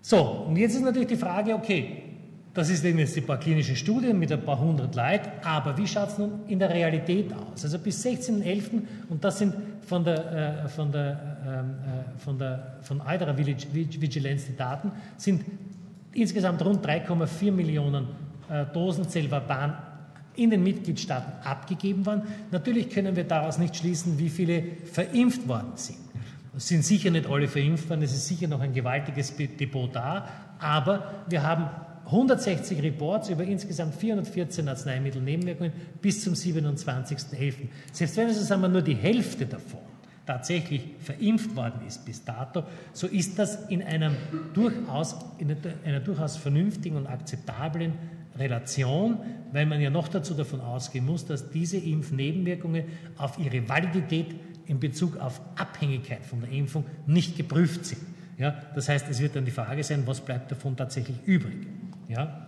So, 0.00 0.20
und 0.48 0.56
jetzt 0.56 0.74
ist 0.74 0.82
natürlich 0.82 1.08
die 1.08 1.16
Frage, 1.16 1.54
okay, 1.54 2.02
das 2.52 2.68
ist 2.68 2.84
eben 2.84 2.98
jetzt 2.98 3.14
die 3.14 3.20
paar 3.20 3.38
klinischen 3.38 3.76
Studien 3.76 4.18
mit 4.18 4.32
ein 4.32 4.42
paar 4.44 4.58
hundert 4.58 4.94
Leuten, 4.96 5.30
aber 5.44 5.76
wie 5.78 5.86
schaut 5.86 6.08
es 6.08 6.18
nun 6.18 6.40
in 6.48 6.58
der 6.58 6.70
Realität 6.70 7.32
aus? 7.32 7.62
Also 7.62 7.78
bis 7.78 8.04
16.11., 8.04 8.82
und 9.08 9.22
das 9.22 9.38
sind 9.38 9.54
von 9.86 10.02
der, 10.02 10.64
äh, 10.64 10.68
von 10.68 10.90
der, 10.90 11.29
von 12.18 12.38
der, 12.38 12.76
von 12.82 13.02
Idra 13.06 13.36
Vigilance 13.36 14.46
die 14.48 14.56
Daten, 14.56 14.92
sind 15.16 15.44
insgesamt 16.12 16.64
rund 16.64 16.84
3,4 16.84 17.52
Millionen 17.52 18.08
äh, 18.48 18.66
Dosen 18.72 19.08
Zelvaban 19.08 19.76
in 20.36 20.50
den 20.50 20.62
Mitgliedstaaten 20.62 21.32
abgegeben 21.46 22.06
worden. 22.06 22.22
Natürlich 22.50 22.90
können 22.90 23.16
wir 23.16 23.24
daraus 23.24 23.58
nicht 23.58 23.76
schließen, 23.76 24.18
wie 24.18 24.28
viele 24.28 24.62
verimpft 24.84 25.46
worden 25.48 25.72
sind. 25.74 25.98
Es 26.56 26.68
sind 26.68 26.84
sicher 26.84 27.10
nicht 27.10 27.28
alle 27.28 27.48
verimpft 27.48 27.88
worden, 27.88 28.02
es 28.02 28.12
ist 28.12 28.26
sicher 28.26 28.48
noch 28.48 28.60
ein 28.60 28.72
gewaltiges 28.72 29.36
Depot 29.36 29.94
da, 29.94 30.28
aber 30.58 31.24
wir 31.28 31.42
haben 31.42 31.68
160 32.06 32.82
Reports 32.82 33.28
über 33.28 33.44
insgesamt 33.44 33.94
414 33.94 34.68
Arzneimittelnebenwirkungen 34.68 35.72
bis 36.02 36.24
zum 36.24 36.34
27.11. 36.34 37.54
Selbst 37.92 38.16
wenn 38.16 38.28
es 38.28 38.50
wir, 38.50 38.68
nur 38.68 38.82
die 38.82 38.96
Hälfte 38.96 39.46
davon 39.46 39.80
tatsächlich 40.30 40.82
verimpft 41.00 41.56
worden 41.56 41.80
ist 41.88 42.04
bis 42.04 42.24
dato, 42.24 42.62
so 42.92 43.08
ist 43.08 43.36
das 43.36 43.68
in, 43.68 43.82
einem 43.82 44.14
durchaus, 44.54 45.16
in 45.38 45.56
einer 45.84 45.98
durchaus 45.98 46.36
vernünftigen 46.36 46.94
und 46.94 47.08
akzeptablen 47.08 47.94
Relation, 48.38 49.18
weil 49.50 49.66
man 49.66 49.80
ja 49.80 49.90
noch 49.90 50.06
dazu 50.06 50.34
davon 50.34 50.60
ausgehen 50.60 51.04
muss, 51.04 51.26
dass 51.26 51.50
diese 51.50 51.78
Impfnebenwirkungen 51.78 52.84
auf 53.16 53.40
ihre 53.40 53.68
Validität 53.68 54.36
in 54.66 54.78
Bezug 54.78 55.16
auf 55.16 55.40
Abhängigkeit 55.56 56.24
von 56.24 56.42
der 56.42 56.50
Impfung 56.50 56.84
nicht 57.08 57.36
geprüft 57.36 57.84
sind. 57.84 58.02
Ja, 58.38 58.54
das 58.76 58.88
heißt, 58.88 59.08
es 59.10 59.20
wird 59.20 59.34
dann 59.34 59.44
die 59.44 59.50
Frage 59.50 59.82
sein, 59.82 60.04
was 60.06 60.20
bleibt 60.20 60.52
davon 60.52 60.76
tatsächlich 60.76 61.16
übrig. 61.26 61.66
Ja? 62.08 62.46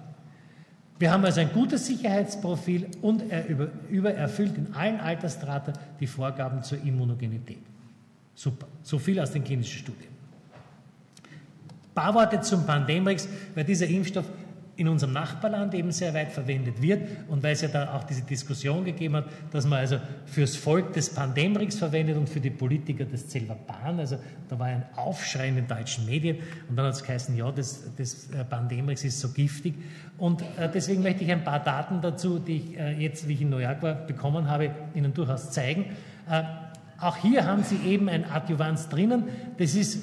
Wir 1.01 1.11
haben 1.11 1.25
also 1.25 1.40
ein 1.40 1.51
gutes 1.53 1.85
Sicherheitsprofil 1.88 2.87
und 3.03 3.29
er 3.29 3.49
über, 3.49 3.66
übererfüllt 3.90 4.57
in 4.57 4.73
allen 4.73 5.01
Altersstraten 5.01 5.75
die 5.99 6.07
Vorgaben 6.07 6.62
zur 6.62 6.81
Immunogenität. 6.81 7.71
Super. 8.35 8.66
So 8.83 8.99
viel 8.99 9.21
aus 9.21 9.31
den 9.31 9.45
klinischen 9.45 9.79
Studien. 9.79 10.11
Ein 11.23 11.95
paar 11.95 12.14
Worte 12.14 12.40
zum 12.40 12.64
Pandemrix, 12.64 13.29
weil 13.55 13.64
dieser 13.64 13.87
Impfstoff 13.87 14.25
in 14.77 14.88
unserem 14.88 15.12
Nachbarland 15.12 15.75
eben 15.75 15.92
sehr 15.92 16.14
weit 16.14 16.33
verwendet 16.33 16.81
wird 16.81 17.07
und 17.29 17.42
weil 17.42 17.53
es 17.53 17.61
ja 17.61 17.68
da 17.68 17.95
auch 17.95 18.05
diese 18.05 18.23
Diskussion 18.23 18.85
gegeben 18.85 19.16
hat, 19.16 19.27
dass 19.51 19.66
man 19.66 19.81
also 19.81 19.99
fürs 20.25 20.57
Volk 20.57 20.95
des 20.95 21.11
Pandemrix 21.11 21.77
verwendet 21.77 22.16
und 22.16 22.29
für 22.29 22.40
die 22.40 22.51
Politiker 22.51 23.05
des 23.05 23.29
Zelvapan. 23.29 23.99
Also 23.99 24.18
da 24.49 24.59
war 24.59 24.66
ein 24.66 24.85
Aufschrei 24.97 25.49
in 25.49 25.57
den 25.57 25.68
deutschen 25.68 26.07
Medien 26.07 26.38
und 26.68 26.77
dann 26.77 26.87
hat 26.87 26.95
es 26.95 27.05
geheißen, 27.05 27.37
ja, 27.37 27.53
das, 27.53 27.95
das 27.97 28.31
äh, 28.31 28.45
Pandemrix 28.45 29.05
ist 29.05 29.21
so 29.21 29.29
giftig. 29.29 29.75
Und 30.16 30.40
äh, 30.40 30.71
deswegen 30.73 31.03
möchte 31.03 31.23
ich 31.23 31.31
ein 31.31 31.45
paar 31.45 31.62
Daten 31.62 32.01
dazu, 32.01 32.38
die 32.38 32.57
ich 32.57 32.79
äh, 32.79 32.92
jetzt, 32.92 33.29
wie 33.29 33.35
ich 33.35 33.42
in 33.42 33.51
New 33.51 33.59
York 33.59 33.83
war, 33.83 33.95
bekommen 33.95 34.49
habe, 34.49 34.71
Ihnen 34.95 35.12
durchaus 35.12 35.51
zeigen. 35.51 35.85
Auch 37.03 37.17
hier 37.17 37.47
haben 37.47 37.65
Sie 37.65 37.77
eben 37.87 38.09
ein 38.09 38.25
Adjuvanz 38.25 38.88
drinnen. 38.88 39.25
Das 39.59 39.75
ist 39.75 39.99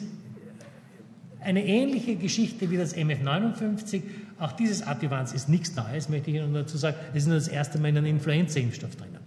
eine 1.41 1.65
ähnliche 1.65 2.15
Geschichte 2.15 2.69
wie 2.69 2.77
das 2.77 2.95
MF59. 2.95 4.03
Auch 4.39 4.51
dieses 4.51 4.85
Adjuvans 4.85 5.33
ist 5.33 5.49
nichts 5.49 5.75
Neues, 5.75 6.09
möchte 6.09 6.29
ich 6.29 6.37
Ihnen 6.37 6.53
dazu 6.53 6.77
sagen. 6.77 6.97
Es 7.13 7.23
ist 7.23 7.27
nur 7.27 7.35
das 7.35 7.47
erste 7.47 7.79
Mal 7.79 7.89
in 7.89 7.97
einem 7.97 8.07
Influenza-Impfstoff 8.07 8.95
drinnen. 8.95 9.19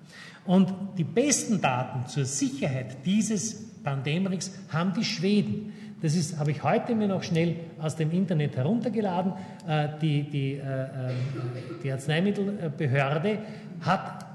Und 0.45 0.73
die 0.99 1.05
besten 1.05 1.61
Daten 1.61 2.07
zur 2.09 2.25
Sicherheit 2.25 3.07
dieses 3.07 3.83
Pandemrix 3.83 4.53
haben 4.71 4.93
die 4.93 5.05
Schweden. 5.05 5.73
Das 6.03 6.17
ist, 6.17 6.39
habe 6.39 6.51
ich 6.51 6.63
heute 6.65 6.95
mir 6.95 7.07
noch 7.07 7.23
schnell 7.23 7.57
aus 7.79 7.95
dem 7.95 8.11
Internet 8.11 8.57
heruntergeladen. 8.57 9.35
Äh, 9.69 9.89
die, 10.01 10.25
die, 10.25 10.53
äh, 10.55 10.61
äh, 10.61 10.89
die 11.83 11.93
Arzneimittelbehörde 11.93 13.39
hat 13.81 14.32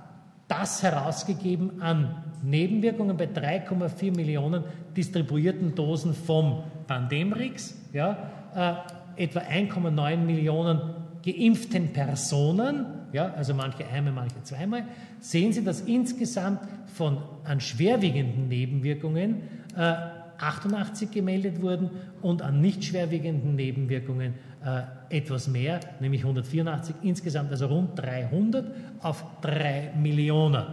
das 0.47 0.81
herausgegeben 0.83 1.81
an 1.81 2.23
Nebenwirkungen 2.43 3.17
bei 3.17 3.25
3,4 3.25 4.15
Millionen 4.15 4.63
distribuierten 4.95 5.75
Dosen 5.75 6.13
vom 6.13 6.63
Pandemrix, 6.87 7.75
ja, 7.93 8.83
äh, 9.15 9.23
etwa 9.23 9.39
1,9 9.39 10.17
Millionen 10.17 10.79
geimpften 11.25 11.91
Personen, 11.91 12.85
ja, 13.11 13.33
also 13.33 13.53
manche 13.53 13.85
einmal, 13.87 14.13
manche 14.13 14.41
zweimal, 14.43 14.83
sehen 15.19 15.51
Sie, 15.51 15.63
dass 15.63 15.81
insgesamt 15.81 16.61
von 16.93 17.17
an 17.43 17.59
schwerwiegenden 17.59 18.47
Nebenwirkungen 18.47 19.41
äh, 19.75 19.93
88 20.39 21.11
gemeldet 21.11 21.61
wurden 21.61 21.89
und 22.21 22.41
an 22.41 22.61
nicht 22.61 22.83
schwerwiegenden 22.83 23.55
Nebenwirkungen 23.55 24.35
äh, 24.67 25.17
etwas 25.17 25.47
mehr, 25.47 25.79
nämlich 26.01 26.23
184, 26.23 26.95
insgesamt 27.01 27.51
also 27.51 27.67
rund 27.67 27.97
300 27.97 28.69
auf 29.01 29.23
3 29.39 29.93
Millionen. 29.95 30.65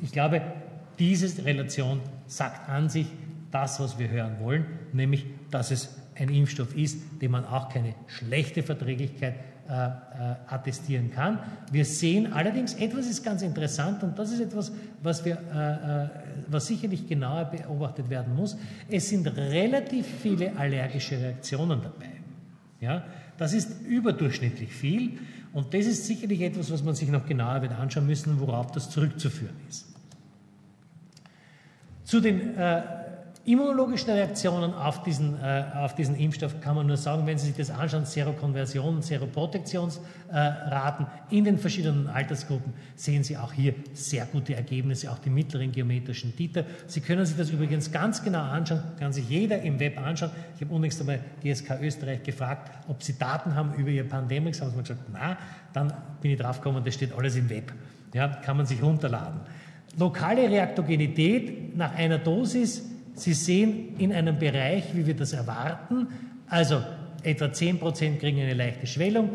Ich 0.00 0.10
glaube, 0.10 0.40
diese 0.98 1.44
Relation 1.44 2.00
sagt 2.26 2.70
an 2.70 2.88
sich 2.88 3.08
das, 3.50 3.78
was 3.78 3.98
wir 3.98 4.08
hören 4.08 4.40
wollen, 4.40 4.64
nämlich, 4.94 5.26
dass 5.50 5.70
es 5.70 6.00
ein 6.14 6.30
Impfstoff 6.30 6.74
ist, 6.74 7.20
dem 7.20 7.32
man 7.32 7.44
auch 7.44 7.68
keine 7.68 7.94
schlechte 8.06 8.62
Verträglichkeit 8.62 9.34
äh, 9.68 9.72
äh, 9.72 9.90
attestieren 10.48 11.10
kann. 11.10 11.38
Wir 11.70 11.84
sehen 11.84 12.32
allerdings, 12.32 12.72
etwas 12.74 13.06
ist 13.06 13.22
ganz 13.22 13.42
interessant 13.42 14.02
und 14.02 14.18
das 14.18 14.32
ist 14.32 14.40
etwas, 14.40 14.72
was, 15.02 15.24
wir, 15.26 15.36
äh, 15.54 16.04
äh 16.04 16.08
was 16.48 16.68
sicherlich 16.68 17.06
genauer 17.06 17.44
beobachtet 17.46 18.08
werden 18.08 18.34
muss. 18.34 18.56
Es 18.88 19.10
sind 19.10 19.26
relativ 19.26 20.06
viele 20.06 20.56
allergische 20.56 21.18
Reaktionen 21.18 21.82
dabei. 21.82 22.15
Ja? 22.80 23.04
Das 23.38 23.52
ist 23.52 23.82
überdurchschnittlich 23.86 24.72
viel 24.72 25.18
und 25.52 25.72
das 25.74 25.86
ist 25.86 26.06
sicherlich 26.06 26.40
etwas, 26.42 26.70
was 26.70 26.82
man 26.82 26.94
sich 26.94 27.08
noch 27.08 27.26
genauer 27.26 27.62
wird 27.62 27.72
anschauen 27.72 28.06
müssen, 28.06 28.40
worauf 28.40 28.72
das 28.72 28.90
zurückzuführen 28.90 29.54
ist. 29.68 29.86
Zu 32.04 32.20
den 32.20 32.56
äh, 32.56 32.82
immunologischen 33.46 34.10
Reaktionen 34.10 34.74
auf 34.74 35.04
diesen, 35.04 35.40
äh, 35.40 35.64
auf 35.76 35.94
diesen 35.94 36.16
Impfstoff 36.16 36.60
kann 36.60 36.74
man 36.74 36.88
nur 36.88 36.96
sagen, 36.96 37.26
wenn 37.26 37.38
Sie 37.38 37.46
sich 37.46 37.56
das 37.56 37.70
anschauen, 37.70 38.04
Serokonversion, 38.04 39.02
Seroprotektionsraten 39.02 41.06
äh, 41.06 41.36
in 41.36 41.44
den 41.44 41.56
verschiedenen 41.56 42.08
Altersgruppen, 42.08 42.72
sehen 42.96 43.22
Sie 43.22 43.36
auch 43.36 43.52
hier 43.52 43.74
sehr 43.92 44.26
gute 44.26 44.56
Ergebnisse, 44.56 45.12
auch 45.12 45.20
die 45.20 45.30
mittleren 45.30 45.70
geometrischen 45.70 46.34
Titer. 46.34 46.64
Sie 46.88 47.00
können 47.00 47.24
sich 47.24 47.36
das 47.36 47.50
übrigens 47.50 47.92
ganz 47.92 48.22
genau 48.22 48.42
anschauen, 48.42 48.82
kann 48.98 49.12
sich 49.12 49.28
jeder 49.28 49.62
im 49.62 49.78
Web 49.78 50.04
anschauen. 50.04 50.32
Ich 50.56 50.62
habe 50.62 50.74
unlängst 50.74 51.00
einmal 51.00 51.20
GSK 51.40 51.80
Österreich 51.80 52.24
gefragt, 52.24 52.72
ob 52.88 53.00
sie 53.00 53.16
Daten 53.16 53.54
haben 53.54 53.74
über 53.74 53.90
ihr 53.90 54.08
Pandemrix, 54.08 54.60
haben 54.60 54.70
sie 54.70 54.76
mir 54.76 54.82
gesagt, 54.82 55.02
na, 55.12 55.38
dann 55.72 55.92
bin 56.20 56.32
ich 56.32 56.38
drauf 56.38 56.60
gekommen, 56.60 56.82
das 56.84 56.94
steht 56.94 57.16
alles 57.16 57.36
im 57.36 57.48
Web. 57.48 57.72
Ja, 58.12 58.26
kann 58.26 58.56
man 58.56 58.66
sich 58.66 58.82
runterladen. 58.82 59.40
Lokale 59.96 60.50
Reaktogenität 60.50 61.76
nach 61.76 61.94
einer 61.94 62.18
Dosis 62.18 62.95
Sie 63.16 63.32
sehen 63.32 63.96
in 63.98 64.12
einem 64.12 64.38
Bereich, 64.38 64.94
wie 64.94 65.06
wir 65.06 65.14
das 65.14 65.32
erwarten, 65.32 66.08
also 66.48 66.82
etwa 67.22 67.46
10% 67.46 68.18
kriegen 68.18 68.40
eine 68.40 68.54
leichte 68.54 68.86
Schwellung, 68.86 69.30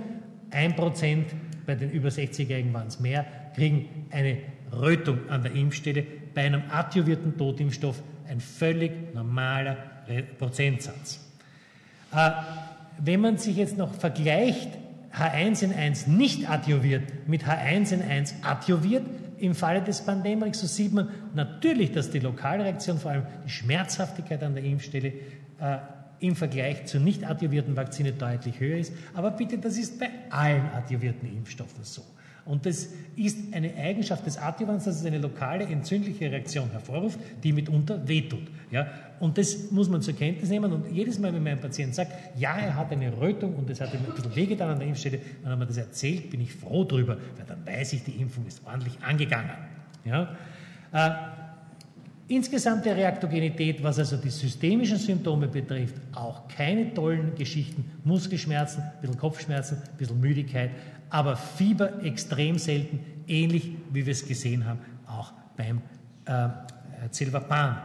1% 0.52 1.24
bei 1.66 1.76
den 1.76 1.92
über 1.92 2.10
60-Jährigen 2.10 2.74
waren 2.74 2.88
es 2.88 3.00
mehr, 3.00 3.26
kriegen 3.56 4.08
eine 4.12 4.38
Rötung 4.72 5.30
an 5.30 5.44
der 5.44 5.54
Impfstelle. 5.54 6.06
Bei 6.34 6.46
einem 6.46 6.64
adjuvierten 6.70 7.38
Totimpfstoff 7.38 8.02
ein 8.30 8.40
völlig 8.40 9.14
normaler 9.14 9.78
Prozentsatz. 10.38 11.20
Äh, 12.14 12.32
wenn 13.00 13.20
man 13.20 13.38
sich 13.38 13.58
jetzt 13.58 13.78
noch 13.78 13.94
vergleicht, 13.94 14.70
H1N1 15.14 16.08
nicht 16.10 16.50
adjuviert 16.50 17.28
mit 17.28 17.46
H1N1 17.46 18.44
adjuviert, 18.44 19.04
im 19.42 19.56
Falle 19.56 19.82
des 19.82 20.02
Pandemrix, 20.02 20.60
so 20.60 20.68
sieht 20.68 20.94
man 20.94 21.10
natürlich, 21.34 21.92
dass 21.92 22.10
die 22.10 22.20
Lokalreaktion, 22.20 23.00
vor 23.00 23.12
allem 23.12 23.26
die 23.46 23.50
Schmerzhaftigkeit 23.50 24.44
an 24.44 24.56
der 24.56 24.64
Impfstelle, 24.64 25.14
äh, 25.60 25.78
im 26.20 26.36
Vergleich 26.36 26.86
zur 26.86 27.02
nicht 27.02 27.24
adjuvierten 27.24 27.76
Vakzine 27.76 28.12
deutlich 28.14 28.60
höher 28.60 28.78
ist. 28.78 28.94
Aber 29.16 29.32
bitte, 29.32 29.58
das 29.58 29.78
ist 29.78 30.00
bei 30.00 30.10
allen 30.30 30.70
adjuvierten 30.74 31.28
Impfstoffen 31.28 31.84
so. 31.84 32.04
Und 32.46 32.66
das 32.66 32.90
ist 33.16 33.54
eine 33.54 33.76
Eigenschaft 33.76 34.26
des 34.26 34.38
Adjuvans, 34.38 34.86
dass 34.86 35.00
es 35.00 35.06
eine 35.06 35.20
lokale 35.20 35.66
entzündliche 35.66 36.32
Reaktion 36.32 36.72
hervorruft, 36.72 37.20
die 37.44 37.54
mitunter 37.54 38.08
wehtut. 38.08 38.48
Ja? 38.72 38.88
Und 39.20 39.38
das 39.38 39.70
muss 39.70 39.90
man 39.90 40.02
zur 40.02 40.16
Kenntnis 40.16 40.50
nehmen. 40.50 40.72
Und 40.72 40.92
jedes 40.92 41.20
Mal, 41.20 41.34
wenn 41.34 41.44
mein 41.44 41.60
Patient 41.60 41.94
sagt, 41.94 42.12
ja, 42.38 42.58
er 42.58 42.76
hat 42.76 42.92
eine 42.92 43.16
Rötung 43.16 43.56
und 43.56 43.70
es 43.70 43.80
hat 43.80 43.94
ihm 43.94 44.00
ein 44.08 44.16
bisschen 44.16 44.36
wehgetan 44.36 44.70
an 44.70 44.80
der 44.80 44.88
Impfstelle, 44.88 45.20
wenn 45.44 45.52
er 45.52 45.58
mir 45.58 45.68
das 45.68 45.78
erzählt, 45.78 46.30
bin 46.32 46.42
ich 46.42 46.54
froh 46.54 46.84
drüber, 46.84 47.18
weil 47.38 47.46
dann 47.46 47.66
weiß 47.66 47.94
ich, 47.94 48.04
die 48.04 48.14
Impfung 48.14 48.48
ist 48.48 48.62
ordentlich 48.66 48.98
angegangen. 49.02 49.52
Ja? 50.04 50.36
Äh, 50.92 51.12
Insgesamt 52.32 52.86
der 52.86 52.96
Reaktogenität, 52.96 53.84
was 53.84 54.00
also 54.00 54.16
die 54.16 54.30
systemischen 54.30 54.96
Symptome 54.96 55.50
betrifft, 55.50 55.96
auch 56.14 56.48
keine 56.48 56.94
tollen 56.94 57.36
Geschichten. 57.36 57.84
Muskelschmerzen, 58.06 58.82
ein 58.84 59.02
bisschen 59.02 59.18
Kopfschmerzen, 59.18 59.80
ein 59.80 59.98
bisschen 59.98 60.22
Müdigkeit, 60.22 60.70
aber 61.12 61.36
Fieber 61.36 62.04
extrem 62.04 62.58
selten, 62.58 63.00
ähnlich 63.28 63.74
wie 63.92 64.06
wir 64.06 64.12
es 64.12 64.26
gesehen 64.26 64.66
haben, 64.66 64.80
auch 65.06 65.34
beim 65.56 65.82
äh, 66.26 67.10
Zilvapan. 67.12 67.78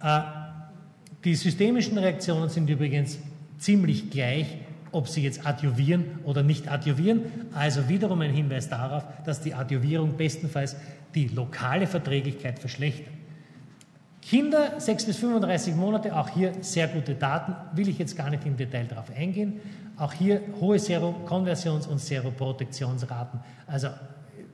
Äh, 0.00 0.20
die 1.24 1.34
systemischen 1.34 1.98
Reaktionen 1.98 2.48
sind 2.48 2.70
übrigens 2.70 3.18
ziemlich 3.58 4.08
gleich, 4.10 4.56
ob 4.92 5.08
sie 5.08 5.22
jetzt 5.22 5.46
adjuvieren 5.46 6.04
oder 6.24 6.42
nicht 6.42 6.70
adjuvieren. 6.70 7.22
Also 7.52 7.88
wiederum 7.88 8.20
ein 8.22 8.32
Hinweis 8.32 8.68
darauf, 8.68 9.04
dass 9.24 9.40
die 9.40 9.52
Adjuvierung 9.52 10.16
bestenfalls 10.16 10.76
die 11.14 11.28
lokale 11.28 11.86
Verträglichkeit 11.86 12.58
verschlechtert. 12.58 13.12
Kinder 14.22 14.78
6 14.78 15.06
bis 15.06 15.16
35 15.16 15.74
Monate, 15.74 16.16
auch 16.16 16.28
hier 16.28 16.52
sehr 16.60 16.88
gute 16.88 17.14
Daten, 17.14 17.54
will 17.76 17.88
ich 17.88 17.98
jetzt 17.98 18.16
gar 18.16 18.30
nicht 18.30 18.44
im 18.44 18.56
Detail 18.56 18.84
darauf 18.84 19.10
eingehen. 19.16 19.60
Auch 20.00 20.14
hier 20.14 20.40
hohe 20.58 20.78
Serokonversions- 20.78 21.86
und 21.86 21.98
Seroprotektionsraten, 22.00 23.38
also 23.66 23.88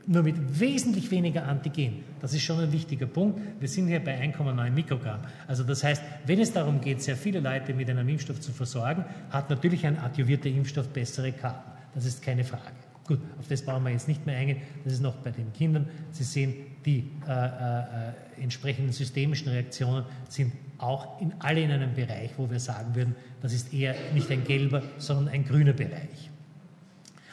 nur 0.05 0.25
mit 0.25 0.59
wesentlich 0.59 1.09
weniger 1.13 1.47
Antigen. 1.47 2.03
Das 2.21 2.35
ist 2.35 2.43
schon 2.43 2.59
ein 2.59 2.73
wichtiger 2.73 3.07
Punkt. 3.07 3.41
Wir 3.61 3.69
sind 3.69 3.87
hier 3.87 4.03
bei 4.03 4.21
1,9 4.21 4.71
Mikrogramm. 4.71 5.21
Also 5.47 5.63
das 5.63 5.85
heißt, 5.85 6.03
wenn 6.27 6.41
es 6.41 6.53
darum 6.53 6.81
geht, 6.81 7.01
sehr 7.01 7.17
viele 7.17 7.39
Leute 7.39 7.75
mit 7.75 7.89
einem 7.89 8.09
Impfstoff 8.09 8.41
zu 8.41 8.51
versorgen, 8.51 9.05
hat 9.31 9.49
natürlich 9.49 9.87
ein 9.87 9.97
adjuvierter 10.01 10.49
Impfstoff 10.49 10.89
bessere 10.89 11.31
Karten. 11.31 11.71
Das 11.95 12.05
ist 12.07 12.23
keine 12.23 12.43
Frage. 12.43 12.73
Gut, 13.07 13.21
auf 13.39 13.47
das 13.47 13.63
brauchen 13.63 13.85
wir 13.85 13.93
jetzt 13.93 14.09
nicht 14.09 14.27
mehr 14.27 14.37
eingehen. 14.37 14.63
Das 14.83 14.95
ist 14.95 15.01
noch 15.01 15.15
bei 15.15 15.31
den 15.31 15.53
Kindern. 15.53 15.89
Sie 16.11 16.25
sehen, 16.25 16.55
die 16.85 17.09
äh, 17.29 17.31
äh, 17.31 18.43
entsprechenden 18.43 18.93
systemischen 18.93 19.49
Reaktionen 19.49 20.07
sind 20.29 20.53
auch 20.79 21.21
in 21.21 21.33
alle 21.39 21.61
in 21.61 21.71
einem 21.71 21.95
Bereich, 21.95 22.31
wo 22.37 22.51
wir 22.51 22.61
sagen 22.61 22.95
würden, 22.95 23.15
das 23.43 23.53
ist 23.53 23.73
eher 23.73 23.95
nicht 24.15 24.31
ein 24.31 24.45
gelber, 24.45 24.83
sondern 24.99 25.29
ein 25.35 25.45
grüner 25.45 25.73
Bereich. 25.73 26.31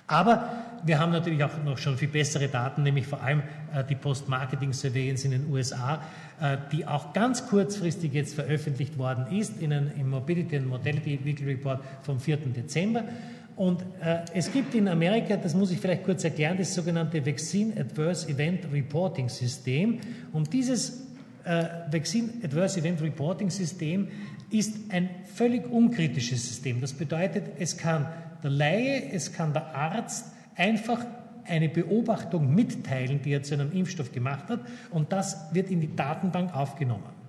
Aber 0.07 0.49
wir 0.85 0.99
haben 0.99 1.11
natürlich 1.11 1.43
auch 1.43 1.63
noch 1.63 1.77
schon 1.77 1.97
viel 1.97 2.09
bessere 2.09 2.49
Daten, 2.49 2.83
nämlich 2.83 3.07
vor 3.07 3.21
allem 3.21 3.41
äh, 3.73 3.83
die 3.83 3.95
Post-Marketing-Surveillance 3.95 5.25
in 5.25 5.31
den 5.31 5.49
USA, 5.51 6.01
äh, 6.41 6.57
die 6.71 6.85
auch 6.85 7.13
ganz 7.13 7.47
kurzfristig 7.47 8.13
jetzt 8.13 8.35
veröffentlicht 8.35 8.97
worden 8.97 9.27
ist 9.37 9.61
in 9.61 9.71
einem, 9.71 9.91
im 9.97 10.09
Mobility 10.09 10.57
and 10.57 10.67
Mortality 10.67 11.19
Weekly 11.23 11.53
Report 11.53 11.81
vom 12.01 12.19
4. 12.19 12.37
Dezember. 12.37 13.05
Und 13.55 13.81
äh, 14.01 14.19
es 14.33 14.51
gibt 14.51 14.75
in 14.75 14.87
Amerika, 14.87 15.37
das 15.37 15.53
muss 15.53 15.71
ich 15.71 15.79
vielleicht 15.79 16.03
kurz 16.03 16.23
erklären, 16.23 16.57
das 16.57 16.73
sogenannte 16.73 17.25
Vaccine 17.25 17.79
Adverse 17.79 18.27
Event 18.27 18.71
Reporting 18.71 19.29
System. 19.29 19.99
Und 20.33 20.51
dieses 20.51 21.03
äh, 21.45 21.65
Vaccine 21.91 22.29
Adverse 22.43 22.79
Event 22.79 23.01
Reporting 23.01 23.49
System 23.49 24.07
ist 24.49 24.75
ein 24.91 25.09
völlig 25.25 25.69
unkritisches 25.69 26.47
System. 26.47 26.81
Das 26.81 26.93
bedeutet, 26.93 27.43
es 27.59 27.77
kann 27.77 28.07
der 28.43 28.51
Laie, 28.51 29.11
es 29.11 29.33
kann 29.33 29.53
der 29.53 29.75
Arzt 29.75 30.31
einfach 30.55 31.05
eine 31.45 31.69
Beobachtung 31.69 32.53
mitteilen, 32.53 33.21
die 33.21 33.31
er 33.31 33.43
zu 33.43 33.53
einem 33.55 33.71
Impfstoff 33.71 34.11
gemacht 34.11 34.49
hat, 34.49 34.61
und 34.91 35.11
das 35.11 35.53
wird 35.53 35.69
in 35.71 35.81
die 35.81 35.95
Datenbank 35.95 36.55
aufgenommen. 36.55 37.22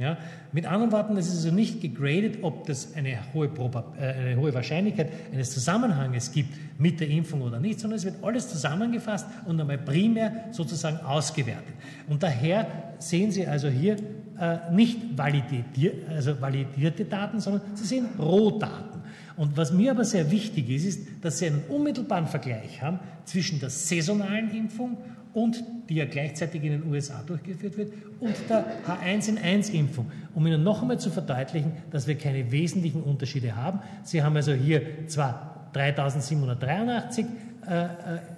Ja? 0.00 0.16
Mit 0.50 0.64
anderen 0.64 0.92
Worten, 0.92 1.16
es 1.18 1.28
ist 1.28 1.44
also 1.44 1.54
nicht 1.54 1.82
gegradet, 1.82 2.38
ob 2.40 2.66
das 2.66 2.94
eine 2.94 3.18
hohe, 3.34 3.48
Proba 3.48 3.84
äh, 4.00 4.30
eine 4.30 4.36
hohe 4.36 4.54
Wahrscheinlichkeit 4.54 5.12
eines 5.30 5.52
Zusammenhanges 5.52 6.32
gibt 6.32 6.54
mit 6.78 7.00
der 7.00 7.08
Impfung 7.08 7.42
oder 7.42 7.60
nicht, 7.60 7.78
sondern 7.80 7.98
es 7.98 8.06
wird 8.06 8.16
alles 8.22 8.48
zusammengefasst 8.48 9.26
und 9.44 9.60
einmal 9.60 9.76
primär 9.76 10.46
sozusagen 10.52 10.96
ausgewertet. 11.04 11.74
Und 12.08 12.22
daher 12.22 12.66
sehen 12.98 13.30
Sie 13.30 13.46
also 13.46 13.68
hier 13.68 13.96
äh, 14.40 14.72
nicht 14.72 15.18
validiert, 15.18 16.08
also 16.08 16.40
validierte 16.40 17.04
Daten, 17.04 17.38
sondern 17.38 17.60
Sie 17.74 17.84
sehen 17.84 18.06
Rohdaten. 18.18 19.02
Und 19.36 19.56
was 19.56 19.70
mir 19.70 19.90
aber 19.90 20.04
sehr 20.04 20.30
wichtig 20.30 20.70
ist, 20.70 20.86
ist, 20.86 21.08
dass 21.20 21.38
Sie 21.38 21.46
einen 21.46 21.62
unmittelbaren 21.68 22.26
Vergleich 22.26 22.80
haben 22.80 23.00
zwischen 23.24 23.60
der 23.60 23.68
saisonalen 23.68 24.50
Impfung 24.50 24.96
und 25.32 25.62
die 25.88 25.96
ja 25.96 26.04
gleichzeitig 26.04 26.62
in 26.64 26.72
den 26.72 26.86
USA 26.90 27.22
durchgeführt 27.26 27.76
wird, 27.76 27.92
und 28.20 28.34
der 28.48 28.64
H1N1-Impfung, 28.86 30.10
um 30.34 30.46
Ihnen 30.46 30.62
noch 30.62 30.82
einmal 30.82 30.98
zu 30.98 31.10
verdeutlichen, 31.10 31.72
dass 31.90 32.06
wir 32.06 32.16
keine 32.16 32.50
wesentlichen 32.52 33.02
Unterschiede 33.02 33.56
haben. 33.56 33.80
Sie 34.04 34.22
haben 34.22 34.36
also 34.36 34.52
hier 34.52 35.06
zwar 35.06 35.68
3783 35.72 37.26
äh, 37.66 37.84
äh, 37.84 37.88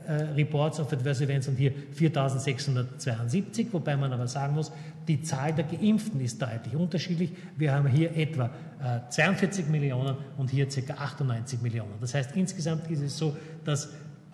äh, 0.09 0.13
Reports 0.35 0.81
of 0.81 0.93
Adverse 0.93 1.25
Events 1.25 1.49
und 1.49 1.57
hier 1.57 1.73
4672, 1.93 3.69
wobei 3.73 3.97
man 3.97 4.13
aber 4.13 4.27
sagen 4.27 4.55
muss, 4.55 4.73
die 5.07 5.23
Zahl 5.23 5.53
der 5.53 5.65
Geimpften 5.65 6.21
ist 6.21 6.43
deutlich 6.43 6.75
unterschiedlich. 6.75 7.33
Wir 7.57 7.73
haben 7.73 7.89
hier 7.89 8.17
etwa 8.17 8.51
äh, 8.83 9.09
42 9.09 9.69
Millionen 9.69 10.17
und 10.37 10.51
hier 10.51 10.67
ca. 10.69 10.95
98 10.95 11.63
Millionen. 11.63 11.93
Das 12.01 12.15
heißt, 12.15 12.37
insgesamt 12.37 12.91
ist 12.91 13.01
es 13.01 13.17
so, 13.17 13.37
dass 13.65 13.91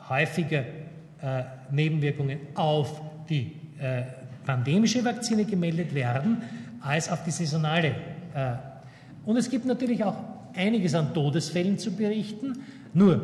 häufiger 0.08 0.64
äh, 1.22 1.42
Nebenwirkungen 1.70 2.38
auf 2.54 3.00
die 3.28 3.52
äh, 3.78 4.02
pandemische 4.44 5.04
Vakzine 5.04 5.44
gemeldet 5.44 5.94
werden 5.94 6.42
als 6.80 7.10
auf 7.10 7.24
die 7.24 7.30
saisonale. 7.30 7.88
Äh, 8.34 8.54
und 9.24 9.36
es 9.36 9.50
gibt 9.50 9.66
natürlich 9.66 10.02
auch 10.04 10.16
einiges 10.54 10.94
an 10.94 11.12
Todesfällen 11.12 11.78
zu 11.78 11.94
berichten. 11.94 12.64
Nur, 12.94 13.14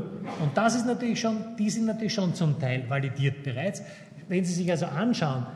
und 0.42 0.56
das 0.56 0.74
ist 0.74 0.86
natürlich 0.86 1.20
schon, 1.20 1.56
die 1.58 1.70
sind 1.70 1.86
natürlich 1.86 2.14
schon 2.14 2.34
zum 2.34 2.58
Teil 2.60 2.84
validiert 2.88 3.42
bereits. 3.42 3.82
Wenn 4.28 4.44
Sie 4.44 4.52
sich 4.52 4.70
also 4.70 4.86
anschauen, 4.86 5.46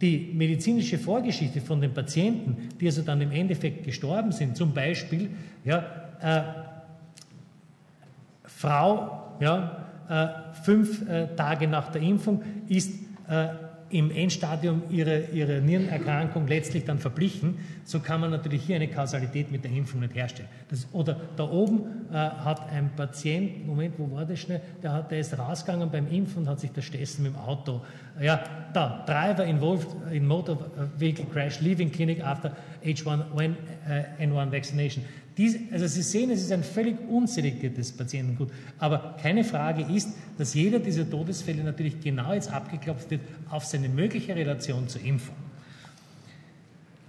die 0.00 0.32
medizinische 0.34 0.98
Vorgeschichte 0.98 1.60
von 1.60 1.80
den 1.80 1.94
Patienten, 1.94 2.68
die 2.80 2.86
also 2.86 3.02
dann 3.02 3.20
im 3.20 3.30
Endeffekt 3.30 3.84
gestorben 3.84 4.32
sind, 4.32 4.56
zum 4.56 4.74
Beispiel, 4.74 5.30
ja, 5.64 5.84
äh, 6.20 6.42
Frau, 8.44 9.36
ja, 9.40 9.83
fünf 10.62 11.08
äh, 11.08 11.34
Tage 11.36 11.66
nach 11.66 11.90
der 11.90 12.02
Impfung 12.02 12.42
ist 12.68 12.92
äh, 13.28 13.48
im 13.90 14.10
Endstadium 14.10 14.82
ihrer, 14.90 15.28
ihrer 15.30 15.60
Nierenerkrankung 15.60 16.48
letztlich 16.48 16.84
dann 16.84 16.98
verblichen, 16.98 17.58
so 17.84 18.00
kann 18.00 18.20
man 18.20 18.30
natürlich 18.30 18.64
hier 18.64 18.76
eine 18.76 18.88
Kausalität 18.88 19.52
mit 19.52 19.62
der 19.62 19.70
Impfung 19.70 20.00
nicht 20.00 20.14
herstellen. 20.14 20.48
Das, 20.68 20.88
oder 20.92 21.20
da 21.36 21.44
oben 21.44 22.06
äh, 22.10 22.14
hat 22.14 22.68
ein 22.72 22.90
Patient, 22.96 23.64
Moment, 23.66 23.94
wo 23.98 24.10
war 24.10 24.24
das 24.24 24.40
schnell, 24.40 24.60
der, 24.82 24.94
hat, 24.94 25.10
der 25.12 25.20
ist 25.20 25.38
rausgegangen 25.38 25.90
beim 25.90 26.08
Impfen 26.10 26.42
und 26.42 26.48
hat 26.48 26.58
sich 26.58 26.72
zerstessen 26.72 27.22
mit 27.22 27.34
dem 27.34 27.38
Auto. 27.38 27.82
Ja, 28.20 28.42
da, 28.72 29.04
Driver 29.06 29.44
involved 29.44 29.88
in 30.10 30.26
motor 30.26 30.58
vehicle 30.98 31.26
crash, 31.26 31.60
leaving 31.60 31.92
clinic 31.92 32.24
after 32.24 32.52
H1N1 32.84 34.48
uh, 34.48 34.52
vaccination. 34.52 35.04
Dies, 35.36 35.58
also 35.72 35.86
Sie 35.86 36.02
sehen, 36.02 36.30
es 36.30 36.42
ist 36.42 36.52
ein 36.52 36.62
völlig 36.62 36.96
unselektiertes 37.08 37.92
Patientengut. 37.92 38.50
Aber 38.78 39.16
keine 39.20 39.42
Frage 39.42 39.84
ist, 39.92 40.10
dass 40.38 40.54
jeder 40.54 40.78
dieser 40.78 41.08
Todesfälle 41.08 41.64
natürlich 41.64 42.00
genau 42.00 42.32
jetzt 42.32 42.52
abgeklopft 42.52 43.10
wird 43.10 43.20
auf 43.50 43.64
seine 43.64 43.88
mögliche 43.88 44.36
Relation 44.36 44.88
zur 44.88 45.02
Impfung. 45.02 45.34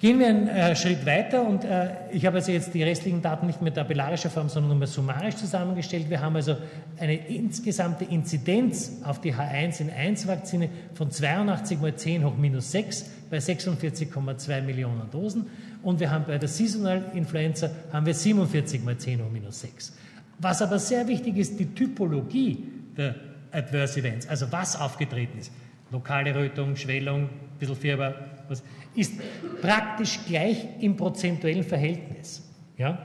Gehen 0.02 0.20
wir 0.20 0.28
einen 0.28 0.48
äh, 0.50 0.76
Schritt 0.76 1.06
weiter 1.06 1.48
und 1.48 1.64
äh, 1.64 1.88
ich 2.12 2.26
habe 2.26 2.38
also 2.38 2.52
jetzt 2.52 2.74
die 2.74 2.84
restlichen 2.84 3.22
Daten 3.22 3.48
nicht 3.48 3.62
mehr 3.62 3.74
tabellarischer 3.74 4.30
Form, 4.30 4.50
sondern 4.50 4.70
nur 4.70 4.78
mehr 4.80 4.88
summarisch 4.88 5.36
zusammengestellt. 5.36 6.10
Wir 6.10 6.20
haben 6.20 6.36
also 6.36 6.58
eine 7.00 7.16
insgesamte 7.28 8.04
Inzidenz 8.04 9.02
auf 9.06 9.22
die 9.22 9.34
H1N1-Vakzine 9.34 10.70
von 10.96 11.12
82 11.12 11.80
mal 11.80 11.96
10 11.96 12.26
hoch 12.26 12.36
minus 12.36 12.72
6 12.74 13.06
bei 13.30 13.38
46,2 13.38 14.62
Millionen 14.64 15.10
Dosen 15.12 15.48
und 15.86 16.00
wir 16.00 16.10
haben 16.10 16.26
bei 16.26 16.40
der 16.40 16.50
Seasonal 16.50 17.12
Influenza 17.14 17.70
haben 17.94 18.08
wir 18.08 18.16
47 18.16 18.84
mal 18.84 18.98
10 18.98 19.24
hoch 19.24 19.30
minus 19.32 19.62
6. 19.62 19.96
Was 20.40 20.64
aber 20.64 20.80
sehr 20.80 21.08
wichtig 21.08 21.38
ist, 21.38 21.60
die 21.60 21.68
Typologie 21.68 22.58
der 22.98 23.14
Adverse 23.52 24.00
Events, 24.00 24.28
also 24.28 24.52
was 24.52 24.76
aufgetreten 24.76 25.38
ist. 25.38 25.52
Lokale 25.92 26.34
Rötung, 26.34 26.76
Schwellung, 26.76 27.26
ein 27.26 27.30
bisschen 27.60 27.76
Fieber, 27.76 28.16
was, 28.48 28.64
ist 28.96 29.14
praktisch 29.62 30.22
gleich 30.28 30.66
im 30.80 30.98
prozentuellen 30.98 31.64
Verhältnis. 31.64 32.42
Ja? 32.78 32.98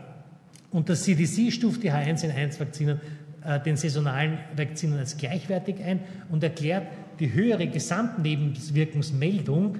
Und 0.71 0.89
das 0.89 1.03
CDC 1.03 1.53
stuft 1.53 1.83
die 1.83 1.93
H1N1-Vakzinen 1.93 2.99
äh, 3.45 3.61
den 3.61 3.77
saisonalen 3.77 4.39
Vakzinen 4.57 4.99
als 4.99 5.19
gleichwertig 5.19 5.85
ein 5.85 6.01
und 6.31 6.43
erklärt 6.43 6.87
die 7.19 7.31
höhere 7.33 7.67
Gesamtnebenwirkungsmeldung 7.67 9.77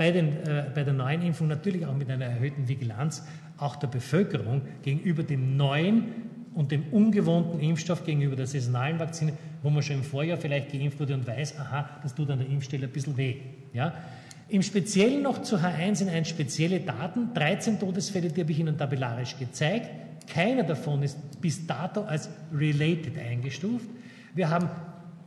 bei, 0.00 0.12
den, 0.12 0.32
äh, 0.46 0.64
bei 0.74 0.82
der 0.82 0.94
neuen 0.94 1.20
Impfung 1.20 1.46
natürlich 1.46 1.84
auch 1.84 1.94
mit 1.94 2.08
einer 2.08 2.24
erhöhten 2.24 2.68
Vigilanz 2.68 3.22
auch 3.58 3.76
der 3.76 3.88
Bevölkerung 3.88 4.62
gegenüber 4.80 5.22
dem 5.22 5.58
neuen 5.58 6.06
und 6.54 6.72
dem 6.72 6.84
ungewohnten 6.90 7.60
Impfstoff 7.60 8.06
gegenüber 8.06 8.34
der 8.34 8.46
saisonalen 8.46 8.98
Vakzine, 8.98 9.34
wo 9.62 9.68
man 9.68 9.82
schon 9.82 9.96
im 9.96 10.02
Vorjahr 10.02 10.38
vielleicht 10.38 10.72
geimpft 10.72 10.98
wurde 11.00 11.12
und 11.12 11.26
weiß, 11.26 11.58
aha, 11.58 12.00
das 12.02 12.14
tut 12.14 12.30
an 12.30 12.38
der 12.38 12.48
Impfstelle 12.48 12.86
ein 12.86 12.92
bisschen 12.92 13.18
weh. 13.18 13.42
Ja? 13.74 13.92
Im 14.48 14.62
Speziellen 14.62 15.20
noch 15.20 15.42
zu 15.42 15.56
H1N1 15.56 16.24
spezielle 16.24 16.80
Daten, 16.80 17.34
13 17.34 17.78
Todesfälle, 17.78 18.30
die 18.30 18.40
habe 18.40 18.52
ich 18.52 18.58
Ihnen 18.58 18.78
tabellarisch 18.78 19.36
gezeigt. 19.38 19.90
Keiner 20.32 20.62
davon 20.62 21.02
ist 21.02 21.42
bis 21.42 21.66
dato 21.66 22.04
als 22.04 22.30
related 22.54 23.18
eingestuft. 23.18 23.90
Wir 24.34 24.48
haben 24.48 24.70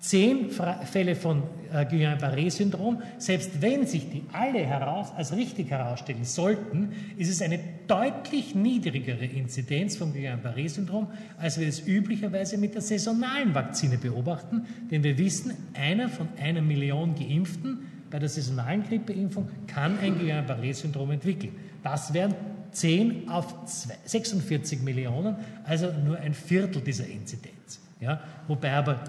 zehn 0.03 0.49
Fälle 0.49 1.15
von 1.15 1.43
äh, 1.71 1.85
Guillain-Barré-Syndrom. 1.85 3.01
Selbst 3.17 3.61
wenn 3.61 3.87
sich 3.87 4.09
die 4.09 4.23
alle 4.33 4.59
heraus, 4.59 5.13
als 5.15 5.33
richtig 5.33 5.71
herausstellen 5.71 6.25
sollten, 6.25 6.89
ist 7.17 7.29
es 7.29 7.41
eine 7.41 7.57
deutlich 7.87 8.53
niedrigere 8.53 9.23
Inzidenz 9.23 9.95
von 9.95 10.11
Guillain-Barré-Syndrom, 10.13 11.07
als 11.37 11.57
wir 11.57 11.69
es 11.69 11.87
üblicherweise 11.87 12.57
mit 12.57 12.75
der 12.75 12.81
saisonalen 12.81 13.55
Vakzine 13.55 13.97
beobachten. 13.97 14.65
Denn 14.91 15.03
wir 15.03 15.17
wissen, 15.17 15.53
einer 15.73 16.09
von 16.09 16.27
einer 16.37 16.61
Million 16.61 17.15
Geimpften 17.15 17.87
bei 18.11 18.19
der 18.19 18.27
saisonalen 18.27 18.83
Grippeimpfung 18.83 19.47
kann 19.67 19.97
ein 19.99 20.19
Guillain-Barré-Syndrom 20.19 21.11
entwickeln. 21.11 21.55
Das 21.81 22.13
wären 22.13 22.35
10 22.71 23.29
auf 23.29 23.55
46 24.03 24.81
Millionen, 24.81 25.37
also 25.63 25.93
nur 26.05 26.17
ein 26.17 26.33
Viertel 26.33 26.81
dieser 26.81 27.07
Inzidenz. 27.07 27.79
Ja? 28.01 28.19
Wobei 28.47 28.73
aber 28.73 28.99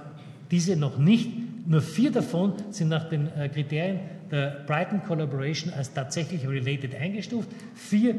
diese 0.55 0.77
noch 0.77 0.99
nicht, 0.99 1.33
nur 1.67 1.83
vier 1.83 2.13
davon 2.13 2.53
sind 2.71 2.89
nach 2.89 3.09
den 3.09 3.27
äh, 3.37 3.49
Kriterien 3.49 3.99
der 4.31 4.63
Brighton 4.69 5.03
Collaboration 5.03 5.73
als 5.73 5.93
tatsächlich 5.93 6.47
related 6.47 6.95
eingestuft, 6.95 7.49
vier 7.75 8.15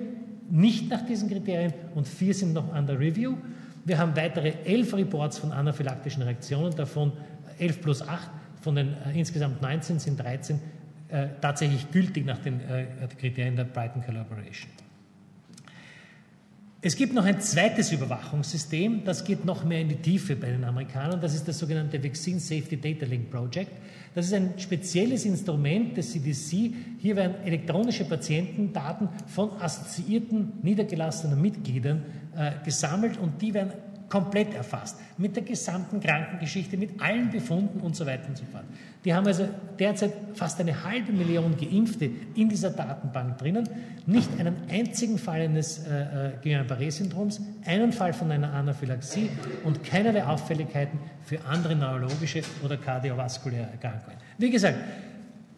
nicht 0.49 0.89
nach 0.89 1.05
diesen 1.05 1.29
Kriterien 1.29 1.73
und 1.95 2.09
vier 2.09 2.33
sind 2.33 2.51
noch 2.51 2.75
under 2.77 2.99
review. 2.99 3.38
Wir 3.86 3.97
haben 3.97 4.17
weitere 4.17 4.51
elf 4.65 4.93
Reports 4.93 5.38
von 5.38 5.53
anaphylaktischen 5.53 6.23
Reaktionen, 6.23 6.75
davon 6.75 7.13
elf 7.57 7.79
plus 7.79 8.01
acht, 8.01 8.29
von 8.59 8.75
den 8.75 8.89
äh, 8.89 9.17
insgesamt 9.17 9.61
19 9.61 9.99
sind 9.99 10.19
13 10.19 10.59
äh, 11.07 11.27
tatsächlich 11.39 11.89
gültig 11.89 12.25
nach 12.25 12.39
den 12.39 12.59
äh, 12.59 12.86
Kriterien 13.17 13.55
der 13.55 13.63
Brighton 13.63 14.03
Collaboration. 14.03 14.69
Es 16.88 16.95
gibt 16.95 17.15
noch 17.15 17.25
ein 17.25 17.41
zweites 17.41 17.91
Überwachungssystem, 17.91 19.05
das 19.05 19.23
geht 19.23 19.43
noch 19.43 19.65
mehr 19.65 19.81
in 19.81 19.89
die 19.89 19.95
Tiefe 19.95 20.36
bei 20.36 20.51
den 20.51 20.63
Amerikanern. 20.63 21.19
Das 21.19 21.33
ist 21.33 21.47
das 21.47 21.57
sogenannte 21.57 22.03
Vaccine 22.03 22.39
Safety 22.39 22.79
Data 22.79 23.07
Link 23.07 23.31
Project. 23.31 23.71
Das 24.13 24.27
ist 24.27 24.33
ein 24.36 24.53
spezielles 24.59 25.25
Instrument 25.25 25.97
des 25.97 26.11
CDC. 26.11 26.75
Hier 26.99 27.15
werden 27.15 27.38
elektronische 27.43 28.05
Patientendaten 28.05 29.09
von 29.25 29.59
assoziierten 29.59 30.59
niedergelassenen 30.61 31.41
Mitgliedern 31.41 32.03
äh, 32.38 32.51
gesammelt 32.63 33.17
und 33.17 33.41
die 33.41 33.55
werden 33.55 33.71
komplett 34.10 34.53
erfasst, 34.53 34.97
mit 35.18 35.36
der 35.36 35.43
gesamten 35.43 35.99
Krankengeschichte, 35.99 36.78
mit 36.78 37.01
allen 37.01 37.30
Befunden 37.32 37.80
und 37.80 37.95
so 37.95 38.06
weiter 38.06 38.28
und 38.28 38.38
so 38.38 38.43
fort. 38.51 38.64
Die 39.03 39.14
haben 39.14 39.26
also 39.28 39.47
derzeit 39.78 40.14
fast 40.34 40.60
eine 40.60 40.84
halbe 40.84 41.12
Million 41.12 41.56
Geimpfte 41.58 42.10
in 42.36 42.49
dieser 42.49 42.72
Datenbank 42.72 43.38
drinnen, 43.38 43.68
nicht 44.06 44.30
einen 44.39 44.56
einzigen 44.70 45.18
Fall 45.18 45.41
eines 45.41 45.86
äh, 45.86 46.30
äh 46.30 46.32
Guillain-Barré-Syndroms, 46.43 47.41
einen 47.66 47.91
Fall 47.91 48.14
von 48.14 48.32
einer 48.32 48.51
Anaphylaxie 48.53 49.30
und 49.64 49.84
keinerlei 49.84 50.26
Auffälligkeiten 50.26 50.99
für 51.24 51.43
andere 51.45 51.76
neurologische 51.76 52.41
oder 52.64 52.78
kardiovaskuläre 52.78 53.70
Erkrankungen. 53.72 54.18
Wie 54.38 54.49
gesagt, 54.49 54.78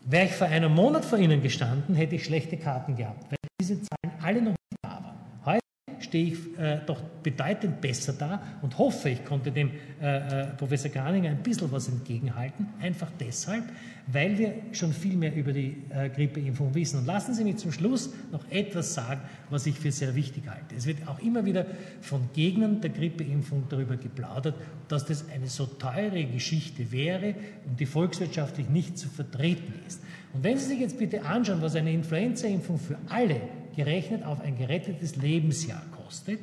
wäre 0.05 0.25
ich 0.25 0.33
vor 0.33 0.47
einem 0.47 0.73
Monat 0.73 1.05
vor 1.05 1.17
Ihnen 1.17 1.41
gestanden, 1.41 1.95
hätte 1.95 2.15
ich 2.15 2.25
schlechte 2.25 2.57
Karten 2.57 2.95
gehabt, 2.95 3.29
weil 3.29 3.37
diese 3.59 3.75
Zahlen 3.75 4.13
alle 4.21 4.41
noch 4.41 4.51
nicht 4.51 4.77
da 4.81 4.89
waren. 4.89 5.15
Heute 5.45 5.59
stehe 5.99 6.33
ich 6.33 6.59
äh, 6.59 6.79
doch 6.85 7.01
bedeutend 7.01 7.81
besser 7.81 8.13
da 8.13 8.41
und 8.61 8.77
hoffe, 8.77 9.09
ich 9.09 9.25
konnte 9.25 9.51
dem 9.51 9.71
äh, 10.01 10.43
äh, 10.43 10.45
Professor 10.57 10.89
Graninger 10.89 11.29
ein 11.29 11.43
bisschen 11.43 11.71
was 11.71 11.87
entgegenhalten, 11.87 12.67
einfach 12.81 13.09
deshalb, 13.19 13.63
weil 14.07 14.37
wir 14.37 14.53
schon 14.71 14.93
viel 14.93 15.15
mehr 15.15 15.35
über 15.35 15.51
die 15.51 15.75
äh, 15.89 16.09
Grippeimpfung 16.09 16.73
wissen. 16.75 16.99
Und 16.99 17.05
lassen 17.05 17.33
Sie 17.33 17.43
mich 17.43 17.57
zum 17.57 17.71
Schluss 17.71 18.13
noch 18.31 18.49
etwas 18.49 18.93
sagen, 18.93 19.21
was 19.49 19.65
ich 19.65 19.77
für 19.77 19.91
sehr 19.91 20.15
wichtig 20.15 20.47
halte. 20.47 20.75
Es 20.75 20.85
wird 20.85 21.07
auch 21.07 21.19
immer 21.19 21.45
wieder 21.45 21.65
von 22.01 22.29
Gegnern 22.33 22.79
der 22.81 22.91
Grippeimpfung 22.91 23.63
darüber 23.69 23.97
geplaudert, 23.97 24.55
dass 24.87 25.05
das 25.05 25.29
eine 25.29 25.47
so 25.47 25.65
teure 25.65 26.23
Geschichte 26.25 26.91
wäre 26.91 27.35
und 27.67 27.79
die 27.79 27.85
volkswirtschaftlich 27.85 28.69
nicht 28.69 28.97
zu 28.97 29.09
vertreten 29.09 29.73
ist. 29.85 30.01
Und 30.33 30.43
wenn 30.43 30.57
Sie 30.57 30.65
sich 30.65 30.79
jetzt 30.79 30.97
bitte 30.97 31.25
anschauen, 31.25 31.61
was 31.61 31.75
eine 31.75 31.91
Influenza-Impfung 31.91 32.79
für 32.79 32.97
alle 33.09 33.41
gerechnet 33.77 34.25
auf 34.25 34.41
ein 34.41 34.57
gerettetes 34.57 35.15
Lebensjahr 35.15 35.81
kostet, 36.03 36.39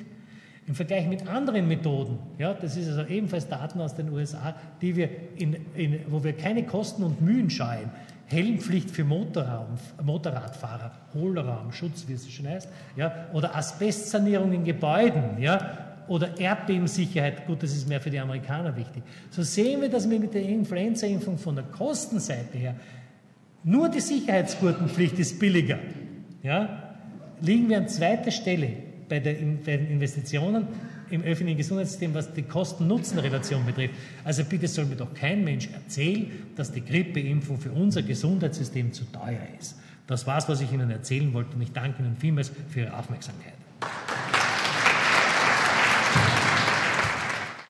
im 0.66 0.74
Vergleich 0.74 1.06
mit 1.06 1.28
anderen 1.28 1.68
Methoden, 1.68 2.18
ja, 2.38 2.54
das 2.54 2.78
ist 2.78 2.88
also 2.88 3.02
ebenfalls 3.02 3.46
Daten 3.48 3.80
aus 3.80 3.94
den 3.94 4.08
USA, 4.10 4.54
die 4.80 4.96
wir 4.96 5.10
in, 5.36 5.56
in, 5.74 6.00
wo 6.08 6.24
wir 6.24 6.32
keine 6.32 6.64
Kosten 6.64 7.02
und 7.02 7.20
Mühen 7.20 7.50
scheuen, 7.50 7.90
Helmpflicht 8.26 8.90
für 8.90 9.04
Motorraum, 9.04 9.76
Motorradfahrer, 10.02 10.92
Hohlraum, 11.12 11.70
Schutz, 11.70 12.06
wie 12.08 12.14
es 12.14 12.30
schon 12.30 12.48
heißt, 12.48 12.68
ja, 12.96 13.26
oder 13.34 13.54
Asbestsanierung 13.54 14.52
in 14.52 14.64
Gebäuden, 14.64 15.38
ja, 15.38 15.94
oder 16.08 16.38
Erdbebensicherheit, 16.38 17.46
gut, 17.46 17.62
das 17.62 17.72
ist 17.72 17.88
mehr 17.88 18.00
für 18.00 18.10
die 18.10 18.20
Amerikaner 18.20 18.74
wichtig. 18.76 19.02
So 19.30 19.42
sehen 19.42 19.82
wir, 19.82 19.90
dass 19.90 20.08
wir 20.08 20.18
mit 20.18 20.32
der 20.32 20.42
Influenza-Impfung 20.42 21.36
von 21.36 21.56
der 21.56 21.64
Kostenseite 21.64 22.56
her 22.56 22.74
nur 23.64 23.88
die 23.88 24.00
Sicherheitsgurtenpflicht 24.00 25.18
ist 25.18 25.38
billiger. 25.38 25.78
Ja, 26.42 26.83
liegen 27.44 27.68
wir 27.68 27.78
an 27.78 27.88
zweiter 27.88 28.30
Stelle 28.30 28.70
bei, 29.08 29.20
der, 29.20 29.34
bei 29.64 29.76
den 29.76 29.88
Investitionen 29.88 30.66
im 31.10 31.22
öffentlichen 31.22 31.58
Gesundheitssystem, 31.58 32.14
was 32.14 32.32
die 32.32 32.42
Kosten-Nutzen-Relation 32.42 33.64
betrifft. 33.64 33.94
Also 34.24 34.44
bitte 34.44 34.66
soll 34.66 34.86
mir 34.86 34.96
doch 34.96 35.12
kein 35.14 35.44
Mensch 35.44 35.68
erzählen, 35.72 36.30
dass 36.56 36.72
die 36.72 36.84
Grippeimpfung 36.84 37.58
für 37.58 37.70
unser 37.70 38.02
Gesundheitssystem 38.02 38.92
zu 38.92 39.04
teuer 39.12 39.46
ist. 39.60 39.76
Das 40.06 40.26
war 40.26 40.38
es, 40.38 40.48
was 40.48 40.60
ich 40.60 40.72
Ihnen 40.72 40.90
erzählen 40.90 41.32
wollte 41.32 41.54
und 41.54 41.62
ich 41.62 41.72
danke 41.72 42.02
Ihnen 42.02 42.16
vielmals 42.16 42.50
für 42.68 42.80
Ihre 42.80 42.98
Aufmerksamkeit. 42.98 43.54